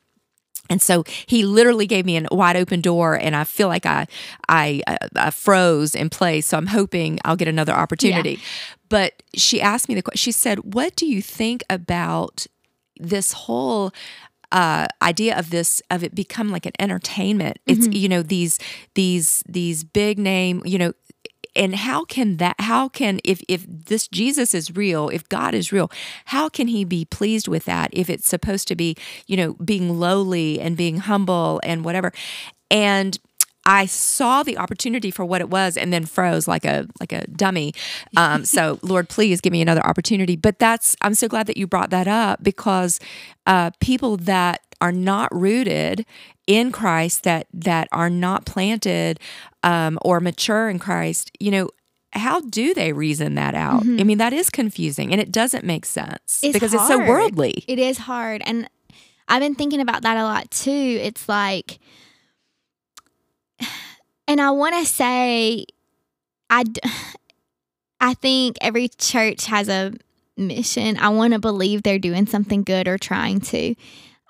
And 0.70 0.80
so 0.80 1.04
he 1.26 1.44
literally 1.44 1.86
gave 1.86 2.06
me 2.06 2.16
a 2.16 2.26
wide 2.32 2.56
open 2.56 2.80
door, 2.80 3.14
and 3.14 3.36
I 3.36 3.44
feel 3.44 3.68
like 3.68 3.84
I, 3.84 4.06
I, 4.48 4.82
uh, 4.86 4.96
I 5.14 5.30
froze 5.30 5.94
in 5.94 6.08
place. 6.08 6.46
So 6.46 6.56
I'm 6.56 6.68
hoping 6.68 7.18
I'll 7.24 7.36
get 7.36 7.48
another 7.48 7.72
opportunity. 7.72 8.38
But 8.88 9.22
she 9.34 9.60
asked 9.60 9.88
me 9.88 9.94
the 9.94 10.02
question. 10.02 10.18
She 10.18 10.32
said, 10.32 10.74
"What 10.74 10.96
do 10.96 11.06
you 11.06 11.20
think 11.20 11.64
about 11.68 12.46
this 12.98 13.32
whole 13.32 13.92
uh, 14.52 14.86
idea 15.02 15.36
of 15.38 15.50
this 15.50 15.82
of 15.90 16.02
it 16.04 16.14
become 16.14 16.50
like 16.50 16.64
an 16.64 16.72
entertainment? 16.78 17.58
It's 17.66 17.86
you 17.88 18.08
know 18.08 18.22
these 18.22 18.58
these 18.94 19.42
these 19.48 19.84
big 19.84 20.18
name 20.18 20.62
you 20.64 20.78
know." 20.78 20.92
And 21.56 21.74
how 21.74 22.04
can 22.04 22.38
that? 22.38 22.56
How 22.60 22.88
can 22.88 23.20
if 23.24 23.42
if 23.48 23.64
this 23.68 24.08
Jesus 24.08 24.54
is 24.54 24.74
real, 24.74 25.08
if 25.08 25.28
God 25.28 25.54
is 25.54 25.72
real, 25.72 25.90
how 26.26 26.48
can 26.48 26.68
He 26.68 26.84
be 26.84 27.04
pleased 27.04 27.48
with 27.48 27.64
that? 27.64 27.90
If 27.92 28.10
it's 28.10 28.28
supposed 28.28 28.68
to 28.68 28.76
be, 28.76 28.96
you 29.26 29.36
know, 29.36 29.54
being 29.54 29.98
lowly 30.00 30.60
and 30.60 30.76
being 30.76 30.98
humble 30.98 31.60
and 31.64 31.84
whatever, 31.84 32.12
and 32.70 33.18
I 33.66 33.86
saw 33.86 34.42
the 34.42 34.58
opportunity 34.58 35.10
for 35.10 35.24
what 35.24 35.40
it 35.40 35.48
was, 35.48 35.76
and 35.76 35.92
then 35.92 36.04
froze 36.04 36.46
like 36.46 36.64
a 36.64 36.86
like 37.00 37.12
a 37.12 37.26
dummy. 37.28 37.72
Um, 38.16 38.44
so 38.44 38.78
Lord, 38.82 39.08
please 39.08 39.40
give 39.40 39.52
me 39.52 39.62
another 39.62 39.84
opportunity. 39.86 40.36
But 40.36 40.58
that's 40.58 40.96
I'm 41.00 41.14
so 41.14 41.28
glad 41.28 41.46
that 41.46 41.56
you 41.56 41.66
brought 41.66 41.90
that 41.90 42.06
up 42.06 42.42
because 42.42 43.00
uh, 43.46 43.70
people 43.80 44.16
that 44.18 44.62
are 44.80 44.92
not 44.92 45.34
rooted 45.34 46.04
in 46.46 46.72
Christ, 46.72 47.22
that 47.24 47.46
that 47.52 47.88
are 47.92 48.10
not 48.10 48.44
planted 48.44 49.18
um, 49.62 49.98
or 50.02 50.20
mature 50.20 50.68
in 50.68 50.78
Christ, 50.78 51.30
you 51.40 51.50
know. 51.50 51.68
How 52.16 52.40
do 52.42 52.74
they 52.74 52.92
reason 52.92 53.34
that 53.34 53.56
out? 53.56 53.82
I 53.82 54.04
mean, 54.04 54.18
that 54.18 54.32
is 54.32 54.48
confusing 54.48 55.10
and 55.10 55.20
it 55.20 55.32
doesn't 55.32 55.64
make 55.64 55.84
sense 55.84 56.44
It's 56.44 56.52
because 56.52 56.72
it's 56.72 56.86
so 56.86 56.98
worldly. 56.98 57.64
It 57.66 57.80
is 57.80 57.98
hard. 57.98 58.40
And 58.46 58.70
I've 59.26 59.40
been 59.40 59.56
thinking 59.56 59.80
about 59.80 60.02
that 60.02 60.16
a 60.16 60.22
lot 60.22 60.48
too. 60.52 60.70
It's 60.70 61.28
like, 61.28 61.80
and 64.28 64.40
I 64.40 64.50
want 64.52 64.76
to 64.76 64.84
say, 64.84 65.66
I, 66.50 66.62
d- 66.62 66.80
I 68.00 68.14
think 68.14 68.58
every 68.60 68.88
church 68.88 69.46
has 69.46 69.68
a 69.68 69.92
mission. 70.36 70.96
I 70.98 71.08
want 71.08 71.32
to 71.32 71.38
believe 71.38 71.82
they're 71.82 71.98
doing 71.98 72.26
something 72.26 72.62
good 72.62 72.86
or 72.86 72.98
trying 72.98 73.40
to. 73.40 73.74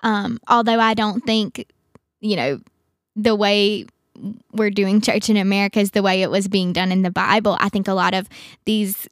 Um, 0.03 0.39
although 0.47 0.79
I 0.79 0.93
don't 0.93 1.21
think, 1.25 1.65
you 2.19 2.35
know, 2.35 2.59
the 3.15 3.35
way 3.35 3.85
we're 4.53 4.69
doing 4.69 5.01
church 5.01 5.29
in 5.29 5.37
America 5.37 5.79
is 5.79 5.91
the 5.91 6.01
way 6.03 6.21
it 6.21 6.29
was 6.31 6.47
being 6.47 6.73
done 6.73 6.91
in 6.91 7.01
the 7.01 7.11
Bible. 7.11 7.57
I 7.59 7.69
think 7.69 7.87
a 7.87 7.93
lot 7.93 8.13
of 8.13 8.29
these 8.65 9.07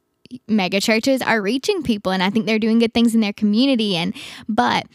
mega 0.48 0.80
churches 0.80 1.20
are 1.22 1.40
reaching 1.42 1.82
people 1.82 2.10
and 2.10 2.22
I 2.22 2.30
think 2.30 2.46
they're 2.46 2.58
doing 2.58 2.78
good 2.78 2.94
things 2.94 3.14
in 3.14 3.20
their 3.20 3.32
community 3.32 3.94
and 3.96 4.14
but 4.48 4.86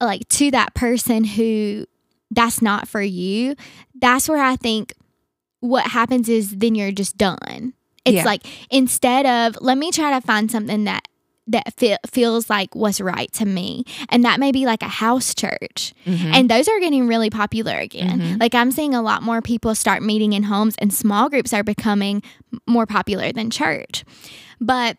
like 0.00 0.28
to 0.30 0.50
that 0.50 0.74
person 0.74 1.24
who 1.24 1.86
that's 2.30 2.60
not 2.60 2.88
for 2.88 3.00
you, 3.00 3.54
that's 4.00 4.28
where 4.28 4.42
I 4.42 4.56
think 4.56 4.92
what 5.60 5.86
happens 5.86 6.28
is 6.28 6.56
then 6.56 6.74
you're 6.74 6.92
just 6.92 7.16
done. 7.16 7.72
It's 8.04 8.16
Yeah. 8.16 8.24
like 8.24 8.42
instead 8.70 9.24
of 9.24 9.56
let 9.62 9.78
me 9.78 9.90
try 9.90 10.10
to 10.18 10.26
find 10.26 10.50
something 10.50 10.84
that 10.84 11.06
that 11.46 11.74
fe- 11.76 11.98
feels 12.10 12.48
like 12.48 12.74
what's 12.74 13.00
right 13.00 13.30
to 13.34 13.44
me. 13.44 13.84
And 14.08 14.24
that 14.24 14.40
may 14.40 14.50
be 14.50 14.64
like 14.64 14.82
a 14.82 14.88
house 14.88 15.34
church. 15.34 15.92
And 16.34 16.48
those 16.48 16.68
are 16.68 16.80
getting 16.80 17.06
really 17.06 17.28
popular 17.30 17.76
again. 17.76 18.38
Like 18.38 18.54
i'm 18.54 18.70
seeing 18.70 18.94
a 18.94 19.02
lot 19.02 19.22
more 19.22 19.42
people 19.42 19.74
start 19.74 20.02
meeting 20.02 20.32
in 20.32 20.44
homes 20.44 20.74
and 20.78 20.92
small 20.92 21.28
groups 21.28 21.52
are 21.52 21.62
becoming 21.62 22.22
more 22.66 22.86
popular 22.86 23.30
than 23.32 23.50
church. 23.50 24.04
But 24.60 24.96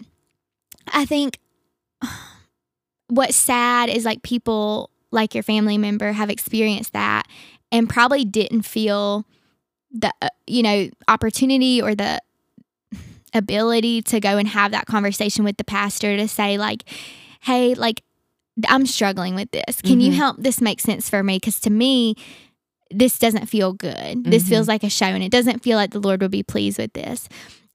i 0.94 1.04
think 1.06 1.40
what's 3.08 3.36
sad 3.36 3.90
is 3.90 4.06
like 4.06 4.22
people 4.24 4.90
like 5.12 5.34
your 5.34 5.44
family 5.44 5.78
member 5.78 6.12
have 6.12 6.30
experienced 6.30 6.94
that 6.94 7.24
and 7.72 7.90
probably 7.90 8.26
didn't 8.26 8.64
feel 8.64 9.26
the 9.92 10.12
uh, 10.22 10.30
you 10.46 10.62
know 10.64 10.90
opportunity 11.08 11.82
or 11.82 11.96
the 11.96 12.20
ability 13.36 14.02
to 14.02 14.20
go 14.20 14.38
and 14.38 14.48
have 14.48 14.72
that 14.72 14.86
conversation 14.86 15.44
with 15.44 15.58
the 15.58 15.64
pastor 15.64 16.16
to 16.18 16.28
say 16.28 16.58
like 16.58 16.84
hey 17.42 17.74
like 17.76 18.02
i'm 18.70 18.86
struggling 18.86 19.36
with 19.36 19.52
this 19.52 19.82
can 19.82 20.00
you 20.00 20.12
Mhm. 20.12 20.16
help 20.16 20.38
this 20.40 20.62
make 20.62 20.80
sense 20.80 21.10
for 21.10 21.22
me 21.22 21.38
because 21.38 21.60
to 21.60 21.70
me 21.70 22.16
this 22.92 23.20
doesn't 23.20 23.48
feel 23.48 23.74
good 23.74 24.24
this 24.24 24.44
Mhm. 24.44 24.50
feels 24.50 24.68
like 24.68 24.84
a 24.84 24.90
show 24.90 25.06
and 25.08 25.24
it 25.24 25.32
doesn't 25.32 25.62
feel 25.64 25.78
like 25.78 25.92
the 25.92 26.00
lord 26.00 26.22
would 26.22 26.32
be 26.32 26.44
pleased 26.44 26.78
with 26.78 26.94
this 26.94 27.28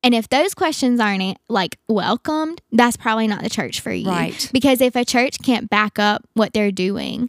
and 0.03 0.15
if 0.15 0.29
those 0.31 0.55
questions 0.55 0.99
aren't 0.99 1.37
like 1.49 1.77
welcomed 1.89 2.63
that's 2.73 2.97
probably 2.97 3.27
not 3.27 3.43
the 3.43 3.51
church 3.51 3.81
for 3.81 3.93
you 3.93 4.09
Right. 4.09 4.49
because 4.53 4.81
if 4.81 4.97
a 4.97 5.05
church 5.05 5.37
can't 5.43 5.69
back 5.69 5.99
up 5.99 6.25
what 6.35 6.53
they're 6.55 6.73
doing 6.73 7.29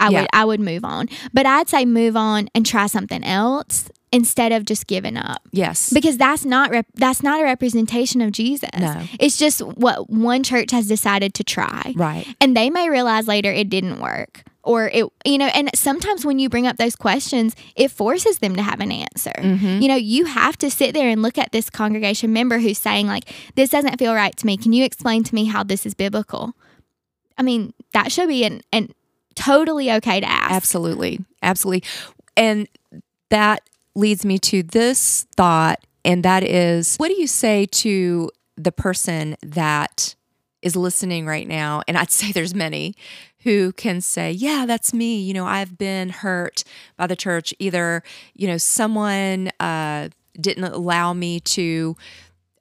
i 0.00 0.08
Yeah. 0.08 0.20
would 0.22 0.28
i 0.32 0.44
would 0.44 0.60
move 0.60 0.84
on 0.84 1.08
but 1.34 1.44
i'd 1.46 1.68
say 1.68 1.84
move 1.84 2.16
on 2.16 2.48
and 2.54 2.64
try 2.64 2.86
something 2.86 3.22
else 3.22 3.90
instead 4.14 4.52
of 4.52 4.64
just 4.64 4.86
giving 4.86 5.16
up 5.16 5.42
Yes. 5.52 5.92
because 5.92 6.16
that's 6.16 6.44
not 6.44 6.70
rep- 6.70 6.86
that's 6.94 7.22
not 7.22 7.40
a 7.40 7.44
representation 7.44 8.20
of 8.22 8.32
Jesus. 8.32 8.70
No. 8.78 9.02
It's 9.20 9.36
just 9.36 9.60
what 9.60 10.08
one 10.10 10.42
church 10.42 10.70
has 10.70 10.86
decided 10.86 11.34
to 11.34 11.44
try. 11.44 11.92
right. 11.96 12.26
And 12.40 12.56
they 12.56 12.70
may 12.70 12.88
realize 12.88 13.26
later 13.28 13.50
it 13.52 13.68
didn't 13.68 14.00
work 14.00 14.42
or 14.62 14.88
it 14.88 15.04
you 15.26 15.36
know 15.36 15.46
and 15.54 15.68
sometimes 15.74 16.24
when 16.24 16.38
you 16.38 16.48
bring 16.48 16.66
up 16.66 16.78
those 16.78 16.96
questions 16.96 17.54
it 17.76 17.90
forces 17.90 18.38
them 18.38 18.56
to 18.56 18.62
have 18.62 18.80
an 18.80 18.90
answer. 18.92 19.32
Mhm. 19.36 19.82
You 19.82 19.88
know, 19.88 19.96
you 19.96 20.24
have 20.24 20.56
to 20.58 20.70
sit 20.70 20.94
there 20.94 21.08
and 21.10 21.20
look 21.20 21.36
at 21.36 21.52
this 21.52 21.68
congregation 21.68 22.32
member 22.32 22.58
who's 22.58 22.78
saying 22.78 23.06
like 23.06 23.24
this 23.56 23.68
doesn't 23.70 23.98
feel 23.98 24.14
right 24.14 24.34
to 24.36 24.46
me. 24.46 24.56
Can 24.56 24.72
you 24.72 24.84
explain 24.84 25.22
to 25.24 25.34
me 25.34 25.44
how 25.46 25.62
this 25.64 25.84
is 25.84 25.92
biblical? 25.94 26.54
I 27.36 27.42
mean, 27.42 27.74
that 27.92 28.12
should 28.12 28.28
be 28.28 28.44
an, 28.44 28.62
an 28.72 28.90
totally 29.34 29.90
okay 29.92 30.20
to 30.20 30.30
ask. 30.30 30.52
Absolutely. 30.52 31.18
Absolutely. 31.42 31.82
And 32.36 32.68
that 33.30 33.68
leads 33.94 34.24
me 34.24 34.38
to 34.38 34.62
this 34.62 35.26
thought, 35.36 35.80
and 36.04 36.24
that 36.24 36.42
is 36.42 36.96
what 36.96 37.08
do 37.08 37.20
you 37.20 37.26
say 37.26 37.66
to 37.66 38.30
the 38.56 38.72
person 38.72 39.36
that 39.42 40.14
is 40.62 40.76
listening 40.76 41.26
right 41.26 41.46
now? 41.46 41.82
And 41.86 41.96
I'd 41.96 42.10
say 42.10 42.32
there's 42.32 42.54
many 42.54 42.94
who 43.44 43.72
can 43.72 44.00
say, 44.00 44.32
Yeah, 44.32 44.64
that's 44.66 44.92
me. 44.92 45.20
You 45.20 45.34
know, 45.34 45.46
I've 45.46 45.78
been 45.78 46.08
hurt 46.08 46.64
by 46.96 47.06
the 47.06 47.16
church. 47.16 47.54
Either, 47.58 48.02
you 48.34 48.48
know, 48.48 48.58
someone 48.58 49.50
uh, 49.60 50.08
didn't 50.40 50.64
allow 50.64 51.12
me 51.12 51.40
to 51.40 51.96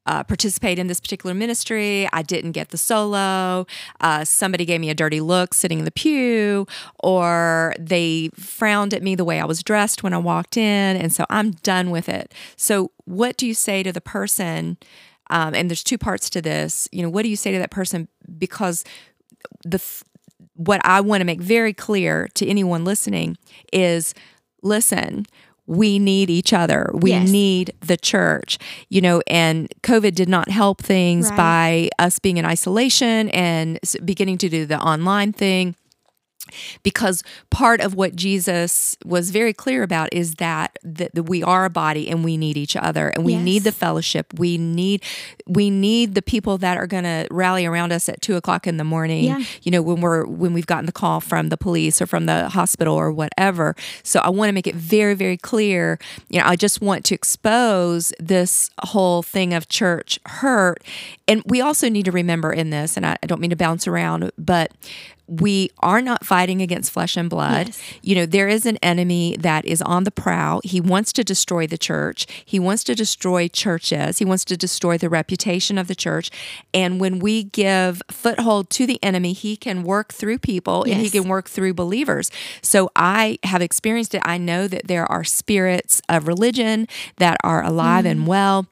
uh, 0.06 0.24
participate 0.24 0.80
in 0.80 0.88
this 0.88 0.99
particular 0.99 1.34
ministry. 1.34 2.08
I 2.12 2.22
didn't 2.22 2.51
get 2.51 2.70
the 2.70 2.78
solo. 2.78 3.66
Uh, 4.01 4.26
somebody 4.26 4.66
gave 4.66 4.82
me 4.82 4.89
a 4.89 4.95
dirty 4.95 5.22
look 5.22 5.54
sitting 5.54 5.80
in 5.80 5.86
the 5.86 5.91
pew, 5.91 6.68
or 6.99 7.74
they 7.80 8.30
frowned 8.36 8.93
at 8.93 9.04
me 9.04 9.16
the 9.16 9.26
way 9.26 9.39
I 9.39 9.45
was 9.45 9.64
dressed 9.64 10.04
when 10.04 10.14
I 10.14 10.18
walked 10.18 10.58
in. 10.58 10.97
And 10.97 11.14
so 11.14 11.26
I'm 11.30 11.51
done 11.51 11.89
with 11.89 12.10
it. 12.10 12.34
So, 12.56 12.91
what 13.06 13.38
do 13.38 13.47
you 13.47 13.54
say 13.54 13.84
to 13.84 13.91
the 13.91 14.01
person? 14.01 14.78
Um, 15.30 15.56
and 15.56 15.70
there's 15.70 15.84
two 15.84 15.97
parts 15.97 16.30
to 16.32 16.41
this. 16.41 16.88
You 16.91 17.01
know, 17.01 17.10
what 17.10 17.24
do 17.24 17.30
you 17.30 17.36
say 17.36 17.51
to 17.51 17.60
that 17.60 17.72
person? 17.72 18.08
Because 18.38 18.84
the 19.64 19.82
what 20.56 20.82
I 20.86 21.01
want 21.01 21.22
to 21.22 21.26
make 21.26 21.41
very 21.41 21.74
clear 21.74 22.30
to 22.36 22.47
anyone 22.47 22.86
listening 22.86 23.38
is 23.72 24.14
listen, 24.62 25.26
we 25.68 25.97
need 25.99 26.30
each 26.30 26.51
other. 26.53 26.89
We 26.93 27.11
Yes. 27.11 27.30
need 27.30 27.74
the 27.80 27.95
church, 27.97 28.57
you 28.89 28.99
know, 29.01 29.22
and 29.28 29.68
COVID 29.82 30.14
did 30.16 30.28
not 30.30 30.49
help 30.49 30.82
things 30.82 31.30
Right. 31.30 31.38
by 31.38 31.89
us 31.99 32.20
being 32.20 32.38
in 32.38 32.45
isolation 32.45 33.30
and 33.30 33.80
beginning 34.03 34.38
to 34.39 34.49
do 34.49 34.66
the 34.66 34.80
online 34.80 35.32
thing 35.32 35.76
because 36.83 37.23
part 37.49 37.81
of 37.81 37.95
what 37.95 38.15
Jesus 38.15 38.95
was 39.05 39.31
very 39.31 39.53
clear 39.53 39.83
about 39.83 40.09
is 40.13 40.35
that, 40.35 40.77
that, 40.83 41.11
we 41.23 41.41
are 41.41 41.65
a 41.65 41.69
body 41.69 42.09
and 42.09 42.23
we 42.23 42.35
need 42.37 42.57
each 42.57 42.75
other 42.75 43.09
and 43.09 43.23
we 43.23 43.33
Yes. 43.33 43.43
need 43.43 43.63
the 43.63 43.71
fellowship. 43.71 44.33
We 44.37 44.57
need 44.57 45.01
we 45.47 45.69
need 45.69 46.15
the 46.15 46.21
people 46.21 46.57
that 46.59 46.77
are 46.77 46.85
going 46.87 47.03
to 47.05 47.27
rally 47.31 47.65
around 47.65 47.91
us 47.93 48.09
at 48.09 48.21
two 48.21 48.35
o'clock 48.35 48.67
in 48.67 48.77
the 48.77 48.83
morning. 48.83 49.23
Yeah. 49.25 49.41
You 49.63 49.71
know 49.71 49.81
when 49.81 50.01
we're 50.01 50.25
when 50.25 50.53
we've 50.53 50.67
gotten 50.67 50.85
the 50.85 50.91
call 50.91 51.21
from 51.21 51.49
the 51.49 51.57
police 51.57 52.01
or 52.01 52.05
from 52.05 52.25
the 52.25 52.49
hospital 52.49 52.93
or 52.95 53.11
whatever. 53.11 53.75
So 54.03 54.19
I 54.19 54.29
want 54.29 54.49
to 54.49 54.53
make 54.53 54.67
it 54.67 54.75
very 54.75 55.13
very 55.13 55.37
clear. 55.37 55.97
You 56.29 56.39
know 56.39 56.45
I 56.45 56.55
just 56.55 56.81
want 56.81 57.05
to 57.05 57.15
expose 57.15 58.11
this 58.19 58.69
whole 58.81 59.23
thing 59.23 59.53
of 59.53 59.69
church 59.69 60.19
hurt, 60.25 60.83
and 61.27 61.41
we 61.45 61.61
also 61.61 61.89
need 61.89 62.05
to 62.05 62.11
remember 62.11 62.51
in 62.51 62.69
this. 62.69 62.97
And 62.97 63.05
I, 63.05 63.17
I 63.23 63.27
don't 63.27 63.39
mean 63.39 63.51
to 63.51 63.55
bounce 63.55 63.87
around, 63.87 64.31
but 64.37 64.71
we 65.41 65.69
are 65.79 66.01
not 66.01 66.25
fighting 66.25 66.61
against 66.61 66.91
flesh 66.91 67.17
and 67.17 67.29
blood. 67.29 67.67
Yes. 67.67 67.81
You 68.01 68.15
know, 68.15 68.25
there 68.25 68.47
is 68.47 68.65
an 68.65 68.77
enemy 68.77 69.36
that 69.39 69.65
is 69.65 69.81
on 69.81 70.03
the 70.03 70.11
prowl. 70.11 70.61
He 70.63 70.79
wants 70.79 71.13
to 71.13 71.23
destroy 71.23 71.67
the 71.67 71.77
church. 71.77 72.25
He 72.45 72.59
wants 72.59 72.84
to 72.86 72.95
destroy 72.95 73.47
churches. 73.47 74.19
He 74.19 74.25
wants 74.25 74.45
to 74.45 74.57
destroy 74.57 74.97
the 74.97 75.09
reputation 75.09 75.77
of 75.77 75.88
the 75.88 75.95
church. 75.95 76.29
And 76.73 76.99
when 76.99 77.19
we 77.19 77.43
give 77.43 78.01
foothold 78.11 78.69
to 78.71 78.86
the 78.86 78.99
enemy, 79.03 79.34
he 79.34 79.55
can 79.55 79.84
work 79.84 80.13
through 80.13 80.39
people 80.39 80.84
and 80.84 80.95
he 81.01 81.09
can 81.09 81.27
work 81.27 81.49
through 81.49 81.73
believers. 81.73 82.29
So 82.61 82.91
I 82.95 83.39
have 83.43 83.61
experienced 83.61 84.13
it. 84.13 84.21
I 84.25 84.38
know 84.38 84.67
that 84.67 84.88
there 84.88 85.09
are 85.11 85.23
spirits 85.23 86.01
of 86.09 86.27
religion 86.27 86.88
that 87.17 87.38
are 87.43 87.63
alive 87.63 88.05
and 88.05 88.21
mm-hmm. 88.21 88.27
well. 88.27 88.67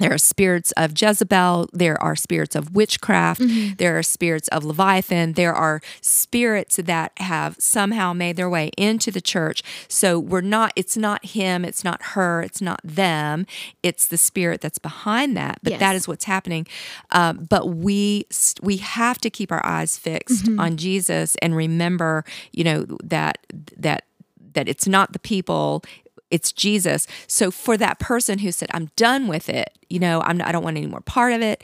There 0.00 0.12
are 0.12 0.18
spirits 0.18 0.72
of 0.72 1.00
Jezebel. 1.00 1.68
There 1.72 2.02
are 2.02 2.16
spirits 2.16 2.56
of 2.56 2.74
witchcraft. 2.74 3.40
There 3.78 3.96
are 3.96 4.02
spirits 4.02 4.48
of 4.48 4.64
Leviathan. 4.64 5.34
There 5.34 5.54
are 5.54 5.80
spirits 6.00 6.76
that 6.76 7.12
have 7.18 7.54
somehow 7.60 8.12
made 8.12 8.34
their 8.36 8.50
way 8.50 8.72
into 8.76 9.12
the 9.12 9.20
church. 9.20 9.62
So 9.86 10.18
we're 10.18 10.40
not, 10.40 10.72
it's 10.74 10.96
not 10.96 11.24
him, 11.26 11.64
it's 11.64 11.84
not 11.84 12.02
her, 12.14 12.42
it's 12.42 12.60
not 12.60 12.80
them. 12.82 13.46
It's 13.84 14.08
the 14.08 14.18
spirit 14.18 14.60
that's 14.60 14.78
behind 14.78 15.36
that. 15.36 15.60
But 15.62 15.78
that 15.78 15.92
Yes. 15.92 16.02
is 16.02 16.08
what's 16.08 16.24
happening. 16.24 16.66
Um, 17.12 17.46
but 17.48 17.68
we, 17.68 18.26
we 18.62 18.78
have 18.78 19.18
to 19.18 19.30
keep 19.30 19.52
our 19.52 19.64
eyes 19.64 19.96
fixed 19.96 20.48
on 20.58 20.76
Jesus 20.76 21.36
and 21.40 21.54
remember, 21.54 22.24
you 22.52 22.64
know, 22.64 22.84
that, 23.04 23.38
that, 23.76 24.06
that 24.54 24.68
it's 24.68 24.88
not 24.88 25.12
the 25.12 25.18
people 25.20 25.84
it's 26.34 26.50
Jesus. 26.50 27.06
So 27.28 27.52
for 27.52 27.76
that 27.76 28.00
person 28.00 28.40
who 28.40 28.50
said, 28.50 28.68
"I'm 28.74 28.90
done 28.96 29.28
with 29.28 29.48
it," 29.48 29.78
you 29.88 30.00
know, 30.00 30.20
I'm 30.22 30.42
I 30.42 30.50
don't 30.50 30.64
want 30.64 30.76
any 30.76 30.88
more 30.88 31.00
part 31.00 31.32
of 31.32 31.40
it. 31.40 31.62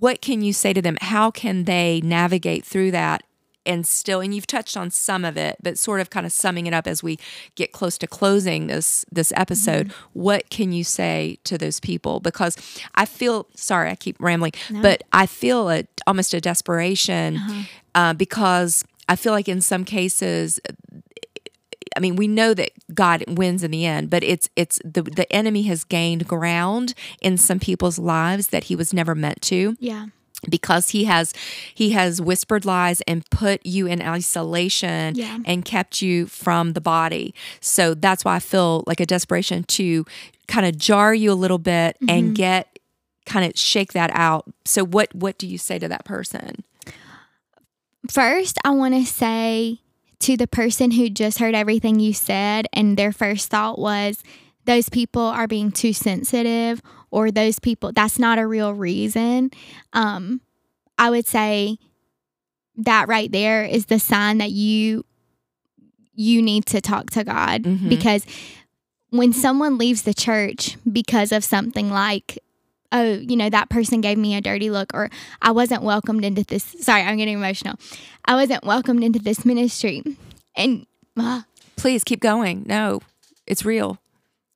What 0.00 0.20
can 0.20 0.42
you 0.42 0.52
say 0.52 0.72
to 0.72 0.82
them? 0.82 0.98
How 1.00 1.30
can 1.30 1.62
they 1.62 2.00
navigate 2.02 2.64
through 2.64 2.90
that 2.90 3.22
and 3.64 3.86
still? 3.86 4.20
And 4.20 4.34
you've 4.34 4.48
touched 4.48 4.76
on 4.76 4.90
some 4.90 5.24
of 5.24 5.36
it, 5.36 5.58
but 5.62 5.78
sort 5.78 6.00
of 6.00 6.10
kind 6.10 6.26
of 6.26 6.32
summing 6.32 6.66
it 6.66 6.74
up 6.74 6.88
as 6.88 7.04
we 7.04 7.20
get 7.54 7.70
close 7.70 7.96
to 7.98 8.08
closing 8.08 8.66
this 8.66 9.04
this 9.12 9.32
episode. 9.36 9.92
What 10.12 10.50
can 10.50 10.72
you 10.72 10.82
say 10.82 11.38
to 11.44 11.56
those 11.56 11.78
people? 11.78 12.18
Because 12.18 12.56
I 12.96 13.04
feel 13.04 13.46
sorry, 13.54 13.90
I 13.90 13.94
keep 13.94 14.16
rambling, 14.18 14.54
but 14.82 15.04
I 15.12 15.26
feel 15.26 15.70
a 15.70 15.84
almost 16.04 16.34
a 16.34 16.40
desperation 16.40 17.38
uh, 17.94 18.12
because 18.12 18.84
I 19.08 19.14
feel 19.14 19.32
like 19.32 19.48
in 19.48 19.60
some 19.60 19.84
cases 19.84 20.58
I 21.96 22.00
mean, 22.00 22.16
we 22.16 22.26
know 22.26 22.54
that 22.54 22.70
God 22.94 23.24
wins 23.28 23.62
in 23.62 23.70
the 23.70 23.84
end, 23.86 24.10
but 24.10 24.22
it's 24.22 24.48
it's 24.56 24.78
the 24.84 25.02
the 25.02 25.30
enemy 25.32 25.62
has 25.64 25.84
gained 25.84 26.26
ground 26.26 26.94
in 27.20 27.36
some 27.36 27.58
people's 27.58 27.98
lives 27.98 28.48
that 28.48 28.64
he 28.64 28.76
was 28.76 28.92
never 28.92 29.14
meant 29.14 29.40
to 29.42 29.76
Yeah. 29.80 30.06
because 30.48 30.90
he 30.90 31.04
has 31.04 31.32
he 31.74 31.90
has 31.90 32.20
whispered 32.20 32.64
lies 32.64 33.00
and 33.02 33.28
put 33.30 33.64
you 33.64 33.86
in 33.86 34.02
isolation 34.02 35.14
Yeah. 35.14 35.38
and 35.44 35.64
kept 35.64 36.02
you 36.02 36.26
from 36.26 36.72
the 36.72 36.80
body. 36.80 37.34
So 37.60 37.94
that's 37.94 38.24
why 38.24 38.36
I 38.36 38.40
feel 38.40 38.84
like 38.86 39.00
a 39.00 39.06
desperation 39.06 39.64
to 39.64 40.04
kind 40.48 40.66
of 40.66 40.76
jar 40.76 41.14
you 41.14 41.32
a 41.32 41.34
little 41.34 41.58
bit 41.58 41.96
and 42.08 42.24
mm-hmm. 42.26 42.32
get 42.34 42.78
kind 43.24 43.46
of 43.46 43.56
shake 43.58 43.92
that 43.92 44.10
out. 44.14 44.50
So 44.64 44.84
what 44.84 45.14
what 45.14 45.38
do 45.38 45.46
you 45.46 45.58
say 45.58 45.78
to 45.78 45.88
that 45.88 46.04
person? 46.04 46.64
First, 48.10 48.58
I 48.64 48.70
want 48.70 48.94
to 48.94 49.04
say 49.06 49.78
to 50.22 50.36
the 50.36 50.46
person 50.46 50.90
who 50.92 51.08
just 51.10 51.38
heard 51.38 51.54
everything 51.54 52.00
you 52.00 52.12
said 52.12 52.66
and 52.72 52.96
their 52.96 53.12
first 53.12 53.50
thought 53.50 53.78
was 53.78 54.22
those 54.64 54.88
people 54.88 55.22
are 55.22 55.46
being 55.48 55.70
too 55.72 55.92
sensitive 55.92 56.80
or 57.10 57.30
those 57.30 57.58
people 57.58 57.92
that's 57.92 58.18
not 58.18 58.38
a 58.38 58.46
real 58.46 58.72
reason. 58.74 59.50
Um 59.92 60.40
I 60.98 61.10
would 61.10 61.26
say 61.26 61.78
that 62.76 63.08
right 63.08 63.30
there 63.30 63.64
is 63.64 63.86
the 63.86 63.98
sign 63.98 64.38
that 64.38 64.50
you 64.50 65.04
you 66.14 66.42
need 66.42 66.66
to 66.66 66.80
talk 66.80 67.10
to 67.10 67.24
God 67.24 67.62
Mhm. 67.64 67.88
because 67.88 68.24
when 69.10 69.32
someone 69.32 69.78
leaves 69.78 70.02
the 70.02 70.14
church 70.14 70.76
because 70.90 71.32
of 71.32 71.42
something 71.44 71.90
like 71.90 72.38
oh, 72.92 73.14
you 73.14 73.36
know, 73.36 73.50
that 73.50 73.70
person 73.70 74.00
gave 74.00 74.18
me 74.18 74.36
a 74.36 74.40
dirty 74.40 74.70
look, 74.70 74.92
or 74.94 75.10
I 75.40 75.50
wasn't 75.50 75.82
welcomed 75.82 76.24
into 76.24 76.44
this. 76.44 76.62
Sorry, 76.80 77.02
I'm 77.02 77.16
getting 77.16 77.34
emotional. 77.34 77.76
I 78.24 78.34
wasn't 78.34 78.64
welcomed 78.64 79.02
into 79.02 79.18
this 79.18 79.44
ministry. 79.44 80.02
And 80.54 80.86
uh, 81.16 81.42
Please 81.76 82.04
keep 82.04 82.20
going. 82.20 82.64
No, 82.66 83.00
it's 83.46 83.64
real. 83.64 83.98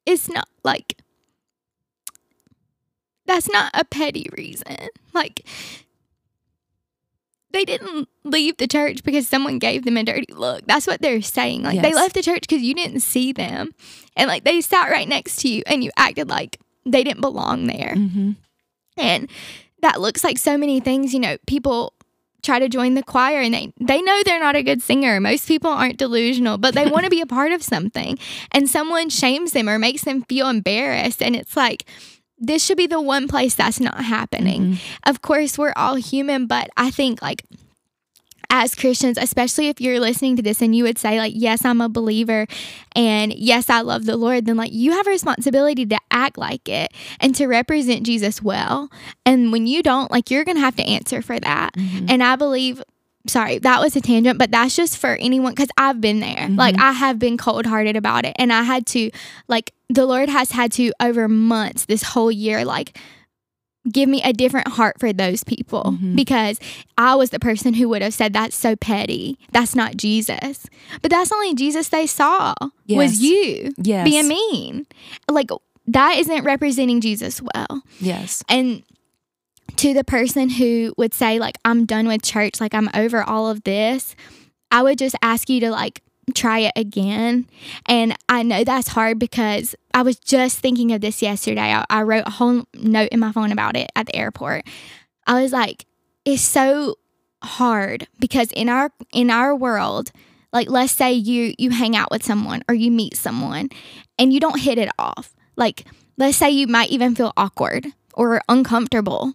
it's 0.05 0.29
not 0.29 0.49
like, 0.63 0.99
that's 3.27 3.51
not 3.51 3.71
a 3.75 3.85
petty 3.85 4.29
reason. 4.37 4.77
Like, 5.13 5.45
they 7.53 7.65
didn't 7.65 8.09
leave 8.23 8.59
the 8.59 8.69
church 8.69 9.03
because 9.03 9.27
someone 9.27 9.59
gave 9.59 9.85
them 9.85 9.97
a 9.97 10.05
dirty 10.05 10.33
look. 10.33 10.67
That's 10.67 10.87
what 10.87 11.01
they're 11.01 11.23
saying. 11.23 11.63
Like, 11.63 11.81
they 11.81 11.95
left 11.95 12.15
the 12.15 12.23
church 12.23 12.43
because 12.43 12.63
you 12.63 12.75
didn't 12.75 13.01
see 13.01 13.33
them. 13.33 13.75
And, 14.15 14.29
like, 14.29 14.45
they 14.45 14.61
sat 14.61 14.91
right 14.91 15.09
next 15.09 15.37
to 15.41 15.49
you 15.49 15.63
and 15.67 15.83
you 15.83 15.91
acted 15.97 16.29
like 16.29 16.61
they 16.87 17.05
didn't 17.05 17.21
belong 17.21 17.67
there. 17.67 17.95
Mm-hmm. 17.97 18.33
And 18.97 19.29
that 19.83 20.01
looks 20.01 20.25
like 20.25 20.39
so 20.39 20.57
many 20.57 20.81
things. 20.81 21.13
You 21.13 21.21
know, 21.21 21.37
people 21.47 21.93
try 22.43 22.59
to 22.59 22.69
join 22.69 22.95
the 22.95 23.03
choir 23.03 23.41
and 23.41 23.53
they, 23.53 23.73
they 23.81 24.01
know 24.01 24.23
they're 24.25 24.41
not 24.41 24.57
a 24.57 24.63
good 24.63 24.81
singer. 24.81 25.21
Most 25.21 25.49
people 25.49 25.71
aren't 25.71 25.99
delusional, 25.99 26.59
but 26.59 26.75
they 26.75 26.87
want 26.87 27.05
to 27.05 27.11
be 27.11 27.21
a 27.21 27.27
part 27.27 27.53
of 27.53 27.63
something. 27.63 28.19
And 28.53 28.71
someone 28.71 29.11
shames 29.11 29.53
them 29.53 29.69
or 29.69 29.79
makes 29.79 30.05
them 30.05 30.23
feel 30.23 30.49
embarrassed. 30.49 31.23
And 31.23 31.35
it's 31.35 31.57
like, 31.57 31.85
this 32.39 32.65
should 32.65 32.77
be 32.77 32.87
the 32.87 33.01
one 33.01 33.29
place 33.29 33.55
that's 33.55 33.81
not 33.81 34.05
happening. 34.05 34.79
Of 35.05 35.23
course, 35.23 35.59
we're 35.59 35.73
all 35.75 35.97
human, 35.97 36.47
but 36.47 36.69
I 36.77 36.91
think 36.91 37.21
like 37.21 37.43
as 38.51 38.75
Christians, 38.75 39.19
especially 39.19 39.69
if 39.69 39.81
you're 39.81 40.01
listening 40.01 40.37
to 40.37 40.43
this 40.43 40.63
and 40.63 40.75
you 40.75 40.85
would 40.85 40.99
say, 40.99 41.19
like, 41.19 41.33
yes, 41.37 41.65
I'm 41.65 41.81
a 41.81 41.89
believer 41.89 42.47
and 42.95 43.33
yes, 43.35 43.71
I 43.71 43.81
love 43.81 44.05
the 44.05 44.17
Lord, 44.17 44.47
then 44.47 44.57
like 44.57 44.73
you 44.73 44.93
have 44.93 45.07
a 45.07 45.11
responsibility 45.11 45.87
to 45.87 45.99
act 46.11 46.39
like 46.39 46.69
it 46.69 46.93
and 47.21 47.35
to 47.37 47.47
represent 47.47 48.05
Jesus 48.05 48.43
well. 48.43 48.91
And 49.25 49.53
when 49.53 49.67
you 49.67 49.83
don't, 49.83 50.11
like, 50.11 50.31
you're 50.31 50.45
going 50.45 50.57
to 50.57 50.63
have 50.63 50.77
to 50.77 50.85
answer 50.85 51.23
for 51.23 51.39
that. 51.41 51.75
Mm-hmm. 51.75 52.07
And 52.09 52.23
I 52.23 52.37
believe. 52.37 52.83
Sorry, 53.29 53.59
that 53.59 53.81
was 53.81 53.97
a 53.97 54.01
tangent, 54.01 54.39
but 54.39 54.53
that's 54.53 54.77
just 54.77 54.99
for 54.99 55.17
anyone 55.17 55.51
because 55.51 55.71
I've 55.77 56.01
been 56.01 56.21
there. 56.21 56.37
Mm-hmm. 56.37 56.55
Like, 56.55 56.79
I 56.79 56.93
have 56.93 57.19
been 57.19 57.37
cold 57.37 57.67
hearted 57.67 57.97
about 57.97 58.25
it. 58.25 58.37
And 58.39 58.53
I 58.53 58.63
had 58.63 58.87
to, 58.87 59.11
like, 59.49 59.75
the 59.89 60.07
Lord 60.07 60.29
has 60.29 60.53
had 60.53 60.71
to, 60.75 60.93
over 61.01 61.27
months, 61.27 61.87
this 61.87 62.05
whole 62.05 62.31
year, 62.31 62.65
like, 62.65 62.97
give 63.91 64.09
me 64.09 64.23
a 64.23 64.33
different 64.33 64.69
heart 64.69 64.99
for 64.99 65.13
those 65.13 65.45
people 65.45 65.85
mm-hmm. 65.85 66.15
because 66.17 66.59
I 66.99 67.15
was 67.15 67.31
the 67.31 67.39
person 67.39 67.75
who 67.75 67.89
would 67.89 68.03
have 68.03 68.15
said 68.15 68.33
that's 68.33 68.57
so 68.57 68.77
petty. 68.77 69.39
That's 69.53 69.75
not 69.75 69.97
Jesus. 69.97 70.67
But 71.03 71.11
that's 71.11 71.33
only 71.33 71.55
Jesus 71.55 71.89
they 71.89 72.07
saw 72.07 72.55
Yes. 72.87 72.97
was 72.97 73.21
you 73.23 73.73
Yes. 73.79 74.05
being 74.05 74.29
mean. 74.29 74.87
Like 75.31 75.51
that 75.87 76.17
isn't 76.19 76.45
representing 76.45 77.01
Jesus 77.01 77.41
well. 77.41 77.83
Yes. 78.01 78.43
And 78.49 78.83
to 79.77 79.93
the 79.95 80.05
person 80.05 80.49
who 80.49 80.95
would 80.97 81.15
say 81.15 81.39
like 81.39 81.59
I'm 81.65 81.87
done 81.87 82.09
with 82.09 82.23
church, 82.23 82.61
like 82.61 82.75
I'm 82.75 82.91
over 82.95 83.23
all 83.23 83.49
of 83.49 83.65
this, 83.65 84.17
I 84.71 84.83
would 84.83 84.99
just 84.99 85.15
ask 85.23 85.49
you 85.49 85.61
to 85.61 85.71
like 85.71 86.03
try 86.35 86.61
it 86.61 86.73
again. 86.77 87.47
And 87.87 88.17
I 88.29 88.43
know 88.43 88.65
that's 88.65 88.89
hard 88.89 89.19
because 89.19 89.75
I 89.97 90.03
was 90.03 90.19
just 90.19 90.59
thinking 90.59 90.93
of 90.93 91.01
this 91.01 91.23
yesterday. 91.23 91.73
I, 91.73 91.83
I 91.89 92.03
wrote 92.03 92.25
a 92.27 92.31
whole 92.31 92.65
note 92.75 93.09
in 93.09 93.19
my 93.19 93.33
phone 93.33 93.51
about 93.51 93.79
it 93.79 93.91
at 93.97 94.05
the 94.05 94.15
airport. 94.15 94.67
I 95.27 95.41
was 95.41 95.53
like, 95.53 95.87
it's 96.27 96.43
so 96.43 96.97
hard 97.43 98.07
because 98.21 98.53
in 98.53 98.69
our 98.69 98.91
in 99.15 99.31
our 99.31 99.57
world, 99.57 100.13
like 100.53 100.69
let's 100.69 100.93
say 100.93 101.15
you 101.15 101.55
you 101.57 101.71
hang 101.71 101.97
out 101.97 102.11
with 102.11 102.23
someone 102.23 102.63
or 102.69 102.75
you 102.75 102.91
meet 102.91 103.17
someone 103.17 103.71
and 104.19 104.35
you 104.35 104.39
don't 104.39 104.61
hit 104.61 104.77
it 104.77 104.91
off. 104.99 105.35
Like 105.57 105.87
let's 106.19 106.37
say 106.37 106.51
you 106.51 106.67
might 106.67 106.91
even 106.91 107.15
feel 107.15 107.33
awkward 107.35 107.87
or 108.13 108.43
uncomfortable. 108.51 109.33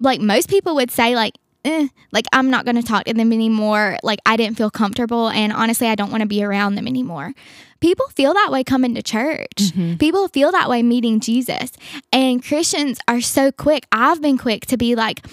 Like 0.00 0.22
most 0.22 0.48
people 0.48 0.74
would 0.76 0.90
say 0.90 1.14
like 1.14 1.34
eh, 1.66 1.88
like 2.12 2.24
I'm 2.32 2.50
not 2.50 2.64
going 2.64 2.76
to 2.76 2.82
talk 2.82 3.04
to 3.04 3.14
them 3.14 3.32
anymore. 3.32 3.98
Like 4.02 4.20
I 4.24 4.36
didn't 4.36 4.56
feel 4.56 4.70
comfortable. 4.70 5.28
And 5.28 5.52
honestly, 5.52 5.88
I 5.88 5.94
don't 5.94 6.10
want 6.10 6.22
to 6.22 6.26
be 6.28 6.42
around 6.44 6.74
them 6.76 6.86
anymore. 6.86 7.32
People 7.80 8.06
feel 8.08 8.32
that 8.32 8.48
way 8.50 8.64
coming 8.64 8.94
to 8.94 9.02
church. 9.02 9.48
Mm-hmm. 9.58 9.96
People 9.96 10.28
feel 10.28 10.50
that 10.52 10.68
way 10.68 10.82
meeting 10.82 11.20
Jesus. 11.20 11.72
And 12.12 12.42
Christians 12.42 12.98
are 13.06 13.20
so 13.20 13.52
quick. 13.52 13.86
I've 13.92 14.22
been 14.22 14.38
quick 14.38 14.64
to 14.66 14.76
be 14.78 14.94
like, 14.94 15.26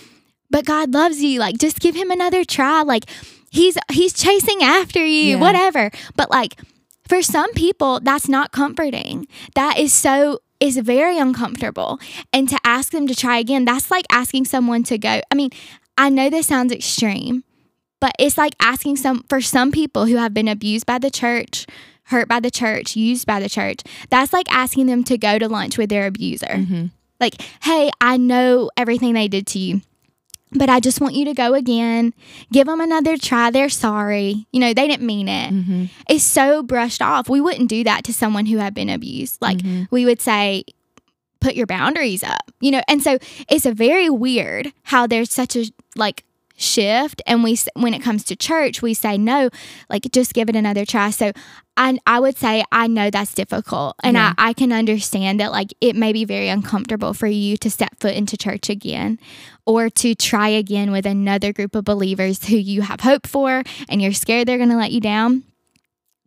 but 0.49 0.65
God 0.65 0.93
loves 0.93 1.21
you. 1.23 1.39
Like, 1.39 1.57
just 1.57 1.79
give 1.79 1.95
him 1.95 2.11
another 2.11 2.43
try. 2.43 2.81
Like, 2.81 3.05
he's 3.49 3.77
he's 3.91 4.13
chasing 4.13 4.61
after 4.61 5.03
you, 5.03 5.35
Yeah. 5.37 5.41
whatever. 5.41 5.89
But 6.15 6.29
like 6.31 6.59
for 7.07 7.21
some 7.21 7.51
people, 7.53 7.99
that's 8.01 8.27
not 8.27 8.51
comforting. 8.51 9.27
That 9.55 9.77
is 9.79 9.93
so 9.93 10.39
is 10.59 10.77
very 10.77 11.17
uncomfortable. 11.17 11.99
And 12.31 12.47
to 12.49 12.57
ask 12.63 12.91
them 12.91 13.07
to 13.07 13.15
try 13.15 13.37
again, 13.37 13.65
that's 13.65 13.89
like 13.91 14.05
asking 14.11 14.45
someone 14.45 14.83
to 14.83 14.97
go. 14.97 15.21
I 15.31 15.35
mean, 15.35 15.49
I 15.97 16.09
know 16.09 16.29
this 16.29 16.47
sounds 16.47 16.71
extreme, 16.73 17.43
but 17.99 18.13
it's 18.19 18.37
like 18.37 18.53
asking 18.59 18.97
some 18.97 19.23
for 19.29 19.41
some 19.41 19.71
people 19.71 20.05
who 20.05 20.15
have 20.17 20.33
been 20.33 20.47
abused 20.47 20.85
by 20.85 20.97
the 20.97 21.11
church, 21.11 21.65
hurt 22.05 22.27
by 22.27 22.39
the 22.39 22.51
church, 22.51 22.95
used 22.95 23.25
by 23.27 23.39
the 23.39 23.49
church. 23.49 23.81
That's 24.09 24.33
like 24.33 24.51
asking 24.51 24.87
them 24.87 25.03
to 25.05 25.17
go 25.17 25.37
to 25.39 25.47
lunch 25.47 25.77
with 25.77 25.89
their 25.89 26.07
abuser. 26.07 26.47
Mhm. 26.47 26.91
Like, 27.19 27.35
hey, 27.61 27.89
I 28.01 28.17
know 28.17 28.69
everything 28.75 29.13
they 29.13 29.27
did 29.29 29.47
to 29.47 29.59
you, 29.59 29.81
but 30.51 30.67
I 30.69 30.79
just 30.81 30.99
want 30.99 31.13
you 31.15 31.23
to 31.25 31.33
go 31.33 31.53
again. 31.53 32.13
Give 32.51 32.67
them 32.67 32.81
another 32.81 33.15
try. 33.17 33.49
They're 33.51 33.69
sorry. 33.69 34.45
You 34.51 34.59
know, 34.59 34.73
they 34.73 34.87
didn't 34.87 35.05
mean 35.05 35.29
it. 35.29 35.53
Mm-hmm. 35.53 35.85
It's 36.09 36.23
so 36.25 36.61
brushed 36.63 37.01
off. 37.01 37.29
We 37.29 37.39
wouldn't 37.39 37.69
do 37.69 37.83
that 37.85 38.03
to 38.05 38.13
someone 38.13 38.47
who 38.47 38.57
had 38.57 38.73
been 38.73 38.89
abused. 38.89 39.41
Like, 39.41 39.59
Mhm. 39.59 39.87
we 39.91 40.05
would 40.05 40.19
say, 40.19 40.63
put 41.39 41.55
your 41.55 41.65
boundaries 41.67 42.23
up, 42.23 42.51
you 42.61 42.71
know? 42.71 42.81
And 42.87 43.01
so 43.03 43.17
it's 43.49 43.65
a 43.65 43.73
very 43.73 44.09
weird 44.09 44.71
how 44.83 45.07
there's 45.07 45.31
such 45.31 45.55
a 45.57 45.65
like 45.95 46.23
shift. 46.55 47.21
And 47.25 47.43
we, 47.43 47.57
when 47.75 47.93
it 47.93 48.01
comes 48.01 48.23
to 48.25 48.35
church, 48.35 48.81
we 48.81 48.93
say, 48.93 49.17
no, 49.17 49.49
like 49.89 50.03
just 50.11 50.33
give 50.33 50.49
it 50.49 50.55
another 50.55 50.85
try. 50.85 51.09
So 51.09 51.31
I, 51.75 51.97
I 52.05 52.19
would 52.19 52.37
say, 52.37 52.63
I 52.71 52.85
know 52.87 53.09
that's 53.09 53.33
difficult. 53.33 53.95
And 54.03 54.15
Yeah. 54.15 54.33
I, 54.37 54.49
I 54.49 54.53
can 54.53 54.71
understand 54.71 55.39
that 55.39 55.51
like 55.51 55.73
it 55.81 55.95
may 55.95 56.13
be 56.13 56.25
very 56.25 56.49
uncomfortable 56.49 57.13
for 57.13 57.27
you 57.27 57.57
to 57.57 57.69
step 57.71 57.99
foot 57.99 58.13
into 58.13 58.37
church 58.37 58.69
again 58.69 59.19
or 59.65 59.89
to 59.89 60.13
try 60.13 60.49
again 60.49 60.91
with 60.91 61.05
another 61.07 61.51
group 61.53 61.73
of 61.75 61.85
believers 61.85 62.45
who 62.45 62.55
you 62.57 62.83
have 62.83 62.99
hope 62.99 63.25
for 63.25 63.63
and 63.89 64.01
you're 64.01 64.13
scared 64.13 64.47
they're 64.47 64.57
going 64.57 64.69
to 64.69 64.77
let 64.77 64.91
you 64.91 65.01
down 65.01 65.43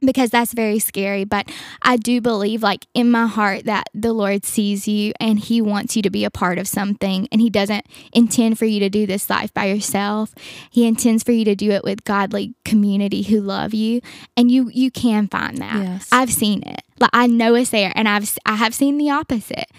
because 0.07 0.31
that's 0.31 0.53
very 0.53 0.79
scary. 0.79 1.25
But 1.25 1.51
I 1.83 1.97
do 1.97 2.21
believe, 2.21 2.63
like 2.63 2.87
in 2.95 3.11
my 3.11 3.27
heart, 3.27 3.65
that 3.65 3.89
the 3.95 4.13
Lord 4.13 4.45
sees 4.45 4.89
you 4.89 5.13
and 5.21 5.39
He 5.39 5.61
wants 5.61 5.97
you 5.97 6.03
to 6.03 6.11
be 6.11 6.25
a 6.25 6.31
part 6.31 6.59
of 6.59 6.69
something. 6.69 7.29
And 7.31 7.41
He 7.41 7.51
doesn't 7.51 7.87
intend 8.13 8.59
for 8.59 8.65
you 8.65 8.81
to 8.81 8.89
do 8.89 9.07
this 9.07 9.29
life 9.29 9.53
by 9.53 9.67
yourself. 9.67 10.35
He 10.71 10.87
intends 10.87 11.23
for 11.23 11.33
you 11.33 11.45
to 11.45 11.55
do 11.55 11.71
it 11.71 11.85
with 11.85 12.05
godly 12.05 12.55
community 12.65 13.23
who 13.23 13.41
love 13.41 13.75
you, 13.75 14.01
and 14.37 14.51
you 14.51 14.71
you 14.73 14.91
can 14.91 15.29
find 15.29 15.59
that. 15.59 15.83
Yes. 15.85 16.09
I've 16.13 16.33
seen 16.33 16.63
it. 16.63 16.83
Like 16.99 17.11
I 17.13 17.27
know 17.27 17.55
it's 17.55 17.71
there, 17.71 17.93
and 17.95 18.09
I've 18.09 18.37
I 18.47 18.55
have 18.57 18.75
seen 18.75 18.99
the 18.99 19.11
opposite. 19.11 19.71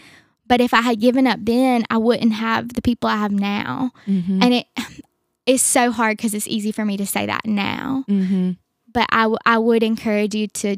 But 0.45 0.61
if 0.61 0.73
I 0.73 0.81
had 0.81 1.01
given 1.01 1.27
up 1.27 1.39
then, 1.41 1.85
I 1.89 1.97
wouldn't 1.97 2.33
have 2.33 2.73
the 2.73 2.81
people 2.81 3.09
I 3.09 3.17
have 3.17 3.31
now. 3.31 3.91
Mm-hmm. 4.07 4.41
And 4.41 4.53
it 4.53 4.67
it's 5.45 5.63
so 5.63 5.91
hard 5.91 6.17
because 6.17 6.33
it's 6.33 6.47
easy 6.47 6.71
for 6.71 6.85
me 6.85 6.97
to 6.97 7.05
say 7.05 7.25
that 7.25 7.45
now 7.45 8.03
Mm-hmm. 8.07 8.51
But 8.97 9.05
I, 9.11 9.23
w- 9.23 9.37
I 9.45 9.59
would 9.59 9.83
encourage 9.83 10.33
you 10.33 10.47
to 10.47 10.77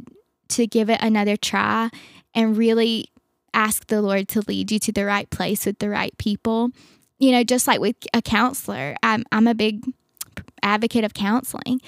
to 0.50 0.68
give 0.68 0.90
it 0.90 1.02
another 1.02 1.38
try 1.38 1.90
and 2.36 2.58
really 2.58 3.06
ask 3.54 3.88
the 3.88 4.02
Lord 4.02 4.28
to 4.30 4.42
lead 4.46 4.74
you 4.74 4.80
to 4.80 4.92
the 4.92 5.06
right 5.06 5.30
place 5.30 5.66
with 5.66 5.80
the 5.80 5.88
right 5.88 6.18
people. 6.18 6.72
You 7.18 7.32
know, 7.32 7.46
just 7.46 7.66
like 7.66 7.80
with 7.80 7.96
a 8.14 8.22
counselor, 8.22 8.98
I'm 9.02 9.24
I'm 9.32 9.48
a 9.48 9.56
big 9.56 9.86
advocate 10.62 11.06
of 11.06 11.14
counseling. 11.14 11.80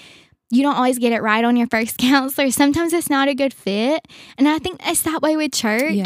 You 0.49 0.63
don't 0.63 0.75
always 0.75 0.99
get 0.99 1.11
it 1.11 1.21
right 1.21 1.43
on 1.43 1.57
your 1.57 1.67
first 1.67 1.97
counselor. 1.97 2.49
Sometimes 2.49 2.93
it's 2.93 3.09
not 3.09 3.27
a 3.27 3.35
good 3.35 3.53
fit, 3.53 4.07
and 4.37 4.47
I 4.47 4.57
think 4.59 4.79
it's 4.87 5.01
that 5.01 5.21
way 5.21 5.35
with 5.35 5.51
church. 5.51 5.91
Yeah. 5.91 6.05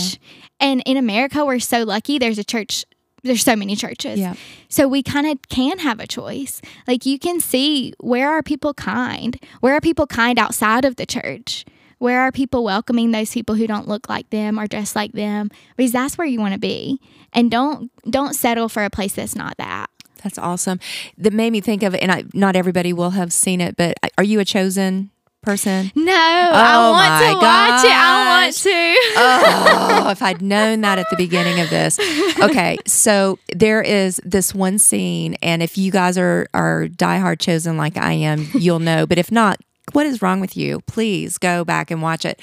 And 0.59 0.81
in 0.87 0.97
America, 0.97 1.45
we're 1.45 1.59
so 1.59 1.83
lucky. 1.83 2.17
There's 2.17 2.39
a 2.39 2.43
church. 2.43 2.83
There's 3.25 3.43
so 3.43 3.55
many 3.55 3.75
churches. 3.75 4.19
Yeah. 4.19 4.35
So 4.69 4.87
we 4.87 5.01
kind 5.01 5.25
of 5.25 5.39
can 5.49 5.79
have 5.79 5.99
a 5.99 6.05
choice. 6.05 6.61
Like 6.87 7.05
you 7.05 7.17
can 7.17 7.39
see 7.39 7.93
where 7.99 8.29
are 8.29 8.43
people 8.43 8.73
kind? 8.73 9.37
Where 9.61 9.73
are 9.75 9.81
people 9.81 10.05
kind 10.05 10.37
outside 10.37 10.85
of 10.85 10.95
the 10.95 11.07
church? 11.07 11.65
Where 11.97 12.21
are 12.21 12.31
people 12.31 12.63
welcoming 12.63 13.11
those 13.11 13.31
people 13.31 13.55
who 13.55 13.65
don't 13.65 13.87
look 13.87 14.07
like 14.07 14.29
them 14.29 14.59
or 14.59 14.67
dress 14.67 14.95
like 14.95 15.13
them? 15.13 15.49
Because 15.75 15.91
that's 15.91 16.17
where 16.19 16.27
you 16.27 16.39
want 16.39 16.53
to 16.53 16.59
be. 16.59 17.01
And 17.33 17.49
don't 17.49 17.91
don't 18.09 18.35
settle 18.35 18.69
for 18.69 18.83
a 18.83 18.91
place 18.91 19.13
that's 19.13 19.35
not 19.35 19.57
that. 19.57 19.89
That's 20.21 20.37
awesome. 20.37 20.79
That 21.17 21.33
made 21.33 21.51
me 21.51 21.61
think 21.61 21.83
of, 21.83 21.93
and 21.95 22.11
I, 22.11 22.25
not 22.33 22.55
everybody 22.55 22.93
will 22.93 23.11
have 23.11 23.31
seen 23.31 23.61
it, 23.61 23.75
but 23.77 23.95
uh, 24.01 24.09
are 24.17 24.23
you 24.23 24.39
a 24.39 24.45
chosen 24.45 25.11
person? 25.45 25.91
No, 25.95 26.11
Oh 26.11 26.53
I 26.53 26.89
want 26.91 27.23
to 27.23 27.45
watch 27.45 27.85
it. 27.85 27.91
I 27.91 28.43
want 28.43 28.55
to. 28.55 30.05
oh, 30.07 30.09
if 30.11 30.21
I'd 30.21 30.41
known 30.53 30.81
that 30.81 30.99
at 30.99 31.09
the 31.09 31.15
beginning 31.15 31.59
of 31.61 31.69
this. 31.69 31.99
Okay, 32.41 32.77
so 32.85 33.39
there 33.55 33.81
is 33.81 34.19
this 34.25 34.53
one 34.53 34.77
scene, 34.79 35.35
and 35.41 35.61
if 35.63 35.77
you 35.77 35.91
guys 35.91 36.17
are 36.17 36.47
are 36.53 36.87
diehard 36.87 37.39
chosen 37.39 37.77
like 37.77 37.97
I 37.97 38.13
am, 38.13 38.47
you'll 38.53 38.79
know. 38.79 39.05
But 39.05 39.17
if 39.17 39.31
not, 39.31 39.59
what 39.93 40.05
is 40.05 40.21
wrong 40.21 40.41
with 40.41 40.57
you? 40.57 40.81
Please 40.87 41.37
go 41.37 41.63
back 41.63 41.91
and 41.91 42.01
watch 42.01 42.25
it. 42.25 42.41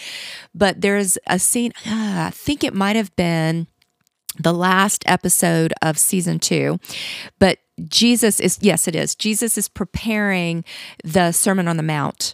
But 0.54 0.80
there's 0.80 1.18
a 1.26 1.38
scene. 1.38 1.72
ah, 1.86 2.28
I 2.28 2.30
think 2.30 2.64
it 2.64 2.74
might 2.74 2.96
have 2.96 3.14
been 3.16 3.66
the 4.38 4.54
last 4.54 5.04
episode 5.06 5.74
of 5.82 5.98
season 5.98 6.38
two, 6.38 6.78
but 7.38 7.58
Jesus 7.88 8.38
is 8.40 8.58
yes, 8.62 8.86
it 8.88 8.94
is. 8.94 9.14
Jesus 9.14 9.58
is 9.58 9.68
preparing 9.68 10.64
the 11.04 11.32
Sermon 11.32 11.68
on 11.68 11.76
the 11.76 11.82
Mount, 11.82 12.32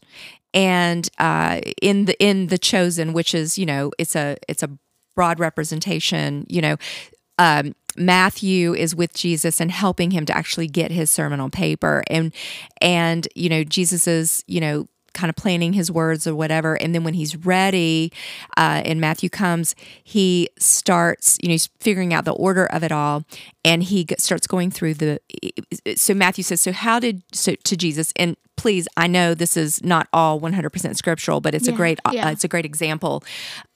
and 0.55 1.09
uh, 1.19 1.61
in 1.81 2.07
the 2.07 2.21
in 2.23 2.49
the 2.49 2.59
chosen, 2.59 3.13
which 3.13 3.35
is 3.35 3.59
you 3.59 3.67
know 3.67 3.91
it's 3.99 4.17
a 4.17 4.37
it's 4.49 4.63
a 4.63 4.71
broad 5.15 5.41
representation. 5.41 6.47
You 6.49 6.63
know, 6.63 6.77
um, 7.39 7.75
Matthew 7.97 8.75
is 8.75 8.95
with 8.95 9.15
Jesus 9.15 9.61
and 9.61 9.71
helping 9.71 10.11
him 10.11 10.25
to 10.27 10.37
actually 10.37 10.69
get 10.69 10.91
his 10.91 11.11
sermon 11.11 11.41
on 11.41 11.51
paper, 11.51 12.03
and 12.09 12.33
and 12.81 13.29
you 13.35 13.49
know 13.49 13.65
Jesus 13.65 14.07
is 14.07 14.45
you 14.47 14.61
know 14.61 14.87
kind 15.19 15.29
of 15.31 15.37
planning 15.37 15.73
his 15.73 15.91
words 15.91 16.27
or 16.27 16.35
whatever 16.35 16.75
and 16.81 16.95
then 16.95 17.03
when 17.05 17.15
he's 17.15 17.35
ready 17.37 18.13
uh, 18.57 18.81
and 18.85 19.01
matthew 19.01 19.29
comes 19.29 19.75
he 20.05 20.49
starts 20.59 21.37
you 21.43 21.49
know 21.49 21.53
he's 21.55 21.69
figuring 21.81 22.15
out 22.15 22.25
the 22.25 22.33
order 22.33 22.67
of 22.67 22.83
it 22.83 22.93
all 22.93 23.25
and 23.65 23.83
he 23.83 24.07
starts 24.19 24.47
going 24.47 24.71
through 24.71 24.95
the 24.95 25.19
so 25.97 26.15
matthew 26.15 26.45
says 26.45 26.61
so 26.61 26.73
how 26.73 26.99
did 27.01 27.23
so 27.33 27.55
to 27.65 27.77
jesus 27.77 28.13
and 28.17 28.37
please 28.57 28.87
i 28.97 29.07
know 29.07 29.35
this 29.35 29.57
is 29.57 29.83
not 29.85 30.07
all 30.13 30.41
100% 30.41 30.97
scriptural 30.97 31.41
but 31.41 31.55
it's 31.55 31.69
a 31.69 31.71
Yeah, 31.73 31.77
great 31.77 31.99
uh, 32.05 32.13
it's 32.33 32.45
a 32.45 32.49
great 32.49 32.65
example 32.65 33.23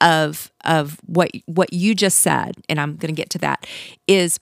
of 0.00 0.50
of 0.64 0.98
what 1.06 1.30
what 1.46 1.72
you 1.72 1.94
just 1.94 2.18
said 2.18 2.54
and 2.68 2.80
i'm 2.80 2.96
going 2.96 3.14
to 3.14 3.20
get 3.20 3.30
to 3.30 3.38
that 3.38 3.66
is 4.06 4.38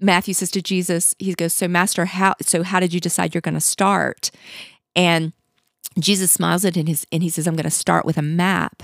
matthew 0.00 0.34
says 0.34 0.50
to 0.50 0.60
jesus 0.62 1.14
he 1.18 1.32
goes 1.34 1.52
so 1.54 1.66
master 1.68 2.04
how 2.06 2.34
so 2.42 2.62
how 2.62 2.78
did 2.80 2.92
you 2.92 3.00
decide 3.00 3.34
you're 3.34 3.40
going 3.50 3.54
to 3.54 3.60
start? 3.76 4.30
And 4.94 5.32
Jesus 5.98 6.30
smiles 6.32 6.64
at 6.64 6.76
it 6.76 7.04
and, 7.12 7.22
he 7.22 7.28
says, 7.28 7.46
I'm 7.46 7.56
going 7.56 7.64
to 7.64 7.70
start 7.70 8.04
with 8.04 8.18
a 8.18 8.22
map. 8.22 8.82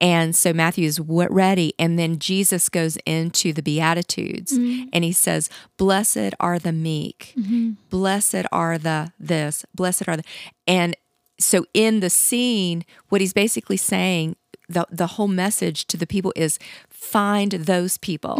And 0.00 0.34
so 0.34 0.52
Matthew 0.52 0.84
is 0.84 0.98
ready. 0.98 1.74
And 1.78 1.96
then 1.96 2.18
Jesus 2.18 2.68
goes 2.68 2.98
into 3.06 3.52
the 3.52 3.62
Beatitudes 3.62 4.58
mm-hmm. 4.58 4.88
and 4.92 5.04
he 5.04 5.12
says, 5.12 5.48
Blessed 5.76 6.34
are 6.40 6.58
the 6.58 6.72
meek, 6.72 7.32
mm-hmm. 7.38 7.72
blessed 7.88 8.44
are 8.50 8.78
the 8.78 9.12
this, 9.20 9.64
blessed 9.74 10.08
are 10.08 10.16
the. 10.16 10.24
And 10.66 10.96
so 11.38 11.66
in 11.72 12.00
the 12.00 12.10
scene, 12.10 12.84
what 13.10 13.20
he's 13.20 13.32
basically 13.32 13.76
saying, 13.76 14.36
the, 14.68 14.86
the 14.90 15.06
whole 15.06 15.28
message 15.28 15.86
to 15.86 15.96
the 15.96 16.06
people 16.06 16.32
is 16.34 16.58
find 17.02 17.50
those 17.52 17.98
people. 17.98 18.36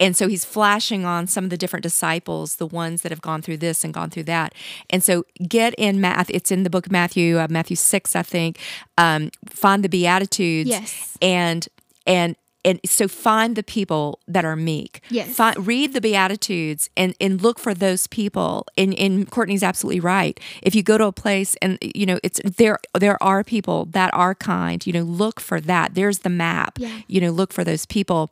And 0.00 0.16
so 0.16 0.28
he's 0.28 0.44
flashing 0.44 1.04
on 1.04 1.26
some 1.26 1.44
of 1.44 1.50
the 1.50 1.58
different 1.58 1.82
disciples, 1.82 2.56
the 2.56 2.66
ones 2.66 3.02
that 3.02 3.12
have 3.12 3.20
gone 3.20 3.42
through 3.42 3.58
this 3.58 3.84
and 3.84 3.92
gone 3.92 4.08
through 4.08 4.24
that. 4.24 4.54
And 4.88 5.04
so 5.04 5.26
get 5.46 5.74
in 5.74 6.00
math, 6.00 6.30
it's 6.30 6.50
in 6.50 6.62
the 6.62 6.70
book 6.70 6.86
of 6.86 6.92
Matthew, 6.92 7.38
uh, 7.38 7.46
Matthew 7.50 7.76
6, 7.76 8.16
I 8.16 8.22
think. 8.22 8.58
Um, 8.96 9.30
find 9.46 9.84
the 9.84 9.90
Beatitudes. 9.90 10.70
Yes. 10.70 11.18
And, 11.20 11.68
and, 12.06 12.34
and 12.64 12.80
so 12.84 13.08
find 13.08 13.56
the 13.56 13.62
people 13.62 14.20
that 14.26 14.44
are 14.44 14.56
meek. 14.56 15.00
Yes. 15.10 15.34
Find, 15.36 15.66
read 15.66 15.92
the 15.92 16.00
Beatitudes 16.00 16.90
and, 16.96 17.14
and 17.20 17.40
look 17.40 17.58
for 17.58 17.72
those 17.72 18.06
people. 18.06 18.66
And, 18.76 18.94
and 18.98 19.30
Courtney's 19.30 19.62
absolutely 19.62 20.00
right. 20.00 20.38
If 20.62 20.74
you 20.74 20.82
go 20.82 20.98
to 20.98 21.04
a 21.04 21.12
place 21.12 21.56
and 21.62 21.78
you 21.80 22.06
know 22.06 22.18
it's 22.22 22.40
there 22.44 22.78
there 22.94 23.22
are 23.22 23.44
people 23.44 23.86
that 23.86 24.12
are 24.12 24.34
kind, 24.34 24.86
you 24.86 24.92
know, 24.92 25.02
look 25.02 25.40
for 25.40 25.60
that. 25.60 25.94
There's 25.94 26.20
the 26.20 26.30
map. 26.30 26.78
Yeah. 26.78 27.00
You 27.06 27.20
know, 27.20 27.30
look 27.30 27.52
for 27.52 27.64
those 27.64 27.86
people. 27.86 28.30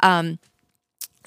Um, 0.00 0.38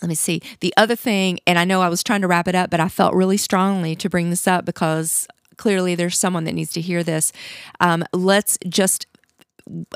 let 0.02 0.10
me 0.10 0.16
see. 0.16 0.42
The 0.60 0.74
other 0.78 0.96
thing, 0.96 1.40
and 1.48 1.58
I 1.58 1.66
know 1.66 1.82
I 1.82 1.90
was 1.90 2.04
trying 2.04 2.22
to 2.22 2.28
wrap 2.28 2.48
it 2.48 2.56
up, 2.56 2.70
but 2.70 2.80
I 2.80 2.88
felt 2.88 3.16
really 3.16 3.38
strongly 3.38 3.96
to 3.96 4.10
bring 4.10 4.30
this 4.30 4.48
up 4.48 4.64
because 4.64 5.28
clearly 5.58 5.96
there's 5.96 6.18
someone 6.18 6.44
that 6.44 6.54
needs 6.54 6.72
to 6.74 6.82
hear 6.82 7.04
this. 7.04 7.34
Um, 7.80 8.04
let's 8.14 8.60
just 8.70 9.08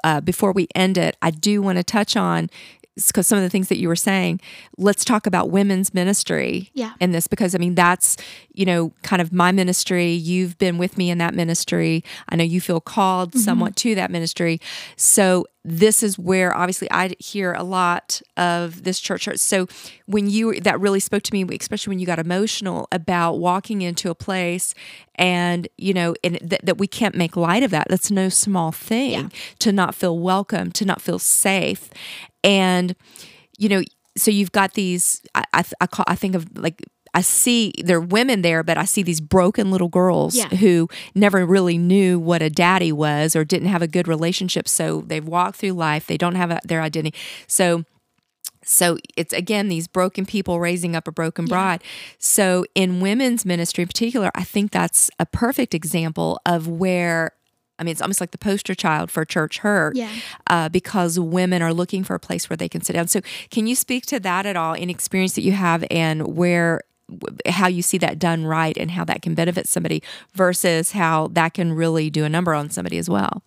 uh, 0.03 0.21
before 0.21 0.51
we 0.51 0.67
end 0.75 0.97
it, 0.97 1.17
I 1.21 1.31
do 1.31 1.61
want 1.61 1.77
to 1.77 1.83
touch 1.83 2.15
on 2.15 2.49
because 2.95 3.27
some 3.27 3.37
of 3.37 3.43
the 3.43 3.49
things 3.49 3.69
that 3.69 3.77
you 3.77 3.87
were 3.87 3.95
saying, 3.95 4.41
let's 4.77 5.05
talk 5.05 5.25
about 5.25 5.49
women's 5.49 5.93
ministry 5.93 6.69
Yeah. 6.73 6.93
in 6.99 7.11
this 7.11 7.27
because 7.27 7.55
I 7.55 7.57
mean 7.57 7.75
that's 7.75 8.17
you 8.53 8.65
know 8.65 8.91
kind 9.01 9.21
of 9.21 9.31
my 9.31 9.51
ministry. 9.51 10.11
You've 10.11 10.57
been 10.57 10.77
with 10.77 10.97
me 10.97 11.09
in 11.09 11.17
that 11.19 11.33
ministry. 11.33 12.03
I 12.29 12.35
know 12.35 12.43
you 12.43 12.61
feel 12.61 12.81
called 12.81 13.29
mm-hmm. 13.31 13.39
somewhat 13.39 13.75
to 13.77 13.95
that 13.95 14.11
ministry. 14.11 14.59
So 14.97 15.45
this 15.63 16.01
is 16.01 16.17
where 16.17 16.55
obviously 16.57 16.89
I 16.89 17.13
hear 17.19 17.53
a 17.53 17.61
lot 17.63 18.19
of 18.35 18.83
this 18.83 18.99
church. 18.99 19.27
So 19.37 19.67
when 20.07 20.27
you 20.29 20.59
that 20.61 20.79
really 20.79 20.99
spoke 20.99 21.21
to 21.23 21.33
me, 21.33 21.45
especially 21.59 21.91
when 21.91 21.99
you 21.99 22.05
got 22.05 22.19
emotional 22.19 22.87
about 22.91 23.35
walking 23.35 23.81
into 23.83 24.09
a 24.09 24.15
place 24.15 24.73
and 25.15 25.67
you 25.77 25.93
know 25.93 26.15
and 26.23 26.39
th- 26.39 26.61
that 26.63 26.77
we 26.77 26.87
can't 26.87 27.15
make 27.15 27.37
light 27.37 27.63
of 27.63 27.71
that. 27.71 27.87
That's 27.89 28.09
no 28.11 28.27
small 28.29 28.71
thing 28.71 29.11
Yeah. 29.11 29.29
to 29.59 29.71
not 29.71 29.93
feel 29.95 30.17
welcome, 30.17 30.71
to 30.71 30.85
not 30.85 31.01
feel 31.01 31.19
safe, 31.19 31.89
and 32.43 32.95
you 33.57 33.69
know 33.69 33.81
so 34.17 34.29
you've 34.31 34.51
got 34.51 34.73
these 34.73 35.21
i 35.35 35.43
i, 35.53 35.63
I, 35.81 35.87
call, 35.87 36.05
I 36.07 36.15
think 36.15 36.35
of 36.35 36.57
like 36.57 36.81
I 37.13 37.19
see 37.19 37.73
there 37.83 37.97
are 37.97 37.99
women 37.99 38.41
there, 38.41 38.63
but 38.63 38.77
I 38.77 38.85
see 38.85 39.03
these 39.03 39.19
broken 39.19 39.69
little 39.69 39.89
girls 39.89 40.33
Yeah. 40.33 40.47
who 40.47 40.87
never 41.13 41.45
really 41.45 41.77
knew 41.77 42.17
what 42.17 42.41
a 42.41 42.49
daddy 42.49 42.93
was 42.93 43.35
or 43.35 43.43
didn't 43.43 43.67
have 43.67 43.81
a 43.81 43.87
good 43.87 44.07
relationship. 44.07 44.65
So 44.69 45.01
they've 45.01 45.27
walked 45.27 45.57
through 45.57 45.73
life, 45.73 46.07
they 46.07 46.17
don't 46.17 46.35
have 46.35 46.51
a, 46.51 46.61
their 46.63 46.81
identity. 46.81 47.17
So 47.47 47.83
so 48.63 48.97
it's 49.17 49.33
again 49.33 49.67
these 49.67 49.87
broken 49.87 50.25
people 50.25 50.59
raising 50.61 50.95
up 50.95 51.05
a 51.07 51.11
broken 51.11 51.45
bride. 51.45 51.83
So 52.17 52.65
in 52.75 53.01
women's 53.01 53.45
ministry 53.45 53.81
in 53.81 53.87
particular, 53.89 54.31
I 54.33 54.45
think 54.45 54.71
that's 54.71 55.09
a 55.19 55.25
perfect 55.25 55.73
example 55.73 56.39
of 56.45 56.67
where 56.67 57.31
I 57.81 57.83
mean 57.83 57.91
it's 57.93 58.01
almost 58.01 58.21
like 58.21 58.29
the 58.31 58.37
poster 58.37 58.75
child 58.75 59.09
for 59.11 59.25
church 59.25 59.57
hurt 59.57 59.95
Yeah. 59.97 60.09
uh, 60.47 60.69
because 60.69 61.19
women 61.19 61.61
are 61.63 61.73
looking 61.73 62.03
for 62.03 62.13
a 62.15 62.19
place 62.19 62.49
where 62.49 62.55
they 62.55 62.69
can 62.69 62.81
sit 62.81 62.93
down. 62.93 63.07
So 63.07 63.21
can 63.49 63.65
you 63.67 63.75
speak 63.75 64.05
to 64.05 64.19
that 64.19 64.45
at 64.45 64.55
all? 64.55 64.75
Any 64.75 64.91
experience 64.93 65.33
that 65.33 65.41
you 65.41 65.53
have 65.53 65.83
and 65.91 66.35
where 66.37 66.81
how 67.47 67.67
you 67.67 67.81
see 67.81 67.97
that 67.97 68.19
done 68.19 68.45
right 68.45 68.77
and 68.77 68.91
how 68.91 69.03
that 69.05 69.21
can 69.21 69.33
benefit 69.35 69.67
somebody 69.67 70.01
versus 70.33 70.91
how 70.93 71.27
that 71.33 71.53
can 71.55 71.73
really 71.73 72.09
do 72.09 72.23
a 72.23 72.29
number 72.29 72.53
on 72.53 72.69
somebody 72.69 72.97
as 72.97 73.09
well. 73.09 73.43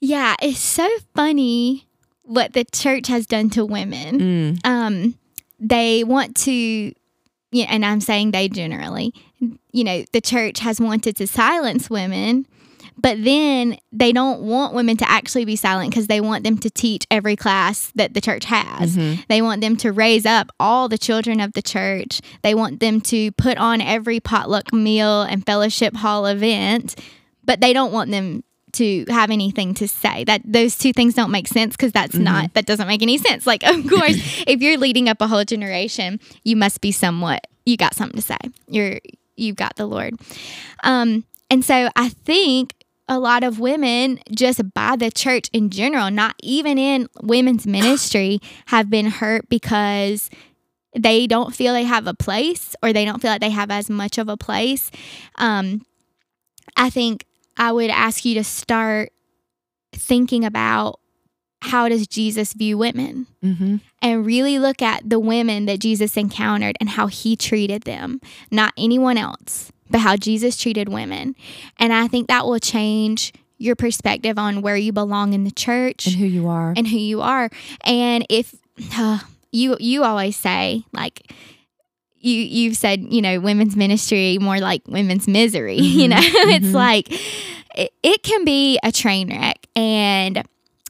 Yeah, 0.00 0.34
it's 0.40 0.60
so 0.60 0.88
funny 1.16 1.86
what 2.22 2.52
the 2.52 2.64
church 2.64 3.08
has 3.08 3.26
done 3.26 3.50
to 3.50 3.64
women. 3.64 4.58
Um, 4.64 5.14
they 5.58 6.04
want 6.04 6.36
to, 6.44 6.92
yeah, 7.50 7.66
and 7.68 7.84
I'm 7.84 8.00
saying 8.00 8.30
they 8.30 8.48
generally, 8.48 9.12
you 9.72 9.82
know, 9.84 10.04
the 10.12 10.20
church 10.20 10.60
has 10.60 10.80
wanted 10.80 11.16
to 11.16 11.26
silence 11.26 11.88
women, 11.90 12.46
but 12.96 13.22
then 13.22 13.78
they 13.92 14.12
don't 14.12 14.42
want 14.42 14.74
women 14.74 14.96
to 14.98 15.10
actually 15.10 15.44
be 15.44 15.56
silent 15.56 15.90
because 15.90 16.06
they 16.06 16.20
want 16.20 16.44
them 16.44 16.58
to 16.58 16.70
teach 16.70 17.06
every 17.10 17.36
class 17.36 17.90
that 17.94 18.14
the 18.14 18.20
church 18.20 18.44
has. 18.46 18.96
They 19.28 19.42
want 19.42 19.60
them 19.60 19.76
to 19.78 19.92
raise 19.92 20.24
up 20.26 20.50
all 20.60 20.88
the 20.88 20.98
children 20.98 21.40
of 21.40 21.52
the 21.52 21.62
church. 21.62 22.20
They 22.42 22.54
want 22.54 22.80
them 22.80 23.00
to 23.02 23.32
put 23.32 23.58
on 23.58 23.80
every 23.80 24.20
potluck 24.20 24.72
meal 24.72 25.22
and 25.22 25.44
fellowship 25.44 25.96
hall 25.96 26.26
event, 26.26 26.94
but 27.44 27.60
they 27.60 27.72
don't 27.72 27.92
want 27.92 28.10
them 28.10 28.44
to 28.72 29.04
have 29.08 29.30
anything 29.30 29.74
to 29.74 29.88
say. 29.88 30.24
That 30.24 30.42
those 30.44 30.76
two 30.76 30.92
things 30.92 31.14
don't 31.14 31.30
make 31.30 31.48
sense 31.48 31.76
because 31.76 31.92
that's 31.92 32.14
not 32.14 32.54
that 32.54 32.66
doesn't 32.66 32.88
make 32.88 33.02
any 33.02 33.18
sense. 33.18 33.46
Like 33.46 33.62
of 33.64 33.88
course, 33.88 34.16
if 34.46 34.60
you're 34.60 34.78
leading 34.78 35.08
up 35.08 35.20
a 35.20 35.26
whole 35.26 35.44
generation, 35.44 36.20
you 36.42 36.56
must 36.56 36.80
be 36.80 36.92
somewhat 36.92 37.46
you 37.66 37.76
got 37.76 37.94
something 37.94 38.20
to 38.20 38.22
say. 38.22 38.36
You're 38.68 39.00
you've 39.36 39.56
got 39.56 39.76
the 39.76 39.86
Lord. 39.86 40.14
Um 40.82 41.24
and 41.50 41.64
so 41.64 41.88
I 41.96 42.08
think 42.08 42.74
a 43.08 43.18
lot 43.18 43.44
of 43.44 43.58
women 43.60 44.18
just 44.34 44.72
by 44.72 44.96
the 44.96 45.10
church 45.10 45.50
in 45.52 45.70
general, 45.70 46.10
not 46.10 46.34
even 46.42 46.78
in 46.78 47.08
women's 47.22 47.66
ministry, 47.78 48.40
have 48.66 48.88
been 48.88 49.06
hurt 49.06 49.48
because 49.48 50.30
they 50.96 51.26
don't 51.26 51.54
feel 51.54 51.72
they 51.74 51.84
have 51.84 52.06
a 52.06 52.14
place 52.14 52.74
or 52.82 52.92
they 52.92 53.04
don't 53.04 53.20
feel 53.20 53.30
like 53.32 53.40
they 53.40 53.50
have 53.50 53.70
as 53.70 53.90
much 53.90 54.16
of 54.16 54.28
a 54.28 54.36
place. 54.36 54.90
Um, 55.36 55.84
I 56.76 56.88
think 56.88 57.24
I 57.56 57.72
would 57.72 57.90
ask 57.90 58.24
you 58.24 58.34
to 58.34 58.44
start 58.44 59.10
thinking 59.92 60.44
about 60.44 61.00
how 61.62 61.88
does 61.88 62.06
Jesus 62.06 62.52
view 62.52 62.76
women 62.78 63.26
Mm-hmm. 63.42 63.76
and 64.02 64.24
really 64.26 64.58
look 64.58 64.80
at 64.82 65.08
the 65.08 65.18
women 65.20 65.66
that 65.66 65.80
Jesus 65.80 66.16
encountered 66.16 66.76
and 66.80 66.88
how 66.88 67.06
he 67.08 67.36
treated 67.36 67.82
them, 67.82 68.20
not 68.50 68.72
anyone 68.78 69.18
else, 69.18 69.70
but 69.90 70.00
how 70.00 70.16
Jesus 70.16 70.56
treated 70.56 70.88
women. 70.88 71.34
And 71.78 71.92
I 71.92 72.08
think 72.08 72.28
that 72.28 72.46
will 72.46 72.58
change 72.58 73.32
your 73.58 73.76
perspective 73.76 74.38
on 74.38 74.62
where 74.62 74.76
you 74.76 74.92
belong 74.92 75.32
in 75.32 75.44
the 75.44 75.50
church 75.50 76.06
And 76.06 76.16
who 76.16 76.26
you 76.26 76.48
are. 76.48 76.72
and 76.76 76.86
who 76.88 76.98
you 76.98 77.20
are. 77.20 77.48
And 77.84 78.26
if 78.28 78.54
uh, 78.96 79.20
you 79.52 79.76
you 79.78 80.02
always 80.02 80.36
say 80.36 80.82
like 80.92 81.30
you 82.18 82.34
you've 82.34 82.76
said 82.76 83.02
you 83.10 83.22
know 83.22 83.38
women's 83.40 83.76
ministry 83.76 84.38
more 84.40 84.58
like 84.58 84.82
women's 84.88 85.28
misery. 85.28 85.76
You 85.80 86.08
know, 86.08 86.16
it's 86.20 86.72
like 86.74 87.06
it, 87.76 87.92
it 88.02 88.22
can 88.22 88.44
be 88.44 88.78
a 88.82 88.90
train 88.92 89.30
wreck 89.30 89.66
and. 89.76 90.42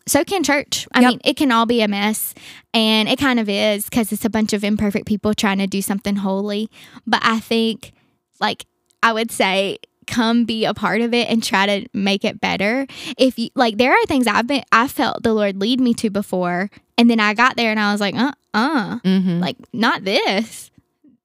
So 0.06 0.22
can 0.22 0.44
church. 0.44 0.86
I 0.92 1.00
Yep. 1.00 1.10
mean, 1.10 1.20
it 1.24 1.36
can 1.38 1.50
all 1.50 1.64
be 1.64 1.80
a 1.80 1.88
mess, 1.88 2.34
and 2.74 3.08
it 3.08 3.18
kind 3.18 3.40
of 3.40 3.48
is 3.48 3.86
because 3.86 4.12
it's 4.12 4.26
a 4.26 4.28
bunch 4.28 4.52
of 4.52 4.62
imperfect 4.62 5.06
people 5.06 5.32
trying 5.32 5.56
to 5.56 5.66
do 5.66 5.80
something 5.80 6.16
holy. 6.16 6.68
But 7.06 7.20
I 7.24 7.40
think, 7.40 7.92
like, 8.38 8.66
I 9.04 9.12
would 9.12 9.30
say, 9.30 9.78
come 10.06 10.46
be 10.46 10.64
a 10.64 10.72
part 10.72 11.02
of 11.02 11.12
it 11.12 11.28
and 11.28 11.42
try 11.42 11.66
to 11.66 11.86
make 11.92 12.24
it 12.24 12.40
better. 12.40 12.86
If 13.18 13.38
you 13.38 13.50
like, 13.54 13.76
there 13.76 13.92
are 13.92 14.06
things 14.06 14.26
I've 14.26 14.46
been, 14.46 14.64
I 14.72 14.88
felt 14.88 15.22
the 15.22 15.34
Lord 15.34 15.60
lead 15.60 15.78
me 15.78 15.92
to 15.94 16.08
before, 16.08 16.70
and 16.96 17.10
then 17.10 17.20
I 17.20 17.34
got 17.34 17.56
there 17.56 17.70
and 17.70 17.78
I 17.78 17.92
was 17.92 18.00
like, 18.00 18.14
uh, 18.14 18.32
uh, 18.54 18.98
mm-hmm. 19.00 19.40
like 19.40 19.56
not 19.74 20.04
this. 20.04 20.70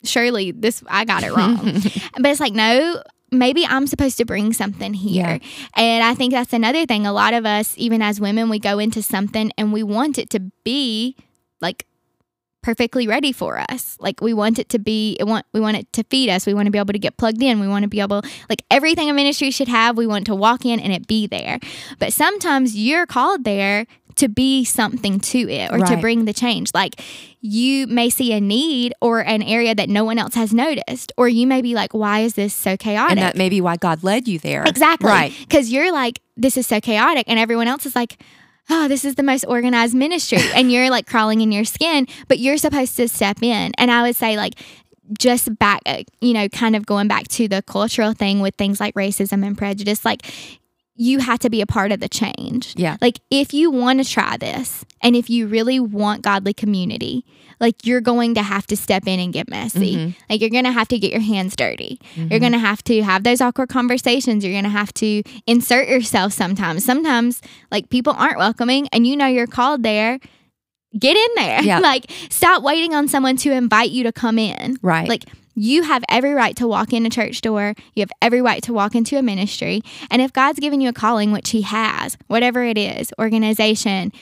Surely 0.03 0.51
this, 0.51 0.83
I 0.87 1.05
got 1.05 1.23
it 1.23 1.33
wrong. 1.33 1.57
but 2.19 2.25
it's 2.25 2.41
like, 2.41 2.53
no, 2.53 3.01
maybe 3.31 3.65
I'm 3.65 3.87
supposed 3.87 4.17
to 4.17 4.25
bring 4.25 4.51
something 4.51 4.93
here. 4.93 5.39
Yeah. 5.41 5.71
And 5.75 6.03
I 6.03 6.15
think 6.15 6.33
that's 6.33 6.51
another 6.51 6.85
thing. 6.85 7.07
A 7.07 7.13
lot 7.13 7.33
of 7.33 7.45
us, 7.45 7.75
even 7.77 8.01
as 8.01 8.19
women, 8.19 8.49
we 8.49 8.59
go 8.59 8.79
into 8.79 9.01
something 9.01 9.53
and 9.57 9.71
we 9.71 9.83
want 9.83 10.17
it 10.17 10.29
to 10.31 10.39
be 10.65 11.15
like 11.61 11.85
perfectly 12.61 13.07
ready 13.07 13.31
for 13.31 13.59
us. 13.69 13.97
Like 13.99 14.21
we 14.21 14.33
want 14.33 14.59
it 14.59 14.69
to 14.69 14.79
be 14.79 15.15
it 15.19 15.25
want 15.25 15.45
we 15.53 15.59
want 15.59 15.77
it 15.77 15.91
to 15.93 16.03
feed 16.03 16.29
us. 16.29 16.45
We 16.45 16.53
want 16.53 16.65
to 16.65 16.71
be 16.71 16.77
able 16.77 16.93
to 16.93 16.99
get 16.99 17.17
plugged 17.17 17.41
in. 17.41 17.59
We 17.59 17.67
want 17.67 17.83
to 17.83 17.89
be 17.89 18.01
able 18.01 18.21
like 18.49 18.63
everything 18.69 19.09
a 19.09 19.13
ministry 19.13 19.51
should 19.51 19.67
have, 19.67 19.97
we 19.97 20.07
want 20.07 20.25
to 20.27 20.35
walk 20.35 20.65
in 20.65 20.79
and 20.79 20.91
it 20.91 21.07
be 21.07 21.27
there. 21.27 21.59
But 21.99 22.13
sometimes 22.13 22.75
you're 22.75 23.05
called 23.05 23.43
there 23.43 23.85
to 24.15 24.27
be 24.27 24.65
something 24.65 25.19
to 25.19 25.49
it 25.49 25.71
or 25.71 25.79
to 25.79 25.95
bring 25.97 26.25
the 26.25 26.33
change. 26.33 26.71
Like 26.73 27.01
you 27.39 27.87
may 27.87 28.09
see 28.09 28.33
a 28.33 28.41
need 28.41 28.93
or 29.01 29.21
an 29.21 29.41
area 29.41 29.73
that 29.73 29.87
no 29.87 30.03
one 30.03 30.17
else 30.19 30.35
has 30.35 30.53
noticed 30.53 31.13
or 31.15 31.29
you 31.29 31.47
may 31.47 31.61
be 31.61 31.73
like 31.73 31.93
why 31.93 32.19
is 32.19 32.33
this 32.33 32.53
so 32.53 32.75
chaotic? 32.75 33.11
and 33.11 33.19
that 33.19 33.37
may 33.37 33.47
be 33.49 33.61
why 33.61 33.77
God 33.77 34.03
led 34.03 34.27
you 34.27 34.37
there. 34.39 34.63
Exactly. 34.63 35.09
Right. 35.09 35.33
Because 35.39 35.71
you're 35.71 35.93
like, 35.93 36.19
this 36.35 36.57
is 36.57 36.67
so 36.67 36.79
chaotic. 36.81 37.25
And 37.27 37.39
everyone 37.39 37.67
else 37.67 37.85
is 37.85 37.95
like, 37.95 38.21
oh, 38.69 38.87
this 38.87 39.03
is 39.03 39.15
the 39.15 39.23
most 39.23 39.45
organized 39.45 39.95
ministry. 39.95 40.39
and 40.55 40.71
you're 40.71 40.89
like 40.89 41.07
crawling 41.07 41.41
in 41.41 41.51
your 41.51 41.65
skin, 41.65 42.07
but 42.27 42.39
you're 42.39 42.57
supposed 42.57 42.95
to 42.97 43.07
step 43.07 43.41
in. 43.41 43.71
And 43.77 43.91
I 43.91 44.03
would 44.03 44.15
say, 44.15 44.37
like, 44.37 44.53
just 45.17 45.57
back, 45.57 45.81
uh, 45.85 46.03
you 46.21 46.33
know, 46.33 46.47
kind 46.49 46.75
of 46.75 46.85
going 46.85 47.07
back 47.07 47.27
to 47.29 47.47
the 47.47 47.61
cultural 47.63 48.13
thing 48.13 48.41
with 48.41 48.55
things 48.55 48.79
like 48.79 48.93
racism 48.93 49.45
and 49.45 49.57
prejudice, 49.57 50.05
like, 50.05 50.25
you 50.99 51.19
have 51.19 51.39
to 51.39 51.49
be 51.49 51.61
a 51.61 51.65
part 51.65 51.93
of 51.93 52.01
the 52.01 52.09
change. 52.09 52.73
Yeah. 52.75 52.97
Like, 52.99 53.21
if 53.31 53.53
you 53.53 53.71
want 53.71 54.03
to 54.03 54.09
try 54.09 54.35
this 54.35 54.85
and 55.01 55.15
if 55.15 55.29
you 55.29 55.47
really 55.47 55.79
want 55.79 56.23
godly 56.23 56.53
community, 56.53 57.25
like, 57.61 57.85
you're 57.85 58.01
going 58.01 58.35
to 58.35 58.43
have 58.43 58.67
to 58.67 58.75
step 58.75 59.07
in 59.07 59.17
and 59.17 59.31
get 59.31 59.49
messy. 59.49 59.95
Mm-hmm. 59.95 60.19
Like, 60.29 60.41
you're 60.41 60.49
going 60.49 60.65
to 60.65 60.73
have 60.73 60.89
to 60.89 60.99
get 60.99 61.11
your 61.11 61.21
hands 61.21 61.55
dirty. 61.55 62.01
You're 62.15 62.41
going 62.41 62.51
to 62.51 62.59
have 62.59 62.83
to 62.83 63.01
have 63.01 63.23
those 63.23 63.39
awkward 63.39 63.69
conversations. 63.69 64.43
You're 64.43 64.53
going 64.53 64.65
to 64.65 64.69
have 64.69 64.93
to 64.95 65.23
insert 65.47 65.87
yourself 65.87 66.33
sometimes. 66.33 66.83
Sometimes, 66.83 67.41
like, 67.71 67.89
people 67.89 68.13
aren't 68.17 68.37
welcoming 68.37 68.89
and 68.91 69.07
you 69.07 69.15
know 69.15 69.25
you're 69.27 69.47
called 69.47 69.83
there. 69.83 70.19
Get 70.97 71.15
in 71.15 71.35
there. 71.35 71.63
Yeah. 71.63 71.79
like, 71.79 72.11
stop 72.29 72.61
waiting 72.61 72.93
on 72.93 73.07
someone 73.07 73.37
to 73.37 73.53
invite 73.53 73.91
you 73.91 74.03
to 74.03 74.11
come 74.11 74.37
in. 74.37 74.77
Right. 74.81 75.07
Like, 75.07 75.23
you 75.59 75.83
have 75.83 76.03
every 76.07 76.33
right 76.33 76.55
to 76.55 76.67
walk 76.67 76.93
in 76.93 77.05
a 77.05 77.09
church 77.09 77.41
door. 77.41 77.75
You 77.93 78.01
have 78.01 78.11
every 78.21 78.41
right 78.41 78.63
to 78.63 78.71
walk 78.71 78.95
into 78.95 79.17
a 79.17 79.21
ministry. 79.21 79.81
And 80.09 80.21
if 80.21 80.31
God's 80.31 80.59
given 80.59 80.79
you 80.79 80.87
a 80.87 80.93
calling, 80.93 81.31
which 81.31 81.49
He 81.49 81.63
has, 81.63 82.17
whatever 82.27 82.63
it 82.63 82.77
is 82.77 83.11
organization, 83.19 84.13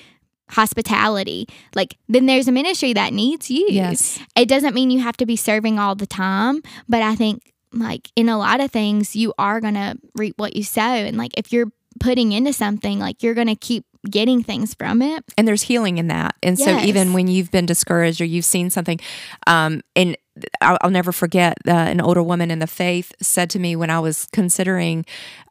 hospitality 0.49 1.45
like 1.75 1.97
then 2.07 2.25
there's 2.25 2.47
a 2.47 2.53
ministry 2.53 2.93
that 2.93 3.11
needs 3.11 3.51
you. 3.51 3.67
Yes. 3.69 4.17
It 4.35 4.47
doesn't 4.47 4.73
mean 4.73 4.89
you 4.89 5.01
have 5.01 5.17
to 5.17 5.25
be 5.25 5.35
serving 5.35 5.77
all 5.77 5.93
the 5.93 6.07
time, 6.07 6.61
but 6.87 7.01
I 7.01 7.15
think 7.15 7.53
like 7.73 8.09
in 8.15 8.29
a 8.29 8.37
lot 8.37 8.61
of 8.61 8.71
things 8.71 9.13
you 9.13 9.33
are 9.37 9.59
going 9.59 9.73
to 9.73 9.97
reap 10.15 10.39
what 10.39 10.55
you 10.55 10.63
sow 10.63 10.81
and 10.81 11.17
like 11.17 11.33
if 11.37 11.51
you're 11.51 11.69
putting 11.99 12.31
into 12.31 12.53
something 12.53 12.97
like 12.97 13.21
you're 13.23 13.33
going 13.33 13.47
to 13.47 13.55
keep 13.55 13.83
getting 14.09 14.41
things 14.41 14.73
from 14.73 15.01
it. 15.01 15.23
and 15.37 15.47
there's 15.47 15.63
healing 15.63 15.97
in 15.97 16.07
that. 16.07 16.35
And 16.41 16.57
so 16.57 16.77
even 16.79 17.13
when 17.13 17.27
you've 17.27 17.51
been 17.51 17.65
discouraged 17.65 18.21
or 18.21 18.25
you've 18.25 18.45
seen 18.45 18.69
something, 18.69 18.99
um, 19.47 19.81
and 19.95 20.17
I'll, 20.61 20.77
I'll 20.81 20.89
never 20.89 21.11
forget 21.11 21.57
uh, 21.67 21.71
an 21.71 22.01
older 22.01 22.23
woman 22.23 22.51
in 22.51 22.59
the 22.59 22.67
faith 22.67 23.13
said 23.21 23.49
to 23.51 23.59
me 23.59 23.75
when 23.75 23.89
I 23.89 23.99
was 23.99 24.27
considering 24.31 25.05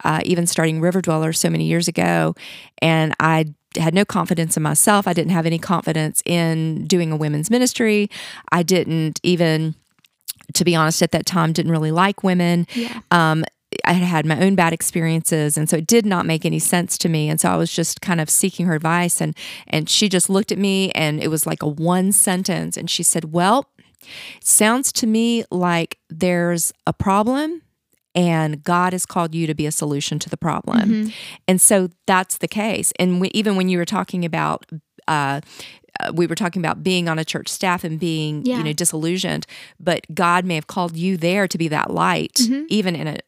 uh, 0.04 0.20
even 0.24 0.46
starting 0.46 0.80
River 0.80 1.00
Dweller 1.00 1.32
so 1.32 1.50
many 1.50 1.64
years 1.64 1.88
ago, 1.88 2.34
and 2.80 3.14
I 3.20 3.54
had 3.78 3.94
no 3.94 4.04
confidence 4.04 4.56
in 4.56 4.62
myself. 4.62 5.06
I 5.06 5.12
didn't 5.12 5.32
have 5.32 5.46
any 5.46 5.58
confidence 5.58 6.22
in 6.24 6.86
doing 6.86 7.12
a 7.12 7.16
women's 7.16 7.50
ministry. 7.50 8.10
I 8.50 8.62
didn't 8.62 9.20
even, 9.22 9.74
to 10.54 10.64
be 10.64 10.74
honest, 10.74 11.02
at 11.02 11.12
that 11.12 11.26
time, 11.26 11.52
didn't 11.52 11.72
really 11.72 11.92
like 11.92 12.22
women. 12.22 12.66
Yeah. 12.74 13.00
Um, 13.10 13.44
I 13.84 13.92
had 13.92 14.06
had 14.06 14.26
my 14.26 14.40
own 14.42 14.54
bad 14.54 14.72
experiences, 14.72 15.58
and 15.58 15.68
so 15.68 15.76
it 15.76 15.86
did 15.86 16.06
not 16.06 16.24
make 16.24 16.44
any 16.44 16.58
sense 16.58 16.96
to 16.98 17.08
me. 17.08 17.28
And 17.28 17.40
so 17.40 17.50
I 17.50 17.56
was 17.56 17.70
just 17.70 18.00
kind 18.00 18.20
of 18.20 18.30
seeking 18.30 18.66
her 18.66 18.74
advice, 18.74 19.20
and 19.20 19.36
and 19.66 19.90
she 19.90 20.08
just 20.08 20.30
looked 20.30 20.52
at 20.52 20.58
me, 20.58 20.90
and 20.92 21.22
it 21.22 21.28
was 21.28 21.46
like 21.46 21.62
a 21.62 21.68
one 21.68 22.12
sentence, 22.12 22.76
and 22.76 22.88
she 22.88 23.02
said, 23.02 23.32
"Well, 23.32 23.68
sounds 24.42 24.92
to 24.94 25.06
me 25.06 25.44
like 25.50 25.98
there's 26.10 26.72
a 26.86 26.92
problem." 26.92 27.62
And 28.14 28.62
God 28.64 28.94
has 28.94 29.04
called 29.04 29.34
you 29.34 29.46
to 29.46 29.54
be 29.54 29.66
a 29.66 29.70
solution 29.70 30.18
to 30.20 30.30
the 30.30 30.38
problem. 30.38 31.12
And 31.46 31.60
so 31.60 31.90
that's 32.06 32.38
the 32.38 32.48
case. 32.48 32.90
And 32.98 33.20
we, 33.20 33.28
even 33.34 33.56
when 33.56 33.68
you 33.68 33.76
were 33.76 33.84
talking 33.84 34.24
about, 34.24 34.64
uh, 35.06 35.42
uh, 36.00 36.12
we 36.14 36.26
were 36.26 36.34
talking 36.34 36.62
about 36.62 36.82
being 36.82 37.10
on 37.10 37.18
a 37.18 37.26
church 37.26 37.48
staff 37.48 37.84
and 37.84 38.00
being, 38.00 38.46
Yeah. 38.46 38.56
you 38.56 38.64
know, 38.64 38.72
disillusioned, 38.72 39.46
but 39.78 40.06
God 40.14 40.46
may 40.46 40.54
have 40.54 40.66
called 40.66 40.96
you 40.96 41.18
there 41.18 41.46
to 41.46 41.58
be 41.58 41.68
that 41.68 41.90
light, 41.90 42.36
Mm-hmm. 42.36 42.64
even 42.70 42.96
in 42.96 43.06
a 43.06 43.18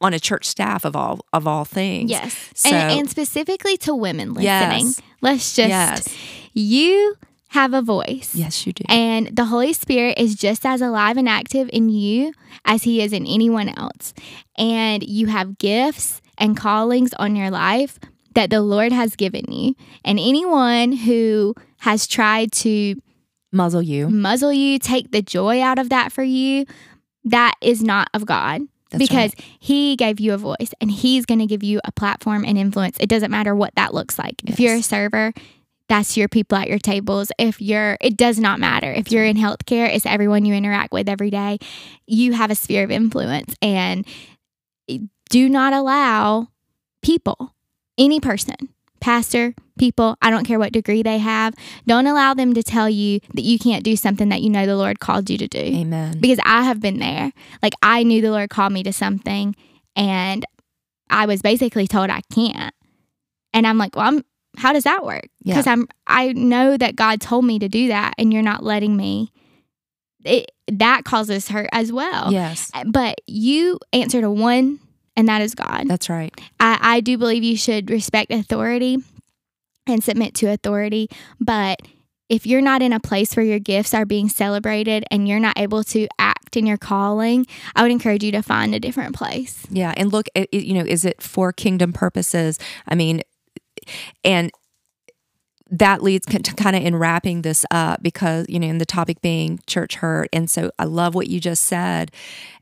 on 0.00 0.12
a 0.12 0.18
church 0.18 0.44
staff 0.48 0.84
of 0.84 0.96
all 0.96 1.20
of 1.32 1.46
all 1.46 1.64
things. 1.64 2.10
Yes. 2.10 2.50
So 2.56 2.70
and, 2.70 2.98
and 2.98 3.08
specifically 3.10 3.76
to 3.76 3.94
women 3.94 4.30
listening, 4.34 4.86
Yes. 4.86 5.00
let's 5.20 5.54
just, 5.54 5.68
Yes. 5.68 6.08
you 6.52 7.14
have 7.52 7.74
a 7.74 7.82
voice. 7.82 8.34
yes, 8.34 8.66
you 8.66 8.72
do. 8.72 8.82
And 8.88 9.28
the 9.28 9.44
Holy 9.44 9.74
Spirit 9.74 10.18
is 10.18 10.34
just 10.34 10.64
as 10.64 10.80
alive 10.80 11.18
and 11.18 11.28
active 11.28 11.68
in 11.70 11.90
you 11.90 12.32
as 12.64 12.82
He 12.82 13.02
is 13.02 13.12
in 13.12 13.26
anyone 13.26 13.68
else. 13.68 14.14
And 14.56 15.02
you 15.02 15.26
have 15.26 15.58
gifts 15.58 16.22
and 16.38 16.56
callings 16.56 17.12
on 17.14 17.36
your 17.36 17.50
life 17.50 17.98
that 18.34 18.48
the 18.48 18.62
Lord 18.62 18.90
has 18.90 19.16
given 19.16 19.52
you. 19.52 19.74
And 20.02 20.18
anyone 20.18 20.92
who 20.92 21.54
has 21.80 22.06
tried 22.06 22.52
to 22.52 22.96
Muzzle 23.52 23.82
you. 23.82 24.08
muzzle 24.08 24.52
you, 24.52 24.78
take 24.78 25.10
the 25.10 25.20
joy 25.20 25.60
out 25.60 25.78
of 25.78 25.90
that 25.90 26.10
for 26.10 26.22
you, 26.22 26.64
that 27.24 27.52
is 27.60 27.82
not 27.82 28.08
of 28.14 28.24
God. 28.24 28.62
That's 28.90 29.06
because 29.06 29.34
he 29.58 29.94
gave 29.96 30.20
you 30.20 30.32
a 30.32 30.38
voice 30.38 30.72
and 30.80 30.90
he's 30.90 31.26
going 31.26 31.40
to 31.40 31.46
give 31.46 31.62
you 31.62 31.80
a 31.84 31.92
platform 31.92 32.46
and 32.46 32.56
influence. 32.56 32.96
It 32.98 33.10
doesn't 33.10 33.30
matter 33.30 33.54
what 33.54 33.74
that 33.74 33.92
looks 33.92 34.18
like. 34.18 34.36
If 34.46 34.58
you're 34.58 34.76
a 34.76 34.82
server, 34.82 35.34
that's 35.92 36.16
your 36.16 36.26
people 36.26 36.56
at 36.56 36.68
your 36.68 36.78
tables. 36.78 37.30
If 37.38 37.60
you're, 37.60 37.98
it 38.00 38.16
does 38.16 38.38
not 38.38 38.58
matter. 38.58 38.90
If 38.90 39.12
you're 39.12 39.26
in 39.26 39.36
healthcare, 39.36 39.94
it's 39.94 40.06
everyone 40.06 40.46
you 40.46 40.54
interact 40.54 40.90
with 40.90 41.06
every 41.06 41.28
day. 41.28 41.58
You 42.06 42.32
have 42.32 42.50
a 42.50 42.54
sphere 42.54 42.82
of 42.82 42.90
influence 42.90 43.54
and 43.60 44.06
do 45.28 45.50
not 45.50 45.74
allow 45.74 46.48
people, 47.02 47.54
any 47.98 48.20
person, 48.20 48.70
pastor, 49.00 49.54
people, 49.78 50.16
I 50.22 50.30
don't 50.30 50.46
care 50.46 50.58
what 50.58 50.72
degree 50.72 51.02
they 51.02 51.18
have, 51.18 51.54
don't 51.86 52.06
allow 52.06 52.32
them 52.32 52.54
to 52.54 52.62
tell 52.62 52.88
you 52.88 53.20
that 53.34 53.42
you 53.42 53.58
can't 53.58 53.84
do 53.84 53.94
something 53.94 54.30
that 54.30 54.40
you 54.40 54.48
know 54.48 54.64
the 54.64 54.76
Lord 54.76 54.98
called 54.98 55.28
you 55.28 55.36
to 55.36 55.46
do 55.46 55.58
Amen. 55.58 56.20
because 56.20 56.38
I 56.46 56.62
have 56.62 56.80
been 56.80 57.00
there. 57.00 57.32
Like 57.62 57.74
I 57.82 58.02
knew 58.02 58.22
the 58.22 58.30
Lord 58.30 58.48
called 58.48 58.72
me 58.72 58.82
to 58.84 58.94
something 58.94 59.54
and 59.94 60.46
I 61.10 61.26
was 61.26 61.42
basically 61.42 61.86
told 61.86 62.08
I 62.08 62.22
can't. 62.32 62.74
And 63.52 63.66
I'm 63.66 63.76
like, 63.76 63.94
well, 63.94 64.08
I'm 64.08 64.24
how 64.56 64.72
does 64.72 64.84
that 64.84 65.04
work? 65.04 65.28
Yeah. 65.42 65.54
Because 65.54 65.66
I'm 65.66 65.88
I 66.06 66.32
know 66.32 66.76
that 66.76 66.96
God 66.96 67.20
told 67.20 67.44
me 67.44 67.58
to 67.58 67.68
do 67.68 67.88
that 67.88 68.14
and 68.18 68.32
you're 68.32 68.42
not 68.42 68.62
letting 68.62 68.96
me. 68.96 69.32
It 70.24 70.52
that 70.70 71.04
causes 71.04 71.48
hurt 71.48 71.68
as 71.72 71.92
well. 71.92 72.32
yes, 72.32 72.70
uh, 72.74 72.84
But 72.86 73.20
you 73.26 73.80
answer 73.92 74.20
to 74.20 74.30
one 74.30 74.78
and 75.16 75.28
that 75.28 75.42
is 75.42 75.54
God. 75.54 75.84
that's 75.88 76.08
right. 76.08 76.32
I, 76.60 76.78
I 76.80 77.00
do 77.00 77.18
believe 77.18 77.42
you 77.42 77.56
should 77.56 77.90
respect 77.90 78.30
authority 78.32 78.98
and 79.86 80.02
submit 80.02 80.34
to 80.36 80.46
authority. 80.46 81.08
But 81.40 81.80
if 82.28 82.46
you're 82.46 82.62
not 82.62 82.80
in 82.82 82.92
a 82.92 83.00
place 83.00 83.36
where 83.36 83.44
your 83.44 83.58
gifts 83.58 83.92
are 83.92 84.06
being 84.06 84.28
celebrated 84.28 85.04
and 85.10 85.28
you're 85.28 85.40
not 85.40 85.58
able 85.58 85.82
to 85.84 86.06
act 86.18 86.56
in 86.56 86.66
your 86.66 86.78
calling, 86.78 87.46
I 87.74 87.82
would 87.82 87.90
encourage 87.90 88.22
you 88.24 88.32
to 88.32 88.42
find 88.42 88.74
a 88.74 88.80
different 88.80 89.14
place. 89.14 89.66
Yeah, 89.70 89.92
and 89.96 90.12
look, 90.12 90.28
you 90.52 90.72
know, 90.72 90.84
is 90.86 91.04
it 91.04 91.20
for 91.20 91.52
kingdom 91.52 91.92
purposes? 91.92 92.58
I 92.86 92.94
mean, 92.94 93.22
and 94.24 94.50
that 95.70 96.02
leads 96.02 96.26
to 96.26 96.54
kind 96.54 96.76
of 96.76 96.82
in 96.84 96.94
wrapping 96.96 97.42
this 97.42 97.64
up 97.70 98.02
because 98.02 98.46
you 98.48 98.60
know, 98.60 98.66
in 98.66 98.78
the 98.78 98.86
topic 98.86 99.20
being 99.22 99.58
church 99.66 99.96
hurt, 99.96 100.28
and 100.32 100.50
so 100.50 100.70
I 100.78 100.84
love 100.84 101.14
what 101.14 101.28
you 101.28 101.40
just 101.40 101.64
said, 101.64 102.10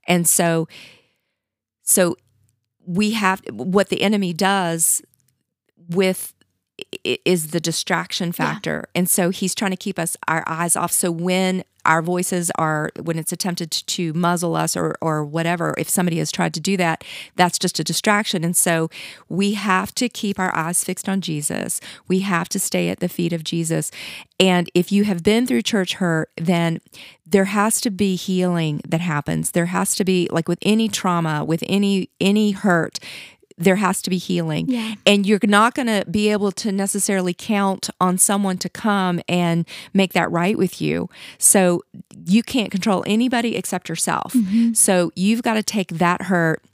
and 0.06 0.28
so, 0.28 0.68
so 1.82 2.16
we 2.86 3.12
have 3.12 3.42
what 3.52 3.88
the 3.88 4.02
enemy 4.02 4.32
does 4.32 5.02
with 5.88 6.34
is 7.05 7.49
the 7.49 7.61
distraction 7.61 8.32
factor. 8.32 8.88
And 8.95 9.09
so 9.09 9.30
he's 9.30 9.55
trying 9.55 9.70
to 9.70 9.76
keep 9.76 9.99
us 9.99 10.16
our 10.26 10.43
eyes 10.47 10.76
off. 10.76 10.93
So 10.93 11.11
when 11.11 11.64
our 11.84 12.03
voices 12.03 12.51
are 12.57 12.91
when 13.03 13.18
it's 13.18 13.32
attempted 13.32 13.70
to, 13.70 13.86
to 13.86 14.12
muzzle 14.12 14.55
us 14.55 14.76
or 14.76 14.97
or 15.01 15.24
whatever 15.24 15.74
if 15.78 15.88
somebody 15.88 16.18
has 16.18 16.30
tried 16.30 16.53
to 16.53 16.61
do 16.61 16.76
that 16.76 17.03
that's 17.36 17.59
just 17.59 17.78
a 17.78 17.84
distraction. 17.84 18.45
And 18.45 18.57
so 18.57 18.91
we 19.28 19.55
have 19.55 19.95
to 19.95 20.09
keep 20.09 20.38
our 20.38 20.55
eyes 20.55 20.84
fixed 20.84 21.09
on 21.09 21.20
Jesus. 21.20 21.80
We 22.07 22.20
have 22.20 22.49
to 22.51 22.59
stay 22.59 22.91
at 22.91 23.01
the 23.01 23.09
feet 23.09 23.32
of 23.32 23.45
Jesus. 23.45 23.91
And 24.38 24.70
if 24.74 24.93
you 24.93 25.05
have 25.05 25.22
been 25.22 25.47
through 25.47 25.62
church 25.62 25.95
hurt 25.95 26.30
then 26.36 26.80
there 27.26 27.47
has 27.47 27.80
to 27.82 27.91
be 27.91 28.16
healing 28.16 28.82
that 28.86 29.01
happens. 29.01 29.53
There 29.53 29.66
has 29.66 29.95
to 29.97 30.05
be 30.05 30.28
like 30.30 30.49
with 30.49 30.59
any 30.62 30.88
trauma 30.88 31.45
with 31.45 31.64
any 31.66 32.11
any 32.20 32.51
hurt 32.51 32.99
there 33.61 33.76
has 33.76 34.02
to 34.02 34.11
be 34.11 34.16
healing 34.18 34.64
Yeah. 34.68 34.94
and 35.06 35.26
you're 35.26 35.38
not 35.44 35.74
going 35.74 35.86
to 35.86 36.04
be 36.11 36.30
able 36.30 36.50
to 36.52 36.72
necessarily 36.72 37.34
count 37.34 37.90
on 38.00 38.18
someone 38.18 38.56
to 38.58 38.68
come 38.68 39.20
and 39.28 39.66
make 39.92 40.14
that 40.14 40.30
right 40.32 40.56
with 40.56 40.80
you. 40.80 41.08
So 41.38 41.82
you 42.26 42.42
can't 42.42 42.70
control 42.70 43.04
anybody 43.06 43.54
except 43.56 43.88
yourself. 43.88 44.32
Mm-hmm. 44.32 44.72
So 44.72 45.12
you've 45.14 45.42
got 45.42 45.54
to 45.54 45.62
take 45.62 45.88
that 45.98 46.22
hurt 46.22 46.64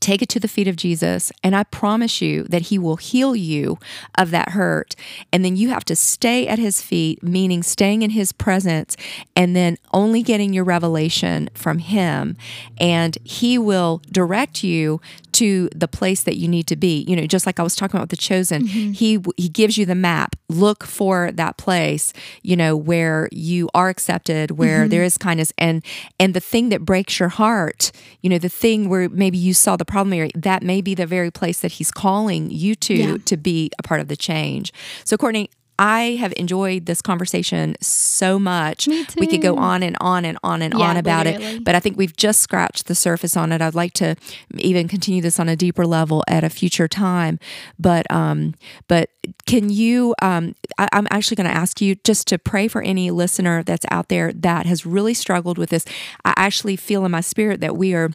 take 0.00 0.20
it 0.20 0.28
to 0.28 0.40
the 0.40 0.48
feet 0.48 0.68
of 0.68 0.76
Jesus 0.76 1.32
and 1.42 1.56
I 1.56 1.62
promise 1.64 2.20
you 2.20 2.42
that 2.44 2.62
he 2.62 2.78
will 2.78 2.96
heal 2.96 3.34
you 3.34 3.78
of 4.18 4.32
that 4.32 4.50
hurt 4.50 4.94
and 5.32 5.42
then 5.42 5.56
you 5.56 5.70
have 5.70 5.84
to 5.86 5.96
stay 5.96 6.46
at 6.46 6.58
his 6.58 6.82
feet 6.82 7.22
meaning 7.22 7.62
staying 7.62 8.02
in 8.02 8.10
his 8.10 8.30
presence 8.30 8.98
and 9.34 9.56
then 9.56 9.78
only 9.94 10.22
getting 10.22 10.52
your 10.52 10.64
revelation 10.64 11.48
from 11.54 11.78
him 11.78 12.36
and 12.76 13.16
he 13.24 13.56
will 13.56 14.02
direct 14.10 14.62
you 14.62 15.00
to 15.34 15.68
the 15.74 15.88
place 15.88 16.22
that 16.24 16.36
you 16.36 16.48
need 16.48 16.66
to 16.68 16.76
be. 16.76 17.04
You 17.08 17.16
know 17.16 17.26
just 17.26 17.46
like 17.46 17.60
I 17.60 17.62
was 17.62 17.76
talking 17.76 17.96
about 17.96 18.04
with 18.04 18.10
the 18.10 18.16
chosen 18.16 18.66
mm-hmm. 18.66 18.92
he 18.92 19.18
he 19.36 19.48
gives 19.48 19.76
you 19.76 19.86
the 19.86 19.94
map. 19.94 20.36
Look 20.48 20.84
for 20.84 21.32
that 21.32 21.56
place 21.56 22.12
you 22.42 22.56
know 22.56 22.76
where 22.76 23.28
you 23.32 23.68
are 23.74 23.88
accepted 23.88 24.52
where 24.52 24.80
mm-hmm. 24.80 24.90
there 24.90 25.04
is 25.04 25.18
kindness. 25.18 25.52
And 25.58 25.84
and 26.18 26.34
the 26.34 26.40
thing 26.40 26.68
that 26.70 26.84
breaks 26.84 27.18
your 27.18 27.28
heart 27.30 27.92
you 28.22 28.30
know 28.30 28.38
the 28.38 28.48
thing 28.48 28.88
where 28.88 29.08
maybe 29.08 29.38
you 29.38 29.54
saw 29.54 29.76
the 29.76 29.84
problem 29.84 30.12
area 30.12 30.30
that 30.34 30.62
may 30.62 30.80
be 30.80 30.94
the 30.94 31.06
very 31.06 31.30
place 31.30 31.60
that 31.60 31.72
he's 31.72 31.90
calling 31.90 32.50
you 32.50 32.74
to 32.76 32.94
Yeah. 32.94 33.16
to 33.24 33.36
be 33.36 33.70
a 33.78 33.82
part 33.82 34.00
of 34.00 34.08
the 34.08 34.16
change. 34.16 34.72
So 35.04 35.16
courtney 35.16 35.50
I 35.78 36.16
have 36.20 36.32
enjoyed 36.36 36.86
this 36.86 37.02
conversation 37.02 37.74
so 37.80 38.38
much. 38.38 38.86
We 38.86 39.26
could 39.26 39.42
go 39.42 39.56
on 39.56 39.82
and 39.82 39.96
on 40.00 40.24
and 40.24 40.38
on 40.42 40.62
and 40.62 40.72
Yeah, 40.76 40.90
on 40.90 40.96
about 40.96 41.26
literally. 41.26 41.56
it, 41.56 41.64
but 41.64 41.74
I 41.74 41.80
think 41.80 41.96
we've 41.96 42.16
just 42.16 42.40
scratched 42.40 42.86
the 42.86 42.94
surface 42.94 43.36
on 43.36 43.50
it. 43.50 43.60
I'd 43.60 43.74
like 43.74 43.92
to 43.94 44.14
even 44.58 44.86
continue 44.88 45.20
this 45.20 45.40
on 45.40 45.48
a 45.48 45.56
deeper 45.56 45.84
level 45.86 46.22
at 46.28 46.44
a 46.44 46.50
future 46.50 46.86
time. 46.86 47.38
But 47.78 48.10
um, 48.10 48.54
but 48.88 49.10
can 49.46 49.68
you? 49.70 50.14
Um, 50.22 50.54
I, 50.78 50.88
I'm 50.92 51.08
actually 51.10 51.36
going 51.36 51.50
to 51.50 51.56
ask 51.56 51.80
you 51.80 51.96
just 51.96 52.28
to 52.28 52.38
pray 52.38 52.68
for 52.68 52.80
any 52.82 53.10
listener 53.10 53.62
that's 53.62 53.86
out 53.90 54.08
there 54.08 54.32
that 54.32 54.66
has 54.66 54.86
really 54.86 55.14
struggled 55.14 55.58
with 55.58 55.70
this. 55.70 55.84
I 56.24 56.34
actually 56.36 56.76
feel 56.76 57.04
in 57.04 57.10
my 57.10 57.20
spirit 57.20 57.60
that 57.60 57.76
we 57.76 57.94
are 57.94 58.10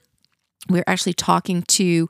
we're 0.69 0.83
actually 0.87 1.13
talking 1.13 1.63
to 1.63 2.07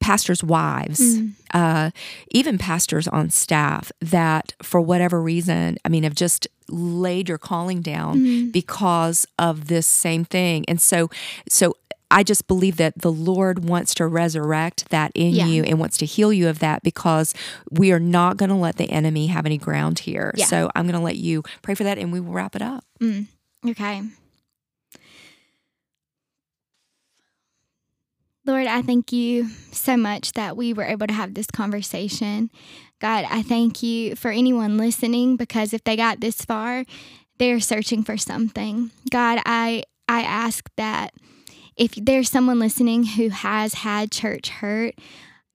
pastors' 0.00 0.44
wives, 0.44 1.00
mm. 1.00 1.32
uh, 1.52 1.90
even 2.30 2.58
pastors 2.58 3.08
on 3.08 3.30
staff 3.30 3.90
that, 4.00 4.54
for 4.62 4.80
whatever 4.80 5.20
reason, 5.20 5.76
I 5.84 5.88
mean, 5.88 6.04
have 6.04 6.14
just 6.14 6.46
laid 6.68 7.28
your 7.28 7.38
calling 7.38 7.80
down 7.80 8.18
mm. 8.18 8.52
because 8.52 9.26
of 9.38 9.68
this 9.68 9.86
same 9.86 10.24
thing. 10.24 10.64
And 10.68 10.80
so, 10.80 11.10
so 11.48 11.74
I 12.10 12.22
just 12.22 12.46
believe 12.46 12.76
that 12.76 12.94
the 12.96 13.12
Lord 13.12 13.68
wants 13.68 13.94
to 13.94 14.06
resurrect 14.06 14.88
that 14.90 15.12
in 15.14 15.34
Yeah. 15.34 15.46
you 15.46 15.62
and 15.64 15.78
wants 15.78 15.98
to 15.98 16.06
heal 16.06 16.32
you 16.32 16.48
of 16.48 16.58
that 16.60 16.82
because 16.82 17.34
we 17.70 17.92
are 17.92 18.00
not 18.00 18.36
going 18.36 18.48
to 18.48 18.54
let 18.54 18.76
the 18.76 18.90
enemy 18.90 19.26
have 19.26 19.44
any 19.44 19.58
ground 19.58 20.00
here. 20.00 20.32
Yeah. 20.36 20.46
So 20.46 20.70
I'm 20.74 20.84
going 20.86 20.98
to 20.98 21.04
let 21.04 21.16
you 21.16 21.42
pray 21.62 21.74
for 21.74 21.84
that 21.84 21.98
and 21.98 22.12
we 22.12 22.20
will 22.20 22.32
wrap 22.32 22.56
it 22.56 22.62
up. 22.62 22.84
Mm. 23.00 23.26
Okay. 23.66 24.02
Lord, 28.48 28.66
I 28.66 28.80
thank 28.80 29.12
you 29.12 29.50
so 29.72 29.94
much 29.98 30.32
that 30.32 30.56
we 30.56 30.72
were 30.72 30.84
able 30.84 31.06
to 31.06 31.12
have 31.12 31.34
this 31.34 31.48
conversation. 31.48 32.50
God, 32.98 33.26
I 33.28 33.42
thank 33.42 33.82
you 33.82 34.16
for 34.16 34.30
anyone 34.30 34.78
listening 34.78 35.36
because 35.36 35.74
if 35.74 35.84
they 35.84 35.96
got 35.96 36.20
this 36.20 36.46
far, 36.46 36.86
they're 37.38 37.60
searching 37.60 38.02
for 38.02 38.16
something. 38.16 38.90
God, 39.10 39.40
I 39.44 39.82
I 40.08 40.22
ask 40.22 40.66
that 40.78 41.12
if 41.76 41.92
there's 41.94 42.30
someone 42.30 42.58
listening 42.58 43.04
who 43.04 43.28
has 43.28 43.74
had 43.74 44.10
church 44.10 44.48
hurt, 44.48 44.94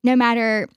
no 0.03 0.15
matter 0.15 0.69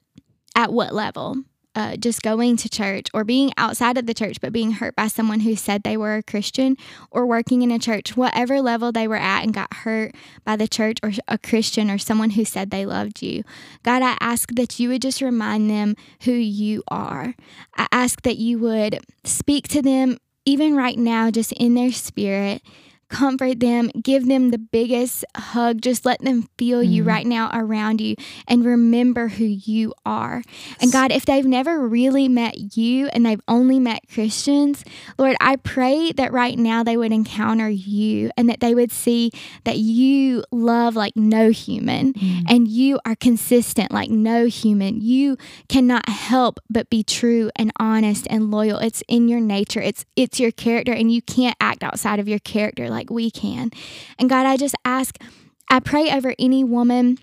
at 0.57 0.73
what 0.73 0.95
level, 0.95 1.37
uh, 1.77 1.97
just 1.97 2.23
going 2.23 2.57
to 2.57 2.69
church 2.69 3.07
or 3.13 3.23
being 3.23 3.53
outside 3.59 3.99
of 3.99 4.07
the 4.07 4.15
church, 4.15 4.41
but 4.41 4.53
being 4.53 4.73
hurt 4.73 4.97
by 4.97 5.07
someone 5.07 5.41
who 5.41 5.55
said 5.55 5.83
they 5.83 5.97
were 5.97 6.17
a 6.17 6.23
Christian 6.23 6.77
or 7.11 7.27
working 7.27 7.61
in 7.61 7.71
a 7.71 7.79
church, 7.79 8.17
whatever 8.17 8.63
level 8.63 8.91
they 8.91 9.07
were 9.07 9.17
at 9.17 9.45
and 9.45 9.53
got 9.53 9.73
hurt 9.73 10.15
by 10.45 10.57
the 10.57 10.67
church 10.67 10.99
or 11.03 11.13
a 11.29 11.37
Christian 11.37 11.91
or 11.91 11.99
someone 11.99 12.31
who 12.31 12.45
said 12.45 12.71
they 12.71 12.87
loved 12.87 13.23
you. 13.23 13.45
God, 13.83 14.03
I 14.03 14.17
ask 14.21 14.51
that 14.55 14.81
you 14.81 14.89
would 14.89 15.03
just 15.03 15.21
remind 15.21 15.71
them 15.71 15.95
who 16.23 16.33
you 16.33 16.83
are. 16.89 17.35
I 17.77 17.87
ask 17.93 18.23
that 18.23 18.39
you 18.39 18.59
would 18.59 19.01
speak 19.25 19.69
to 19.69 19.83
them 19.83 20.17
even 20.47 20.77
right 20.77 20.97
now, 20.97 21.31
just 21.31 21.53
in 21.53 21.75
their 21.75 21.93
spirit 21.93 22.63
comfort 23.09 23.61
them, 23.61 23.91
give 24.03 24.27
them 24.27 24.51
the 24.51 24.59
biggest 24.59 25.25
hug. 25.37 25.81
Just 25.81 26.05
let 26.05 26.21
them 26.21 26.49
feel 26.59 26.81
mm 26.81 26.87
you 26.87 27.03
mm-hmm. 27.03 27.09
right 27.09 27.27
now 27.27 27.51
around 27.53 28.01
you 28.01 28.15
and 28.47 28.65
remember 28.65 29.29
who 29.29 29.45
you 29.45 29.93
are. 30.05 30.43
And 30.81 30.93
God, 30.93 31.11
if 31.11 31.25
they've 31.25 31.45
never 31.45 31.87
really 31.87 32.29
met 32.29 32.77
you 32.77 33.09
and 33.09 33.27
they've 33.27 33.41
only 33.49 33.81
met 33.81 34.03
Christians, 34.13 34.85
Lord, 35.19 35.37
I 35.41 35.57
pray 35.57 36.13
that 36.13 36.33
right 36.33 36.57
now 36.59 36.83
they 36.83 36.97
would 36.97 37.13
encounter 37.13 37.69
you 37.69 38.31
and 38.37 38.49
that 38.49 38.61
they 38.61 38.75
would 38.75 38.93
see 38.93 39.33
that 39.65 39.79
you 39.79 40.45
love 40.53 40.95
like 40.95 41.17
no 41.17 41.51
human 41.51 42.13
mm 42.13 42.37
and 42.49 42.69
you 42.69 42.99
are 43.05 43.17
consistent 43.17 43.91
like 43.91 44.11
no 44.11 44.47
human. 44.47 45.01
You 45.01 45.37
cannot 45.69 46.09
help 46.09 46.61
but 46.69 46.89
be 46.91 47.03
true 47.03 47.51
and 47.57 47.73
honest 47.79 48.27
and 48.31 48.51
loyal. 48.51 48.79
It's 48.79 49.03
in 49.09 49.29
your 49.29 49.41
nature. 49.41 49.81
It's 49.81 50.05
it's 50.17 50.39
your 50.39 50.51
character 50.53 50.93
and 50.93 51.11
you 51.11 51.23
can't 51.23 51.57
act 51.61 51.83
outside 51.83 52.21
of 52.21 52.29
your 52.29 52.39
character 52.39 52.89
like 52.97 53.11
we 53.11 53.31
can. 53.31 53.71
And 54.19 54.29
God, 54.29 54.47
I 54.47 54.57
just 54.57 54.75
ask, 54.85 55.17
I 55.71 55.81
pray 55.81 56.11
over 56.11 56.35
any 56.39 56.65
woman 56.65 57.19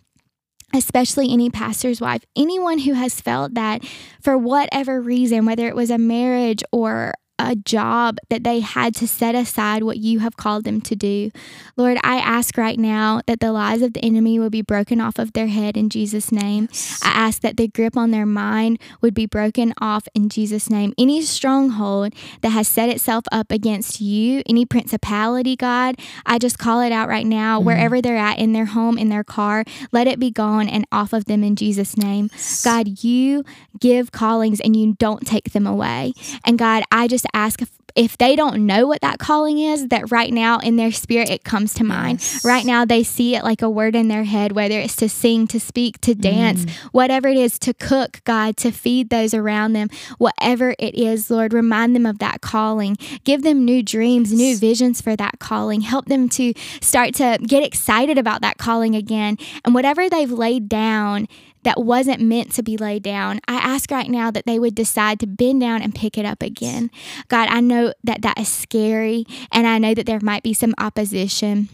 especially 0.75 1.31
any 1.31 1.49
pastor's 1.49 2.01
wife, 2.01 2.25
anyone 2.35 2.79
who 2.79 2.93
has 2.93 3.21
felt 3.21 3.53
that 3.53 3.85
for 4.21 4.37
whatever 4.37 4.99
reason, 4.99 5.45
whether 5.45 5.67
it 5.67 5.75
was 5.75 5.91
a 5.91 5.97
marriage 5.97 6.63
or 6.71 7.13
a 7.39 7.55
job 7.55 8.17
that 8.29 8.43
they 8.43 8.59
had 8.59 8.95
to 8.95 9.07
set 9.07 9.35
aside 9.35 9.83
what 9.83 9.97
you 9.97 10.19
have 10.19 10.37
called 10.37 10.63
them 10.63 10.79
to 10.81 10.95
do. 10.95 11.31
Lord, 11.75 11.97
I 12.03 12.17
ask 12.17 12.57
right 12.57 12.77
now 12.77 13.21
that 13.25 13.39
the 13.39 13.51
lies 13.51 13.81
of 13.81 13.93
the 13.93 14.03
enemy 14.03 14.39
will 14.39 14.49
be 14.49 14.61
broken 14.61 15.01
off 15.01 15.17
of 15.17 15.33
their 15.33 15.47
head 15.47 15.75
in 15.75 15.89
Jesus' 15.89 16.31
name. 16.31 16.67
Yes. 16.71 17.01
I 17.03 17.09
ask 17.09 17.41
that 17.41 17.57
the 17.57 17.67
grip 17.67 17.97
on 17.97 18.11
their 18.11 18.25
mind 18.25 18.79
would 19.01 19.13
be 19.13 19.25
broken 19.25 19.73
off 19.81 20.07
in 20.13 20.29
Jesus' 20.29 20.69
name. 20.69 20.93
Any 20.97 21.21
stronghold 21.23 22.13
that 22.41 22.49
has 22.49 22.67
set 22.67 22.89
itself 22.89 23.25
up 23.31 23.51
against 23.51 23.99
you, 23.99 24.43
any 24.47 24.65
principality, 24.65 25.55
God, 25.55 25.95
I 26.25 26.37
just 26.37 26.59
call 26.59 26.81
it 26.81 26.91
out 26.91 27.09
right 27.09 27.25
now, 27.25 27.57
mm-hmm. 27.57 27.67
wherever 27.67 28.01
they're 28.01 28.17
at, 28.17 28.37
in 28.37 28.53
their 28.53 28.65
home, 28.65 28.97
in 28.97 29.09
their 29.09 29.23
car, 29.23 29.65
let 29.91 30.07
it 30.07 30.19
be 30.19 30.31
gone 30.31 30.69
and 30.69 30.85
off 30.91 31.13
of 31.13 31.25
them 31.25 31.43
in 31.43 31.55
Jesus' 31.55 31.97
name. 31.97 32.29
Yes. 32.31 32.63
God, 32.63 33.03
you 33.03 33.43
give 33.79 34.11
callings 34.11 34.59
and 34.59 34.75
you 34.75 34.93
don't 34.99 35.25
take 35.25 35.51
them 35.51 35.65
away. 35.65 36.13
And 36.45 36.59
God, 36.59 36.83
I 36.91 37.07
just 37.07 37.22
ask 37.33 37.61
if, 37.61 37.71
if 37.95 38.17
they 38.17 38.35
don't 38.35 38.65
know 38.65 38.87
what 38.87 39.01
that 39.01 39.19
calling 39.19 39.59
is, 39.59 39.87
that 39.89 40.11
right 40.11 40.33
now 40.33 40.59
in 40.59 40.75
their 40.75 40.91
spirit 40.91 41.29
it 41.29 41.43
comes 41.43 41.73
to 41.75 41.83
mind. 41.83 42.19
Yes. 42.19 42.45
Right 42.45 42.65
now 42.65 42.85
they 42.85 43.03
see 43.03 43.35
it 43.35 43.43
like 43.43 43.61
a 43.61 43.69
word 43.69 43.95
in 43.95 44.07
their 44.07 44.23
head, 44.23 44.51
whether 44.53 44.79
it's 44.79 44.95
to 44.97 45.09
sing, 45.09 45.47
to 45.47 45.59
speak, 45.59 46.01
to 46.01 46.15
dance, 46.15 46.65
mm. 46.65 46.71
whatever 46.91 47.27
it 47.27 47.37
is, 47.37 47.59
to 47.59 47.73
cook, 47.73 48.21
God, 48.23 48.57
to 48.57 48.71
feed 48.71 49.09
those 49.09 49.33
around 49.33 49.73
them, 49.73 49.89
whatever 50.17 50.75
it 50.79 50.95
is, 50.95 51.29
Lord, 51.29 51.53
remind 51.53 51.95
them 51.95 52.05
of 52.05 52.19
that 52.19 52.41
calling. 52.41 52.97
Give 53.23 53.43
them 53.43 53.65
new 53.65 53.83
dreams, 53.83 54.33
new 54.33 54.57
visions 54.57 55.01
for 55.01 55.15
that 55.15 55.39
calling. 55.39 55.81
Help 55.81 56.05
them 56.05 56.29
to 56.29 56.53
start 56.81 57.13
to 57.15 57.37
get 57.45 57.63
excited 57.63 58.17
about 58.17 58.41
that 58.41 58.57
calling 58.57 58.95
again. 58.95 59.37
And 59.63 59.75
whatever 59.75 60.09
they've 60.09 60.31
laid 60.31 60.67
down, 60.67 61.27
that 61.63 61.83
wasn't 61.83 62.21
meant 62.21 62.51
to 62.53 62.63
be 62.63 62.77
laid 62.77 63.03
down. 63.03 63.39
I 63.47 63.55
ask 63.55 63.89
right 63.91 64.09
now 64.09 64.31
that 64.31 64.45
they 64.45 64.59
would 64.59 64.75
decide 64.75 65.19
to 65.21 65.27
bend 65.27 65.61
down 65.61 65.81
and 65.81 65.95
pick 65.95 66.17
it 66.17 66.25
up 66.25 66.41
again. 66.41 66.91
God, 67.27 67.49
I 67.49 67.61
know 67.61 67.93
that 68.03 68.21
that 68.21 68.39
is 68.39 68.49
scary, 68.49 69.25
and 69.51 69.67
I 69.67 69.77
know 69.77 69.93
that 69.93 70.05
there 70.05 70.19
might 70.21 70.43
be 70.43 70.53
some 70.53 70.73
opposition. 70.77 71.69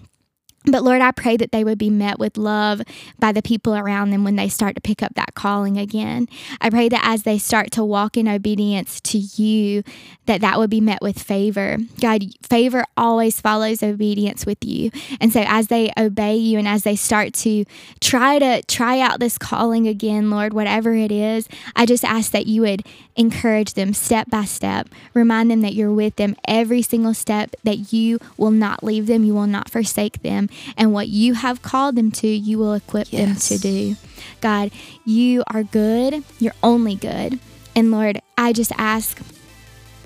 But 0.66 0.84
Lord, 0.84 1.02
I 1.02 1.12
pray 1.12 1.38
that 1.38 1.52
they 1.52 1.64
would 1.64 1.78
be 1.78 1.90
met 1.90 2.20
with 2.20 2.38
love 2.38 2.82
by 3.18 3.32
the 3.32 3.42
people 3.42 3.76
around 3.76 4.10
them 4.10 4.24
when 4.26 4.36
they 4.36 4.50
start 4.50 4.76
to 4.76 4.82
pick 4.82 5.02
up 5.02 5.16
that 5.16 5.34
calling 5.34 5.78
again. 5.78 6.28
I 6.60 6.70
pray 6.70 6.90
that 6.90 7.02
as 7.04 7.24
they 7.24 7.38
start 7.38 7.72
to 7.72 7.84
walk 7.84 8.18
in 8.18 8.28
obedience 8.28 9.00
to 9.02 9.18
you, 9.18 9.84
that 10.26 10.42
that 10.42 10.60
would 10.60 10.70
be 10.70 10.82
met 10.82 11.02
with 11.02 11.18
favor. 11.18 11.78
God, 12.02 12.24
favor 12.44 12.84
always 12.98 13.40
follows 13.40 13.82
obedience 13.82 14.46
with 14.46 14.64
you. 14.64 14.92
And 15.22 15.32
so 15.32 15.44
as 15.48 15.68
they 15.68 15.92
obey 15.98 16.36
you 16.36 16.60
and 16.60 16.68
as 16.68 16.84
they 16.84 16.96
start 16.96 17.34
to 17.36 17.64
try 18.02 18.38
to 18.38 18.62
try 18.64 19.00
out 19.00 19.20
this 19.22 19.38
calling 19.38 19.88
again, 19.88 20.30
Lord, 20.30 20.54
whatever 20.54 20.94
it 20.94 21.12
is, 21.12 21.48
I 21.76 21.86
just 21.86 22.04
ask 22.04 22.32
that 22.32 22.48
you 22.48 22.62
would 22.62 22.86
encourage 23.16 23.74
them 23.74 23.94
step 23.94 24.30
by 24.30 24.44
step. 24.44 24.90
Remind 25.14 25.50
them 25.50 25.62
that 25.62 25.74
you're 25.74 25.92
with 25.92 26.18
them 26.18 26.36
every 26.48 26.82
single 26.82 27.14
step, 27.14 27.56
that 27.64 27.94
you 27.94 28.20
will 28.38 28.52
not 28.52 28.84
leave 28.84 29.08
them, 29.08 29.24
you 29.24 29.34
will 29.34 29.48
not 29.48 29.70
forsake 29.70 30.22
them 30.50 30.74
and 30.78 30.94
what 30.94 31.08
you 31.08 31.34
have 31.34 31.62
called 31.62 31.96
them 31.96 32.12
to, 32.12 32.28
you 32.28 32.58
will 32.58 32.74
equip 32.74 33.12
yes. 33.12 33.50
them 33.50 33.58
to 33.58 33.62
do. 33.62 33.96
God, 34.42 34.72
you 35.06 35.44
are 35.48 35.64
good. 35.64 36.24
You're 36.40 36.54
only 36.64 36.96
good. 36.96 37.40
And 37.76 37.92
Lord, 37.92 38.22
I 38.38 38.54
just 38.54 38.72
ask 38.78 39.22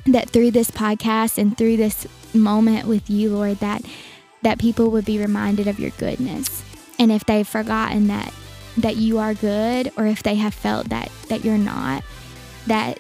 that 0.06 0.30
through 0.30 0.52
this 0.52 0.70
podcast 0.70 1.38
and 1.38 1.58
through 1.58 1.78
this 1.78 2.08
moment 2.34 2.88
with 2.88 3.10
you, 3.10 3.36
Lord, 3.36 3.60
that 3.60 3.82
that 4.42 4.60
people 4.60 4.92
would 4.92 5.06
be 5.06 5.18
reminded 5.18 5.68
of 5.68 5.80
your 5.80 5.92
goodness. 5.92 6.64
And 7.00 7.12
if 7.12 7.26
they've 7.26 7.48
forgotten 7.48 8.08
that 8.08 8.34
that 8.78 8.98
you 8.98 9.20
are 9.20 9.34
good 9.34 9.92
or 9.98 10.08
if 10.08 10.24
they 10.24 10.36
have 10.36 10.54
felt 10.54 10.90
that 10.90 11.12
that 11.30 11.46
you're 11.46 11.58
not, 11.58 12.04
that 12.68 13.00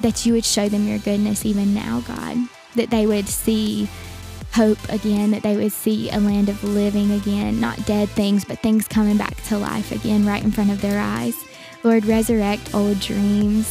that 0.00 0.26
you 0.26 0.34
would 0.34 0.44
show 0.44 0.68
them 0.68 0.86
your 0.86 0.98
goodness 0.98 1.44
even 1.44 1.74
now, 1.74 2.00
God. 2.00 2.36
That 2.74 2.90
they 2.90 3.06
would 3.06 3.26
see 3.26 3.88
hope 4.56 4.88
again, 4.88 5.32
that 5.32 5.42
they 5.42 5.54
would 5.54 5.70
see 5.70 6.08
a 6.08 6.18
land 6.18 6.48
of 6.48 6.64
living 6.64 7.10
again, 7.12 7.60
not 7.60 7.84
dead 7.84 8.08
things, 8.08 8.42
but 8.42 8.58
things 8.60 8.88
coming 8.88 9.18
back 9.18 9.36
to 9.42 9.58
life 9.58 9.92
again 9.92 10.24
right 10.24 10.42
in 10.42 10.50
front 10.50 10.70
of 10.70 10.80
their 10.80 10.98
eyes. 10.98 11.36
Lord, 11.84 12.06
resurrect 12.06 12.74
old 12.74 12.98
dreams. 12.98 13.66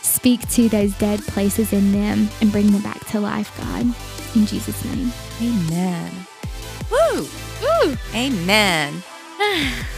Speak 0.00 0.40
to 0.52 0.70
those 0.70 0.96
dead 0.96 1.20
places 1.26 1.74
in 1.74 1.92
them 1.92 2.30
and 2.40 2.50
bring 2.50 2.72
them 2.72 2.80
back 2.80 3.04
to 3.08 3.20
life, 3.20 3.54
God. 3.58 3.82
In 4.34 4.46
Jesus' 4.46 4.82
name. 4.86 5.12
Amen. 5.42 6.10
Woo! 6.90 7.28
Woo! 7.60 7.96
Amen. 8.14 9.02